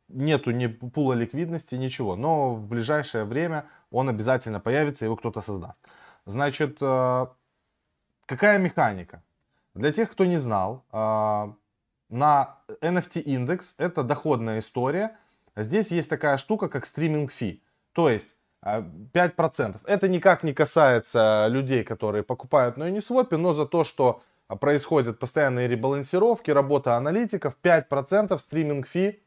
нету 0.09 0.51
ни 0.51 0.67
пула 0.67 1.15
ликвидности, 1.15 1.75
ничего. 1.75 2.17
Но 2.17 2.55
в 2.55 2.67
ближайшее 2.67 3.25
время 3.25 3.67
он 3.91 4.09
обязательно 4.09 4.61
появится, 4.61 5.05
его 5.05 5.17
кто-то 5.17 5.41
создаст. 5.41 5.79
Значит, 6.25 6.79
э, 6.81 7.27
какая 8.27 8.59
механика? 8.59 9.23
Для 9.75 9.93
тех, 9.93 10.11
кто 10.11 10.25
не 10.25 10.39
знал, 10.39 10.85
э, 10.93 11.53
на 12.09 12.57
NFT 12.81 13.21
индекс 13.21 13.75
это 13.79 14.03
доходная 14.03 14.59
история. 14.59 15.17
Здесь 15.55 15.91
есть 15.91 16.11
такая 16.11 16.37
штука, 16.37 16.69
как 16.69 16.87
стриминг 16.87 17.31
фи. 17.31 17.63
То 17.93 18.11
есть 18.11 18.37
5%. 18.63 19.77
Э, 19.77 19.79
это 19.87 20.09
никак 20.09 20.43
не 20.43 20.53
касается 20.53 21.47
людей, 21.49 21.85
которые 21.85 22.25
покупают 22.25 22.77
на 22.77 22.91
Uniswap, 22.91 23.37
но 23.37 23.53
за 23.53 23.67
то, 23.67 23.85
что 23.85 24.11
а 24.11 24.21
происходят 24.49 25.19
постоянные 25.19 25.69
ребалансировки, 25.69 26.51
работа 26.51 26.97
аналитиков, 26.97 27.57
5% 27.63 28.39
стриминг 28.39 28.87
фи 28.87 29.23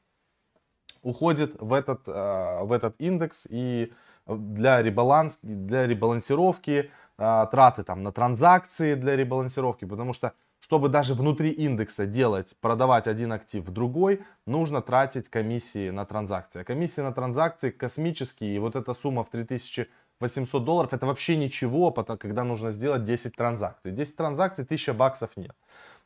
уходит 1.04 1.56
в 1.60 1.74
этот, 1.74 2.08
э, 2.08 2.64
в 2.64 2.72
этот 2.72 2.96
индекс. 3.00 3.48
И 3.50 3.94
для, 4.28 4.82
ребаланс, 4.82 5.40
для 5.42 5.88
ребалансировки, 5.88 6.92
э, 7.18 7.48
траты 7.52 7.84
там 7.84 8.04
на 8.04 8.12
транзакции 8.12 8.96
для 8.96 9.16
ребалансировки, 9.16 9.86
потому 9.86 10.14
что 10.14 10.34
чтобы 10.62 10.90
даже 10.90 11.14
внутри 11.14 11.52
индекса 11.52 12.06
делать, 12.06 12.56
продавать 12.60 13.08
один 13.08 13.32
актив 13.32 13.64
в 13.64 13.72
другой, 13.72 14.24
нужно 14.46 14.82
тратить 14.82 15.30
комиссии 15.30 15.90
на 15.90 16.06
транзакции. 16.06 16.62
А 16.62 16.64
комиссии 16.64 17.02
на 17.02 17.14
транзакции 17.14 17.72
космические, 17.72 18.56
и 18.56 18.60
вот 18.60 18.76
эта 18.76 18.94
сумма 18.94 19.24
в 19.24 19.30
3000 19.30 19.90
800 20.20 20.64
долларов 20.66 20.94
это 20.94 21.06
вообще 21.06 21.38
ничего, 21.38 21.92
когда 21.92 22.44
нужно 22.44 22.72
сделать 22.72 23.04
10 23.04 23.36
транзакций. 23.36 23.92
10 23.92 24.16
транзакций 24.16 24.66
1000 24.66 24.94
баксов 24.94 25.38
нет. 25.38 25.56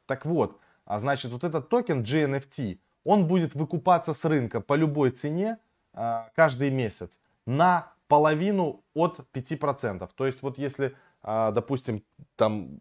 Так 0.06 0.26
вот, 0.26 0.60
а 0.86 1.00
значит 1.00 1.32
вот 1.32 1.44
этот 1.44 1.70
токен 1.70 2.04
GNFT, 2.04 2.80
он 3.04 3.28
будет 3.28 3.56
выкупаться 3.56 4.14
с 4.14 4.26
рынка 4.26 4.62
по 4.62 4.76
любой 4.76 5.10
цене 5.10 5.58
а, 5.94 6.30
каждый 6.36 6.70
месяц 6.70 7.20
на 7.46 7.92
половину 8.08 8.84
от 8.94 9.20
5%. 9.34 10.10
То 10.16 10.26
есть 10.26 10.42
вот 10.42 10.58
если, 10.58 10.96
а, 11.22 11.52
допустим, 11.52 12.04
там 12.36 12.80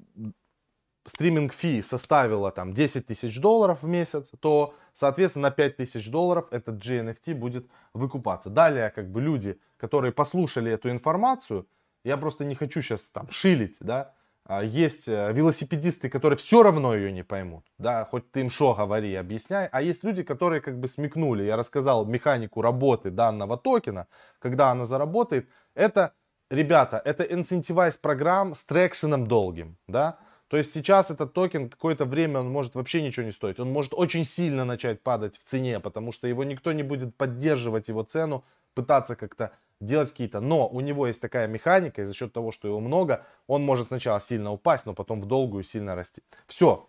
стриминг 1.04 1.52
фи 1.52 1.82
составила 1.82 2.50
там 2.50 2.72
10 2.72 3.06
тысяч 3.06 3.40
долларов 3.40 3.82
в 3.82 3.86
месяц, 3.88 4.30
то, 4.40 4.74
соответственно, 4.94 5.48
на 5.48 5.50
5 5.50 5.76
тысяч 5.76 6.10
долларов 6.10 6.46
этот 6.50 6.76
GNFT 6.76 7.34
будет 7.34 7.66
выкупаться. 7.92 8.50
Далее, 8.50 8.90
как 8.90 9.10
бы 9.10 9.20
люди, 9.20 9.60
которые 9.76 10.12
послушали 10.12 10.70
эту 10.70 10.90
информацию, 10.90 11.66
я 12.04 12.16
просто 12.16 12.44
не 12.44 12.54
хочу 12.54 12.82
сейчас 12.82 13.10
там 13.10 13.30
шилить, 13.30 13.76
да, 13.80 14.14
а, 14.44 14.62
есть 14.62 15.08
э, 15.08 15.32
велосипедисты, 15.32 16.08
которые 16.08 16.36
все 16.36 16.64
равно 16.64 16.94
ее 16.94 17.12
не 17.12 17.22
поймут, 17.22 17.64
да, 17.78 18.04
хоть 18.04 18.30
ты 18.32 18.40
им 18.40 18.50
что 18.50 18.74
говори, 18.74 19.14
объясняй, 19.14 19.68
а 19.70 19.80
есть 19.82 20.02
люди, 20.02 20.24
которые 20.24 20.60
как 20.60 20.80
бы 20.80 20.88
смекнули, 20.88 21.44
я 21.44 21.56
рассказал 21.56 22.06
механику 22.06 22.60
работы 22.60 23.10
данного 23.10 23.56
токена, 23.56 24.08
когда 24.40 24.70
она 24.70 24.84
заработает, 24.84 25.48
это, 25.74 26.12
ребята, 26.50 27.00
это 27.04 27.22
инцентивайз 27.22 27.96
программ 27.98 28.54
с 28.54 28.64
трекшеном 28.64 29.28
долгим, 29.28 29.76
да, 29.86 30.18
то 30.52 30.58
есть 30.58 30.74
сейчас 30.74 31.10
этот 31.10 31.32
токен 31.32 31.70
какое-то 31.70 32.04
время 32.04 32.40
он 32.40 32.50
может 32.50 32.74
вообще 32.74 33.02
ничего 33.02 33.24
не 33.24 33.32
стоить. 33.32 33.58
Он 33.58 33.72
может 33.72 33.94
очень 33.94 34.22
сильно 34.22 34.66
начать 34.66 35.00
падать 35.00 35.38
в 35.38 35.44
цене, 35.44 35.80
потому 35.80 36.12
что 36.12 36.28
его 36.28 36.44
никто 36.44 36.72
не 36.72 36.82
будет 36.82 37.16
поддерживать 37.16 37.88
его 37.88 38.02
цену, 38.02 38.44
пытаться 38.74 39.16
как-то 39.16 39.52
делать 39.80 40.10
какие-то. 40.10 40.40
Но 40.40 40.68
у 40.68 40.80
него 40.80 41.06
есть 41.06 41.22
такая 41.22 41.48
механика, 41.48 42.02
и 42.02 42.04
за 42.04 42.12
счет 42.12 42.34
того, 42.34 42.52
что 42.52 42.68
его 42.68 42.80
много, 42.80 43.24
он 43.46 43.64
может 43.64 43.88
сначала 43.88 44.20
сильно 44.20 44.52
упасть, 44.52 44.84
но 44.84 44.92
потом 44.92 45.22
в 45.22 45.26
долгую 45.26 45.62
сильно 45.64 45.94
расти. 45.94 46.22
Все. 46.46 46.86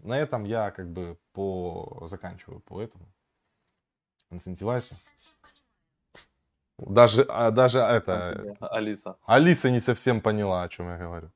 На 0.00 0.18
этом 0.18 0.44
я 0.44 0.70
как 0.70 0.92
бы 0.92 1.16
по 1.32 2.06
заканчиваю 2.10 2.60
по 2.60 2.78
этому. 2.82 3.06
Инцентивайзу. 4.30 4.94
Даже, 6.76 7.24
а, 7.26 7.50
даже 7.52 7.78
это... 7.78 8.54
Алиса. 8.60 9.16
Алиса 9.24 9.70
не 9.70 9.80
совсем 9.80 10.20
поняла, 10.20 10.62
о 10.62 10.68
чем 10.68 10.90
я 10.90 10.98
говорю. 10.98 11.30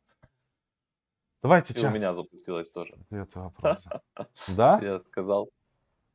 Давайте 1.42 1.74
И 1.74 1.78
у 1.78 1.80
чат. 1.80 1.92
меня 1.94 2.14
запустилась 2.14 2.70
тоже. 2.70 2.96
Это 3.10 3.40
вопрос. 3.44 3.88
Да? 4.48 4.78
Я 4.82 4.98
сказал. 5.00 5.50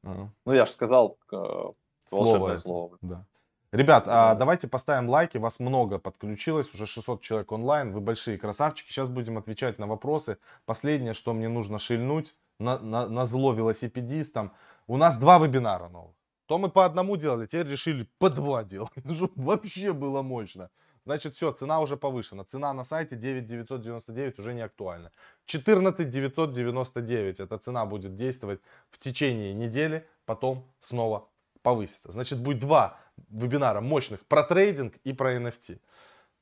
А, 0.03 0.29
Ну, 0.45 0.53
я 0.53 0.65
же 0.65 0.71
сказал 0.71 1.17
э, 1.31 1.35
Слово 1.35 1.73
волшебное 2.09 2.57
слово. 2.57 2.97
Да. 3.01 3.25
Ребят, 3.71 4.05
а 4.07 4.33
Да. 4.33 4.35
давайте 4.35 4.67
поставим 4.69 5.09
лайки. 5.09 5.37
Вас 5.37 5.59
много 5.59 5.99
подключилось, 5.99 6.73
уже 6.73 6.85
600 6.85 7.21
человек 7.21 7.51
онлайн. 7.51 7.91
Вы 7.91 7.99
большие 7.99 8.37
красавчики. 8.37 8.89
Сейчас 8.89 9.09
будем 9.09 9.37
отвечать 9.37 9.77
на 9.79 9.87
вопросы. 9.87 10.37
Последнее, 10.65 11.13
что 11.13 11.33
мне 11.33 11.49
нужно 11.49 11.77
шильнуть 11.77 12.33
на, 12.59 12.79
на, 12.79 13.07
на 13.07 13.25
зло 13.25 13.53
велосипедистам. 13.53 14.53
У 14.87 14.95
нас 14.95 15.17
два 15.17 15.37
вебинара 15.39 15.89
новых. 15.89 16.15
То 16.45 16.57
мы 16.57 16.69
по 16.69 16.85
одному 16.85 17.17
делали, 17.17 17.45
теперь 17.45 17.67
решили 17.67 18.07
по 18.19 18.29
два 18.29 18.63
делать. 18.63 18.91
Чтобы 19.13 19.33
вообще 19.35 19.91
было 19.91 20.21
мощно. 20.21 20.69
Значит, 21.07 21.35
все, 21.35 21.53
цена 21.53 21.79
уже 21.79 21.95
повышена. 21.95 22.43
Цена 22.43 22.73
на 22.73 22.83
сайте 22.83 23.15
9999 23.15 24.39
уже 24.39 24.53
не 24.53 24.59
актуальна. 24.59 25.13
14999 25.45 27.39
эта 27.39 27.57
цена 27.57 27.85
будет 27.85 28.15
действовать 28.15 28.59
в 28.89 28.99
течение 28.99 29.53
недели, 29.53 30.05
потом 30.25 30.69
снова 30.81 31.29
повысится. 31.61 32.11
Значит, 32.11 32.39
будет 32.39 32.59
два 32.59 32.99
вебинара 33.29 33.79
мощных 33.79 34.19
про 34.27 34.43
трейдинг 34.43 34.97
и 35.05 35.13
про 35.13 35.37
NFT. 35.37 35.79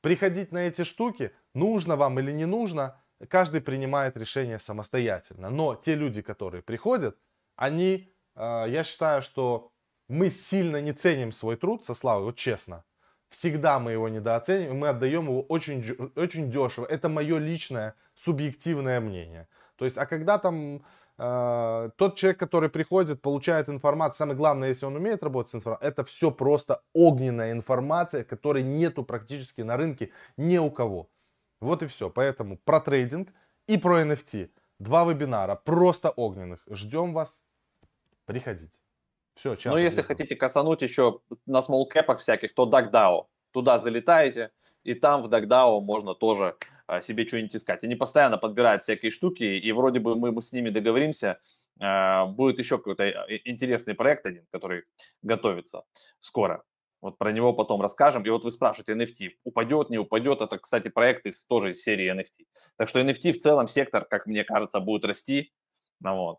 Приходить 0.00 0.50
на 0.50 0.66
эти 0.66 0.82
штуки, 0.82 1.30
нужно 1.54 1.94
вам 1.94 2.18
или 2.18 2.32
не 2.32 2.46
нужно, 2.46 3.00
каждый 3.28 3.60
принимает 3.60 4.16
решение 4.16 4.58
самостоятельно. 4.58 5.48
Но 5.48 5.76
те 5.76 5.94
люди, 5.94 6.22
которые 6.22 6.62
приходят, 6.62 7.16
они, 7.54 8.12
э, 8.34 8.64
я 8.68 8.82
считаю, 8.82 9.22
что 9.22 9.70
мы 10.08 10.30
сильно 10.30 10.80
не 10.80 10.92
ценим 10.92 11.30
свой 11.30 11.54
труд 11.54 11.84
со 11.84 11.94
Славой, 11.94 12.24
вот 12.24 12.36
честно. 12.36 12.82
Всегда 13.28 13.78
мы 13.78 13.92
его 13.92 14.08
недооцениваем, 14.08 14.78
мы 14.78 14.88
отдаем 14.88 15.24
его 15.24 15.42
очень, 15.42 15.84
очень 16.14 16.50
дешево. 16.50 16.86
Это 16.86 17.08
мое 17.08 17.38
личное 17.38 17.94
субъективное 18.14 19.00
мнение. 19.00 19.48
То 19.76 19.84
есть, 19.84 19.98
а 19.98 20.06
когда 20.06 20.38
там 20.38 20.84
э, 21.18 21.90
тот 21.96 22.16
человек, 22.16 22.38
который 22.38 22.68
приходит, 22.68 23.20
получает 23.20 23.68
информацию, 23.68 24.18
самое 24.18 24.36
главное, 24.36 24.68
если 24.68 24.86
он 24.86 24.96
умеет 24.96 25.22
работать 25.22 25.50
с 25.50 25.54
информацией, 25.56 25.90
это 25.90 26.04
все 26.04 26.30
просто 26.30 26.82
огненная 26.94 27.52
информация, 27.52 28.24
которой 28.24 28.62
нету 28.62 29.02
практически 29.04 29.62
на 29.62 29.76
рынке 29.76 30.10
ни 30.36 30.58
у 30.58 30.70
кого. 30.70 31.08
Вот 31.60 31.82
и 31.82 31.86
все. 31.86 32.10
Поэтому 32.10 32.58
про 32.58 32.80
трейдинг 32.80 33.28
и 33.66 33.76
про 33.76 34.02
NFT. 34.02 34.50
Два 34.78 35.04
вебинара, 35.04 35.56
просто 35.56 36.10
огненных. 36.10 36.60
Ждем 36.68 37.12
вас. 37.12 37.42
Приходите. 38.26 38.85
Все, 39.36 39.54
чат. 39.54 39.72
Ну, 39.72 39.78
если 39.78 40.02
хотите 40.02 40.34
касануть 40.34 40.82
еще 40.82 41.20
на 41.44 41.60
смолкэпах 41.62 42.20
всяких, 42.20 42.54
то 42.54 42.68
DuckDAO. 42.68 43.26
Туда 43.52 43.78
залетаете, 43.78 44.50
и 44.82 44.94
там 44.94 45.22
в 45.22 45.26
DuckDAO 45.26 45.80
можно 45.80 46.14
тоже 46.14 46.56
а, 46.86 47.00
себе 47.00 47.26
что-нибудь 47.26 47.54
искать. 47.54 47.84
Они 47.84 47.94
постоянно 47.94 48.38
подбирают 48.38 48.82
всякие 48.82 49.10
штуки, 49.10 49.42
и 49.42 49.72
вроде 49.72 50.00
бы 50.00 50.16
мы, 50.16 50.40
с 50.40 50.52
ними 50.52 50.70
договоримся. 50.70 51.38
а, 51.78 52.26
будет 52.26 52.58
еще 52.58 52.78
какой-то 52.78 53.04
э, 53.04 53.40
интересный 53.44 53.94
проект 53.94 54.24
один, 54.24 54.46
который 54.50 54.84
готовится 55.22 55.84
скоро. 56.18 56.64
Вот 57.02 57.18
про 57.18 57.30
него 57.30 57.52
потом 57.52 57.82
расскажем. 57.82 58.24
И 58.24 58.30
вот 58.30 58.44
вы 58.44 58.50
спрашиваете, 58.50 58.94
NFT 58.94 59.32
упадет, 59.44 59.90
не 59.90 59.98
упадет. 59.98 60.40
Это, 60.40 60.58
кстати, 60.58 60.88
проект 60.88 61.26
из, 61.26 61.44
тоже 61.44 61.72
из 61.72 61.82
серии 61.82 62.10
NFT. 62.10 62.46
Так 62.78 62.88
что 62.88 63.00
NFT 63.00 63.32
в 63.32 63.38
целом 63.38 63.68
сектор, 63.68 64.06
как 64.06 64.26
мне 64.26 64.44
кажется, 64.44 64.80
будет 64.80 65.04
расти. 65.04 65.52
Ну, 66.00 66.16
вот. 66.16 66.38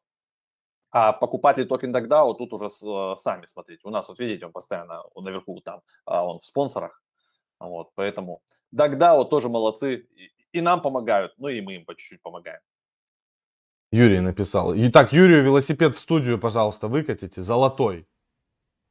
А 0.99 1.13
покупать 1.13 1.57
ли 1.57 1.65
токен 1.65 1.95
DuckDAO, 1.95 2.35
тут 2.35 2.53
уже 2.53 2.65
э, 2.65 3.15
сами 3.15 3.45
смотрите. 3.45 3.81
У 3.83 3.91
нас, 3.91 4.09
вот 4.09 4.17
видите, 4.17 4.47
он 4.47 4.51
постоянно 4.51 5.03
он 5.13 5.25
наверху 5.25 5.53
вот 5.53 5.63
там, 5.63 5.81
а 6.05 6.25
он 6.25 6.39
в 6.39 6.45
спонсорах. 6.45 7.03
Вот, 7.59 7.91
поэтому 7.93 8.41
DuckDAO 8.75 9.25
тоже 9.25 9.47
молодцы. 9.47 10.07
И, 10.15 10.31
и 10.53 10.61
нам 10.61 10.81
помогают, 10.81 11.35
ну 11.37 11.49
и 11.49 11.61
мы 11.61 11.75
им 11.75 11.85
по 11.85 11.93
чуть-чуть 11.93 12.23
помогаем. 12.23 12.61
Юрий 13.91 14.21
написал. 14.21 14.73
Итак, 14.75 15.13
Юрию 15.13 15.43
велосипед 15.43 15.93
в 15.93 15.99
студию, 15.99 16.39
пожалуйста, 16.39 16.87
выкатите. 16.87 17.41
Золотой. 17.41 18.07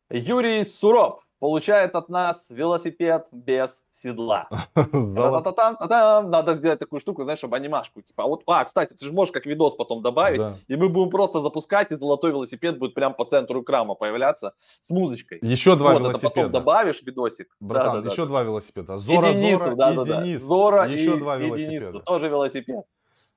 Юрий 0.08 0.62
Суроп 0.62 1.25
получает 1.38 1.94
от 1.94 2.08
нас 2.08 2.50
велосипед 2.50 3.26
без 3.32 3.84
седла. 3.92 4.48
Надо 4.74 6.54
сделать 6.54 6.78
такую 6.78 7.00
штуку, 7.00 7.22
знаешь, 7.22 7.38
чтобы 7.38 7.56
анимашку. 7.56 8.02
Типа, 8.02 8.24
а 8.24 8.26
вот, 8.26 8.42
а, 8.46 8.64
кстати, 8.64 8.94
ты 8.94 9.04
же 9.04 9.12
можешь 9.12 9.32
как 9.32 9.46
видос 9.46 9.74
потом 9.74 10.02
добавить, 10.02 10.38
Да. 10.38 10.54
и 10.68 10.76
мы 10.76 10.88
будем 10.88 11.10
просто 11.10 11.40
запускать, 11.40 11.90
и 11.92 11.96
золотой 11.96 12.30
велосипед 12.30 12.78
будет 12.78 12.94
прям 12.94 13.14
по 13.14 13.24
центру 13.24 13.62
экрана 13.62 13.94
появляться 13.94 14.54
с 14.80 14.90
музычкой. 14.90 15.38
Еще 15.42 15.76
два 15.76 15.92
вот 15.92 16.00
это 16.02 16.12
потом 16.12 16.20
велосипеда. 16.20 16.48
добавишь 16.48 17.02
видосик. 17.02 17.56
Братан, 17.60 17.92
Да-да-да. 17.96 18.10
еще 18.12 18.26
два 18.26 18.42
велосипеда. 18.42 18.94
И 18.94 18.96
Зора, 18.96 19.32
Денису, 19.32 19.58
Зора 19.64 19.74
да, 19.76 19.90
и 19.92 19.94
да, 19.96 20.04
да. 20.04 20.22
Денис. 20.22 20.40
Зора 20.40 20.86
еще 20.88 21.16
и, 21.16 21.18
два 21.18 21.36
и 21.38 21.42
велосипеда. 21.46 21.86
Денису, 21.86 22.00
тоже 22.00 22.28
велосипед. 22.28 22.84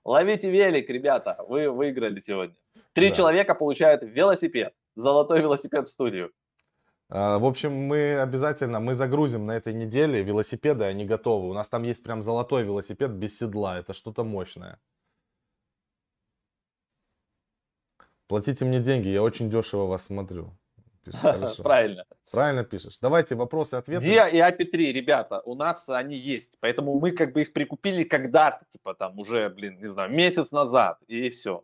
Ловите 0.05 0.49
велик, 0.49 0.89
ребята, 0.89 1.37
вы 1.47 1.69
выиграли 1.69 2.19
сегодня. 2.19 2.55
Три 2.93 3.09
Да. 3.09 3.15
человека 3.15 3.53
получают 3.55 4.03
велосипед. 4.03 4.73
Золотой 4.95 5.41
велосипед 5.41 5.87
в 5.87 5.91
студию. 5.91 6.31
А, 7.09 7.39
В 7.39 7.45
общем, 7.45 7.73
мы 7.73 8.19
обязательно, 8.21 8.79
мы 8.79 8.95
загрузим 8.95 9.45
на 9.45 9.53
этой 9.53 9.73
неделе 9.73 10.21
велосипеды, 10.21 10.85
они 10.85 11.05
готовы. 11.05 11.49
У 11.49 11.53
нас 11.53 11.67
там 11.67 11.83
есть 11.83 12.03
прям 12.03 12.21
золотой 12.21 12.63
велосипед 12.63 13.11
без 13.11 13.37
седла, 13.37 13.79
это 13.79 13.93
что-то 13.93 14.23
мощное. 14.23 14.79
Платите 18.27 18.63
мне 18.63 18.79
деньги, 18.79 19.07
я 19.07 19.23
очень 19.23 19.49
дешево 19.49 19.87
вас 19.87 20.05
смотрю. 20.05 20.55
Хорошо. 21.11 21.63
Правильно. 21.63 22.05
Правильно 22.31 22.63
пишешь. 22.63 22.99
Давайте 23.01 23.33
вопросы, 23.33 23.73
ответы. 23.73 24.05
Диа 24.05 24.27
и 24.27 24.37
API3, 24.37 24.91
ребята, 24.91 25.41
у 25.45 25.55
нас 25.55 25.89
они 25.89 26.15
есть. 26.15 26.53
Поэтому 26.59 26.99
мы 26.99 27.11
как 27.11 27.33
бы 27.33 27.41
их 27.41 27.53
прикупили 27.53 28.03
когда-то, 28.03 28.65
типа 28.71 28.93
там 28.93 29.17
уже, 29.17 29.49
блин, 29.49 29.79
не 29.79 29.87
знаю, 29.87 30.11
месяц 30.11 30.51
назад, 30.51 30.99
и 31.07 31.31
все. 31.31 31.63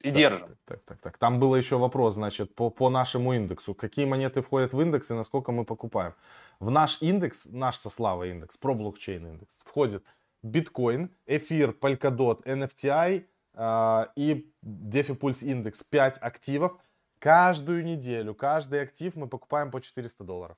И 0.00 0.08
Так, 0.10 0.16
держим. 0.16 0.48
Так, 0.48 0.58
так, 0.64 0.82
так, 0.84 1.00
так. 1.00 1.18
Там 1.18 1.40
был 1.40 1.54
еще 1.56 1.78
вопрос, 1.78 2.14
значит, 2.14 2.54
по, 2.54 2.70
по 2.70 2.90
нашему 2.90 3.32
индексу. 3.34 3.74
Какие 3.74 4.04
монеты 4.04 4.42
входят 4.42 4.72
в 4.72 4.80
индекс 4.80 5.10
и 5.10 5.14
насколько 5.14 5.52
мы 5.52 5.64
покупаем? 5.64 6.14
В 6.60 6.70
наш 6.70 7.00
индекс, 7.02 7.46
наш 7.46 7.76
со 7.76 7.90
Славой 7.90 8.30
индекс, 8.30 8.56
про 8.56 8.74
блокчейн 8.74 9.26
индекс, 9.26 9.58
входит 9.64 10.04
биткоин, 10.42 11.10
эфир, 11.26 11.70
Polkadot, 11.70 12.44
NFTI 12.44 13.26
а, 13.54 14.12
и 14.16 14.52
DeFi 14.64 15.18
Pulse 15.18 15.46
индекс 15.46 15.82
5 15.82 16.18
активов. 16.20 16.78
Каждую 17.18 17.84
неделю, 17.84 18.34
каждый 18.34 18.82
актив 18.82 19.16
мы 19.16 19.28
покупаем 19.28 19.70
по 19.70 19.80
400 19.80 20.24
долларов. 20.24 20.56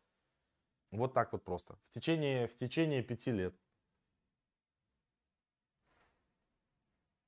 Вот 0.91 1.15
так 1.15 1.33
вот 1.33 1.45
просто. 1.45 1.77
В 1.85 1.91
течение, 1.91 2.47
в 2.49 2.57
течение 2.57 3.03
пяти 3.03 3.31
лет. 3.31 3.55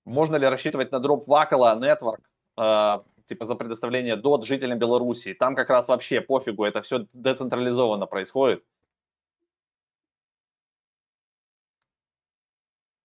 Можно 0.04 0.36
ли 0.36 0.46
рассчитывать 0.46 0.92
на 0.92 1.00
дроп 1.00 1.26
Вакала 1.26 1.78
Network, 1.78 2.22
э, 2.58 3.00
типа 3.26 3.44
за 3.44 3.54
предоставление 3.54 4.16
DOT 4.16 4.44
жителям 4.44 4.78
Беларуси? 4.78 5.34
Там 5.34 5.54
как 5.54 5.70
раз 5.70 5.88
вообще 5.88 6.20
пофигу, 6.20 6.64
это 6.64 6.82
все 6.82 7.06
децентрализованно 7.12 8.06
происходит. 8.06 8.64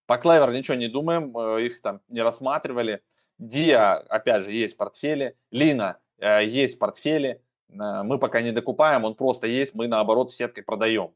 По 0.08 0.14
Clever 0.20 0.52
ничего 0.54 0.76
не 0.78 0.88
думаем, 0.88 1.36
э, 1.38 1.66
их 1.66 1.82
там 1.82 2.02
не 2.08 2.22
рассматривали. 2.22 3.02
Диа, 3.39 3.98
опять 3.98 4.43
же, 4.43 4.52
есть 4.52 4.78
портфели. 4.78 5.36
Лина, 5.52 6.00
э, 6.20 6.46
есть 6.46 6.80
портфели. 6.80 7.41
Э, 7.70 8.04
Мы 8.04 8.20
пока 8.20 8.41
не 8.41 8.52
докупаем, 8.52 9.04
он 9.04 9.16
просто 9.16 9.48
есть, 9.48 9.74
мы 9.74 9.88
наоборот 9.88 10.32
сеткой 10.32 10.64
продаем. 10.64 11.14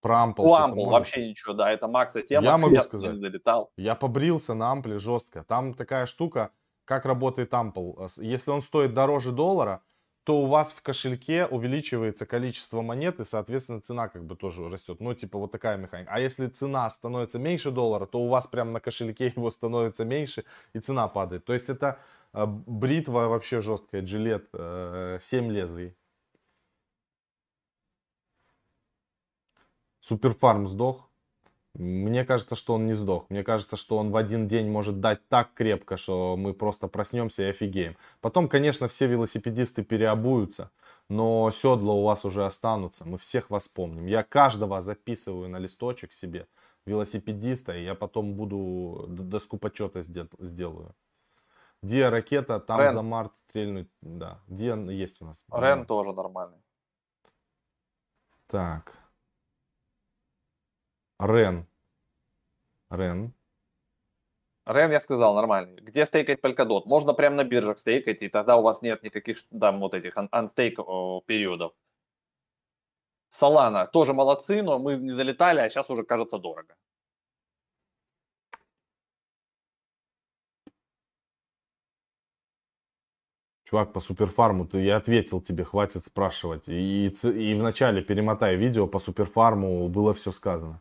Про 0.00 0.24
У 0.24 0.42
можете? 0.42 0.90
вообще 0.90 1.28
ничего, 1.28 1.54
да, 1.54 1.72
это 1.72 1.88
Макса 1.88 2.22
тема. 2.22 2.44
Я 2.44 2.58
могу 2.58 2.70
туда 2.74 2.82
сказать. 2.82 3.16
залетал. 3.16 3.70
Я 3.76 3.94
побрился 3.94 4.54
на 4.54 4.70
ампле 4.72 4.98
жестко. 4.98 5.44
Там 5.44 5.74
такая 5.74 6.06
штука, 6.06 6.50
как 6.84 7.06
работает 7.06 7.52
ампл. 7.54 7.92
Если 8.18 8.50
он 8.50 8.62
стоит 8.62 8.94
дороже 8.94 9.32
доллара, 9.32 9.82
то 10.26 10.42
у 10.42 10.46
вас 10.46 10.72
в 10.72 10.82
кошельке 10.82 11.46
увеличивается 11.46 12.26
количество 12.26 12.82
монет, 12.82 13.20
и, 13.20 13.24
соответственно, 13.24 13.80
цена 13.80 14.08
как 14.08 14.24
бы 14.24 14.34
тоже 14.34 14.68
растет. 14.68 14.98
Ну, 14.98 15.14
типа 15.14 15.38
вот 15.38 15.52
такая 15.52 15.76
механика. 15.76 16.10
А 16.12 16.18
если 16.18 16.48
цена 16.48 16.90
становится 16.90 17.38
меньше 17.38 17.70
доллара, 17.70 18.06
то 18.06 18.18
у 18.18 18.28
вас 18.28 18.48
прям 18.48 18.72
на 18.72 18.80
кошельке 18.80 19.26
его 19.36 19.50
становится 19.50 20.04
меньше, 20.04 20.44
и 20.72 20.80
цена 20.80 21.06
падает. 21.06 21.44
То 21.44 21.52
есть 21.52 21.70
это 21.70 22.00
э, 22.32 22.44
бритва 22.44 23.28
вообще 23.28 23.60
жесткая, 23.60 24.02
джилет, 24.02 24.48
7 24.50 25.52
лезвий. 25.52 25.96
Суперфарм 30.06 30.68
сдох. 30.68 31.10
Мне 31.74 32.24
кажется, 32.24 32.54
что 32.54 32.74
он 32.74 32.86
не 32.86 32.92
сдох. 32.92 33.28
Мне 33.28 33.42
кажется, 33.42 33.76
что 33.76 33.96
он 33.96 34.12
в 34.12 34.16
один 34.16 34.46
день 34.46 34.70
может 34.70 35.00
дать 35.00 35.28
так 35.28 35.52
крепко, 35.52 35.96
что 35.96 36.36
мы 36.36 36.54
просто 36.54 36.86
проснемся 36.86 37.42
и 37.42 37.46
офигеем. 37.46 37.96
Потом, 38.20 38.48
конечно, 38.48 38.86
все 38.86 39.08
велосипедисты 39.08 39.82
переобуются, 39.82 40.70
но 41.08 41.50
седла 41.50 41.92
у 41.92 42.04
вас 42.04 42.24
уже 42.24 42.46
останутся. 42.46 43.04
Мы 43.04 43.18
всех 43.18 43.50
вас 43.50 43.66
помним. 43.66 44.06
Я 44.06 44.22
каждого 44.22 44.80
записываю 44.80 45.48
на 45.48 45.58
листочек 45.58 46.12
себе 46.12 46.46
велосипедиста, 46.84 47.76
и 47.76 47.82
я 47.82 47.96
потом 47.96 48.34
буду 48.34 49.06
доску 49.08 49.58
почета 49.58 50.02
сделаю. 50.02 50.94
Диа 51.82 52.10
ракета, 52.10 52.60
там 52.60 52.80
Рен. 52.80 52.92
за 52.92 53.02
март 53.02 53.36
стрельнуть. 53.38 53.90
Да, 54.02 54.40
Диа 54.46 54.76
есть 54.76 55.20
у 55.20 55.24
нас. 55.24 55.44
Рен 55.52 55.84
тоже 55.84 56.12
нормальный. 56.12 56.62
Так. 58.46 59.05
Рен. 61.18 61.66
Рен. 62.90 63.32
Рен, 64.66 64.90
я 64.90 65.00
сказал, 65.00 65.34
нормальный. 65.34 65.80
Где 65.80 66.04
стейкать 66.06 66.40
Polkadot? 66.40 66.82
Можно 66.86 67.14
прямо 67.14 67.36
на 67.36 67.44
биржах 67.44 67.78
стейкать, 67.78 68.22
и 68.22 68.28
тогда 68.28 68.56
у 68.56 68.62
вас 68.62 68.82
нет 68.82 69.02
никаких 69.02 69.38
там 69.48 69.80
вот 69.80 69.94
этих 69.94 70.14
анстейк 70.30 70.76
периодов. 71.26 71.72
Solana 73.30 73.86
тоже 73.86 74.12
молодцы, 74.12 74.62
но 74.62 74.78
мы 74.78 74.96
не 74.96 75.12
залетали, 75.12 75.60
а 75.60 75.68
сейчас 75.70 75.90
уже 75.90 76.04
кажется 76.04 76.38
дорого. 76.38 76.74
Чувак, 83.64 83.92
по 83.92 84.00
суперфарму, 84.00 84.66
ты, 84.66 84.80
я 84.80 84.96
ответил 84.96 85.40
тебе, 85.40 85.64
хватит 85.64 86.04
спрашивать. 86.04 86.68
И, 86.68 87.08
и, 87.08 87.28
и 87.28 87.54
вначале 87.54 88.00
перемотай 88.02 88.56
видео, 88.56 88.86
по 88.86 88.98
суперфарму 89.00 89.88
было 89.88 90.14
все 90.14 90.30
сказано. 90.30 90.80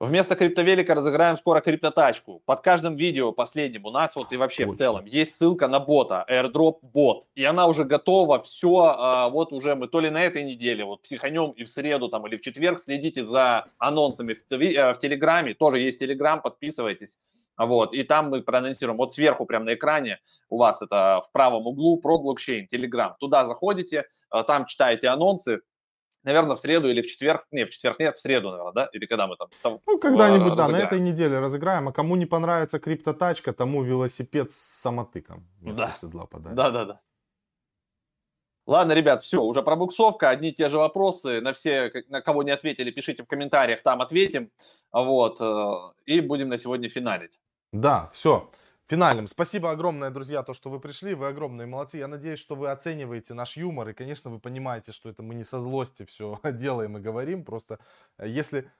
Вместо 0.00 0.36
криптовелика 0.36 0.94
разыграем 0.94 1.36
скоро 1.36 1.60
криптотачку. 1.60 2.40
Под 2.46 2.60
каждым 2.60 2.94
видео 2.94 3.32
последним 3.32 3.84
у 3.84 3.90
нас 3.90 4.14
вот 4.14 4.32
и 4.32 4.36
вообще 4.36 4.62
Точно. 4.62 4.74
в 4.74 4.78
целом 4.78 5.04
есть 5.06 5.34
ссылка 5.34 5.66
на 5.66 5.80
бота, 5.80 6.24
airdrop 6.30 6.78
бот. 6.82 7.26
И 7.34 7.42
она 7.42 7.66
уже 7.66 7.84
готова, 7.84 8.40
все, 8.40 8.94
а, 8.96 9.28
вот 9.28 9.52
уже 9.52 9.74
мы 9.74 9.88
то 9.88 9.98
ли 9.98 10.08
на 10.08 10.22
этой 10.22 10.44
неделе, 10.44 10.84
вот 10.84 11.02
психанем 11.02 11.50
и 11.50 11.64
в 11.64 11.68
среду 11.68 12.08
там 12.08 12.24
или 12.28 12.36
в 12.36 12.42
четверг 12.42 12.78
следите 12.78 13.24
за 13.24 13.66
анонсами 13.78 14.34
в, 14.34 14.42
в 14.48 14.98
Телеграме. 15.00 15.54
Тоже 15.54 15.80
есть 15.80 15.98
Телеграм, 15.98 16.40
подписывайтесь. 16.40 17.18
Вот, 17.56 17.92
и 17.92 18.04
там 18.04 18.30
мы 18.30 18.40
проанонсируем, 18.42 18.96
вот 18.96 19.12
сверху 19.12 19.46
прямо 19.46 19.64
на 19.64 19.74
экране 19.74 20.20
у 20.48 20.58
вас 20.58 20.80
это 20.80 21.22
в 21.26 21.32
правом 21.32 21.66
углу 21.66 21.96
про 21.96 22.16
блокчейн, 22.18 22.68
Telegram. 22.72 23.14
Туда 23.18 23.44
заходите, 23.46 24.06
э, 24.32 24.42
там 24.44 24.66
читаете 24.66 25.08
анонсы, 25.08 25.62
наверное, 26.24 26.56
в 26.56 26.58
среду 26.58 26.88
или 26.88 27.02
в 27.02 27.06
четверг, 27.06 27.46
не, 27.50 27.64
в 27.64 27.70
четверг 27.70 27.98
нет, 27.98 28.16
в 28.16 28.20
среду, 28.20 28.50
наверное, 28.50 28.72
да, 28.72 28.88
или 28.92 29.06
когда 29.06 29.26
мы 29.26 29.36
там? 29.36 29.48
там 29.62 29.80
ну, 29.86 29.98
когда-нибудь, 29.98 30.54
да, 30.54 30.68
на 30.68 30.76
этой 30.76 31.00
неделе 31.00 31.38
разыграем, 31.38 31.88
а 31.88 31.92
кому 31.92 32.16
не 32.16 32.26
понравится 32.26 32.78
криптотачка, 32.78 33.52
тому 33.52 33.82
велосипед 33.82 34.52
с 34.52 34.56
самотыком 34.56 35.46
да. 35.60 35.92
седла 35.92 36.26
подарим. 36.26 36.56
Да, 36.56 36.70
да, 36.70 36.84
да. 36.84 37.00
Ладно, 38.66 38.92
ребят, 38.92 39.22
все, 39.22 39.42
уже 39.42 39.62
пробуксовка, 39.62 40.28
одни 40.28 40.50
и 40.50 40.54
те 40.54 40.68
же 40.68 40.76
вопросы, 40.76 41.40
на 41.40 41.54
все, 41.54 41.90
на 42.08 42.20
кого 42.20 42.42
не 42.42 42.50
ответили, 42.50 42.90
пишите 42.90 43.22
в 43.22 43.26
комментариях, 43.26 43.80
там 43.80 44.02
ответим, 44.02 44.50
вот, 44.92 45.40
э, 45.40 45.72
и 46.04 46.20
будем 46.20 46.50
на 46.50 46.58
сегодня 46.58 46.90
финалить. 46.90 47.40
Да, 47.72 48.10
все. 48.12 48.50
Финальным. 48.90 49.26
Спасибо 49.26 49.70
огромное, 49.70 50.08
друзья, 50.08 50.42
то, 50.42 50.54
что 50.54 50.70
вы 50.70 50.80
пришли. 50.80 51.12
Вы 51.12 51.28
огромные 51.28 51.66
молодцы. 51.66 51.98
Я 51.98 52.08
надеюсь, 52.08 52.38
что 52.38 52.54
вы 52.54 52.70
оцениваете 52.70 53.34
наш 53.34 53.58
юмор. 53.58 53.90
И, 53.90 53.92
конечно, 53.92 54.30
вы 54.30 54.40
понимаете, 54.40 54.92
что 54.92 55.10
это 55.10 55.22
мы 55.22 55.34
не 55.34 55.44
со 55.44 55.60
злости 55.60 56.06
все 56.06 56.40
делаем 56.52 56.96
и 56.96 57.00
говорим. 57.00 57.44
Просто 57.44 57.80
э, 58.16 58.26
если, 58.26 58.70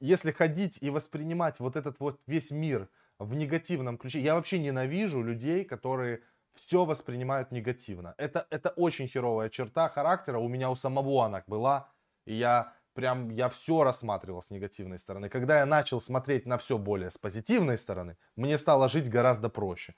если 0.00 0.32
ходить 0.32 0.76
и 0.82 0.90
воспринимать 0.90 1.60
вот 1.60 1.76
этот 1.76 1.98
вот 1.98 2.20
весь 2.26 2.50
мир 2.50 2.90
в 3.18 3.34
негативном 3.34 3.96
ключе. 3.96 4.20
Я 4.20 4.34
вообще 4.34 4.58
ненавижу 4.58 5.22
людей, 5.22 5.64
которые 5.64 6.20
все 6.52 6.84
воспринимают 6.84 7.50
негативно. 7.50 8.14
Это, 8.18 8.46
это 8.50 8.68
очень 8.76 9.08
херовая 9.08 9.48
черта 9.48 9.88
характера. 9.88 10.38
У 10.38 10.48
меня 10.48 10.70
у 10.70 10.76
самого 10.76 11.24
она 11.24 11.42
была. 11.46 11.90
И 12.26 12.34
я 12.34 12.74
прям 12.98 13.30
я 13.30 13.48
все 13.48 13.84
рассматривал 13.84 14.42
с 14.42 14.50
негативной 14.50 14.98
стороны. 14.98 15.28
Когда 15.28 15.60
я 15.60 15.66
начал 15.66 16.00
смотреть 16.00 16.46
на 16.46 16.56
все 16.56 16.78
более 16.78 17.10
с 17.10 17.16
позитивной 17.16 17.78
стороны, 17.78 18.16
мне 18.34 18.58
стало 18.58 18.88
жить 18.88 19.08
гораздо 19.08 19.48
проще. 19.48 19.94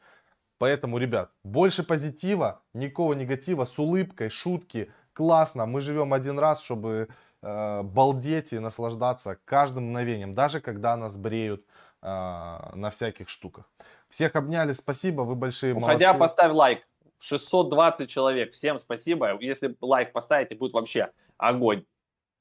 Поэтому, 0.59 0.98
ребят, 0.98 1.30
больше 1.42 1.82
позитива, 1.82 2.61
никакого 2.74 3.14
негатива, 3.14 3.64
с 3.64 3.78
улыбкой, 3.78 4.28
шутки, 4.28 4.92
классно. 5.14 5.64
Мы 5.64 5.80
живем 5.80 6.12
один 6.12 6.38
раз, 6.38 6.62
чтобы 6.62 7.09
э, 7.42 7.82
балдеть 7.82 8.53
и 8.53 8.59
наслаждаться 8.59 9.38
каждым 9.46 9.84
мгновением, 9.84 10.34
даже 10.34 10.61
когда 10.61 10.94
нас 10.98 11.16
бреют 11.16 11.64
э, 12.03 12.07
на 12.74 12.90
всяких 12.90 13.30
штуках. 13.30 13.64
Всех 14.11 14.36
обняли, 14.36 14.72
спасибо, 14.72 15.22
вы 15.22 15.36
большие 15.36 15.72
Уходя, 15.72 16.12
молодцы. 16.12 16.18
поставь 16.18 16.53
лайк. 16.53 16.86
620 17.20 18.11
человек, 18.11 18.53
всем 18.53 18.78
спасибо. 18.78 19.38
Если 19.40 19.74
лайк 19.80 20.12
поставите, 20.12 20.55
будет 20.55 20.74
вообще 20.74 21.09
огонь. 21.38 21.84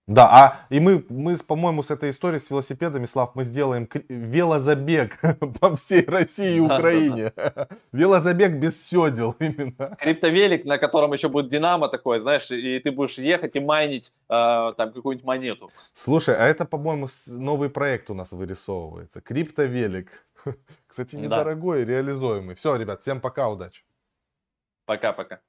Да, 0.09 0.27
а 0.31 0.65
и 0.71 0.79
мы, 0.79 1.05
мы 1.07 1.37
по-моему, 1.37 1.83
с 1.83 1.91
этой 1.91 2.09
историей 2.09 2.39
с 2.39 2.49
велосипедами, 2.49 3.05
Слав, 3.05 3.35
мы 3.35 3.43
сделаем 3.43 3.87
велозабег 4.09 5.19
по 5.59 5.75
всей 5.75 6.03
России 6.03 6.55
и 6.55 6.59
Украине. 6.59 7.31
Велозабег 7.91 8.53
без 8.53 8.83
седел 8.83 9.35
именно. 9.39 9.95
Криптовелик, 9.99 10.65
на 10.65 10.79
котором 10.79 11.13
еще 11.13 11.29
будет 11.29 11.49
динамо 11.49 11.89
такое, 11.89 12.19
знаешь, 12.19 12.49
и 12.49 12.79
ты 12.79 12.91
будешь 12.91 13.19
ехать 13.19 13.55
и 13.55 13.59
майнить 13.59 14.11
э, 14.29 14.73
там 14.77 14.93
какую-нибудь 14.93 15.27
монету. 15.27 15.69
Слушай, 15.93 16.35
а 16.35 16.47
это, 16.47 16.65
по-моему, 16.65 17.07
новый 17.27 17.69
проект 17.69 18.09
у 18.09 18.15
нас 18.15 18.31
вырисовывается. 18.31 19.21
Криптовелик. 19.21 20.25
Кстати, 20.87 21.17
недорогой, 21.17 21.85
реализуемый. 21.85 22.55
Все, 22.55 22.75
ребят, 22.77 23.03
всем 23.03 23.21
пока, 23.21 23.47
удачи. 23.47 23.83
Пока-пока. 24.85 25.39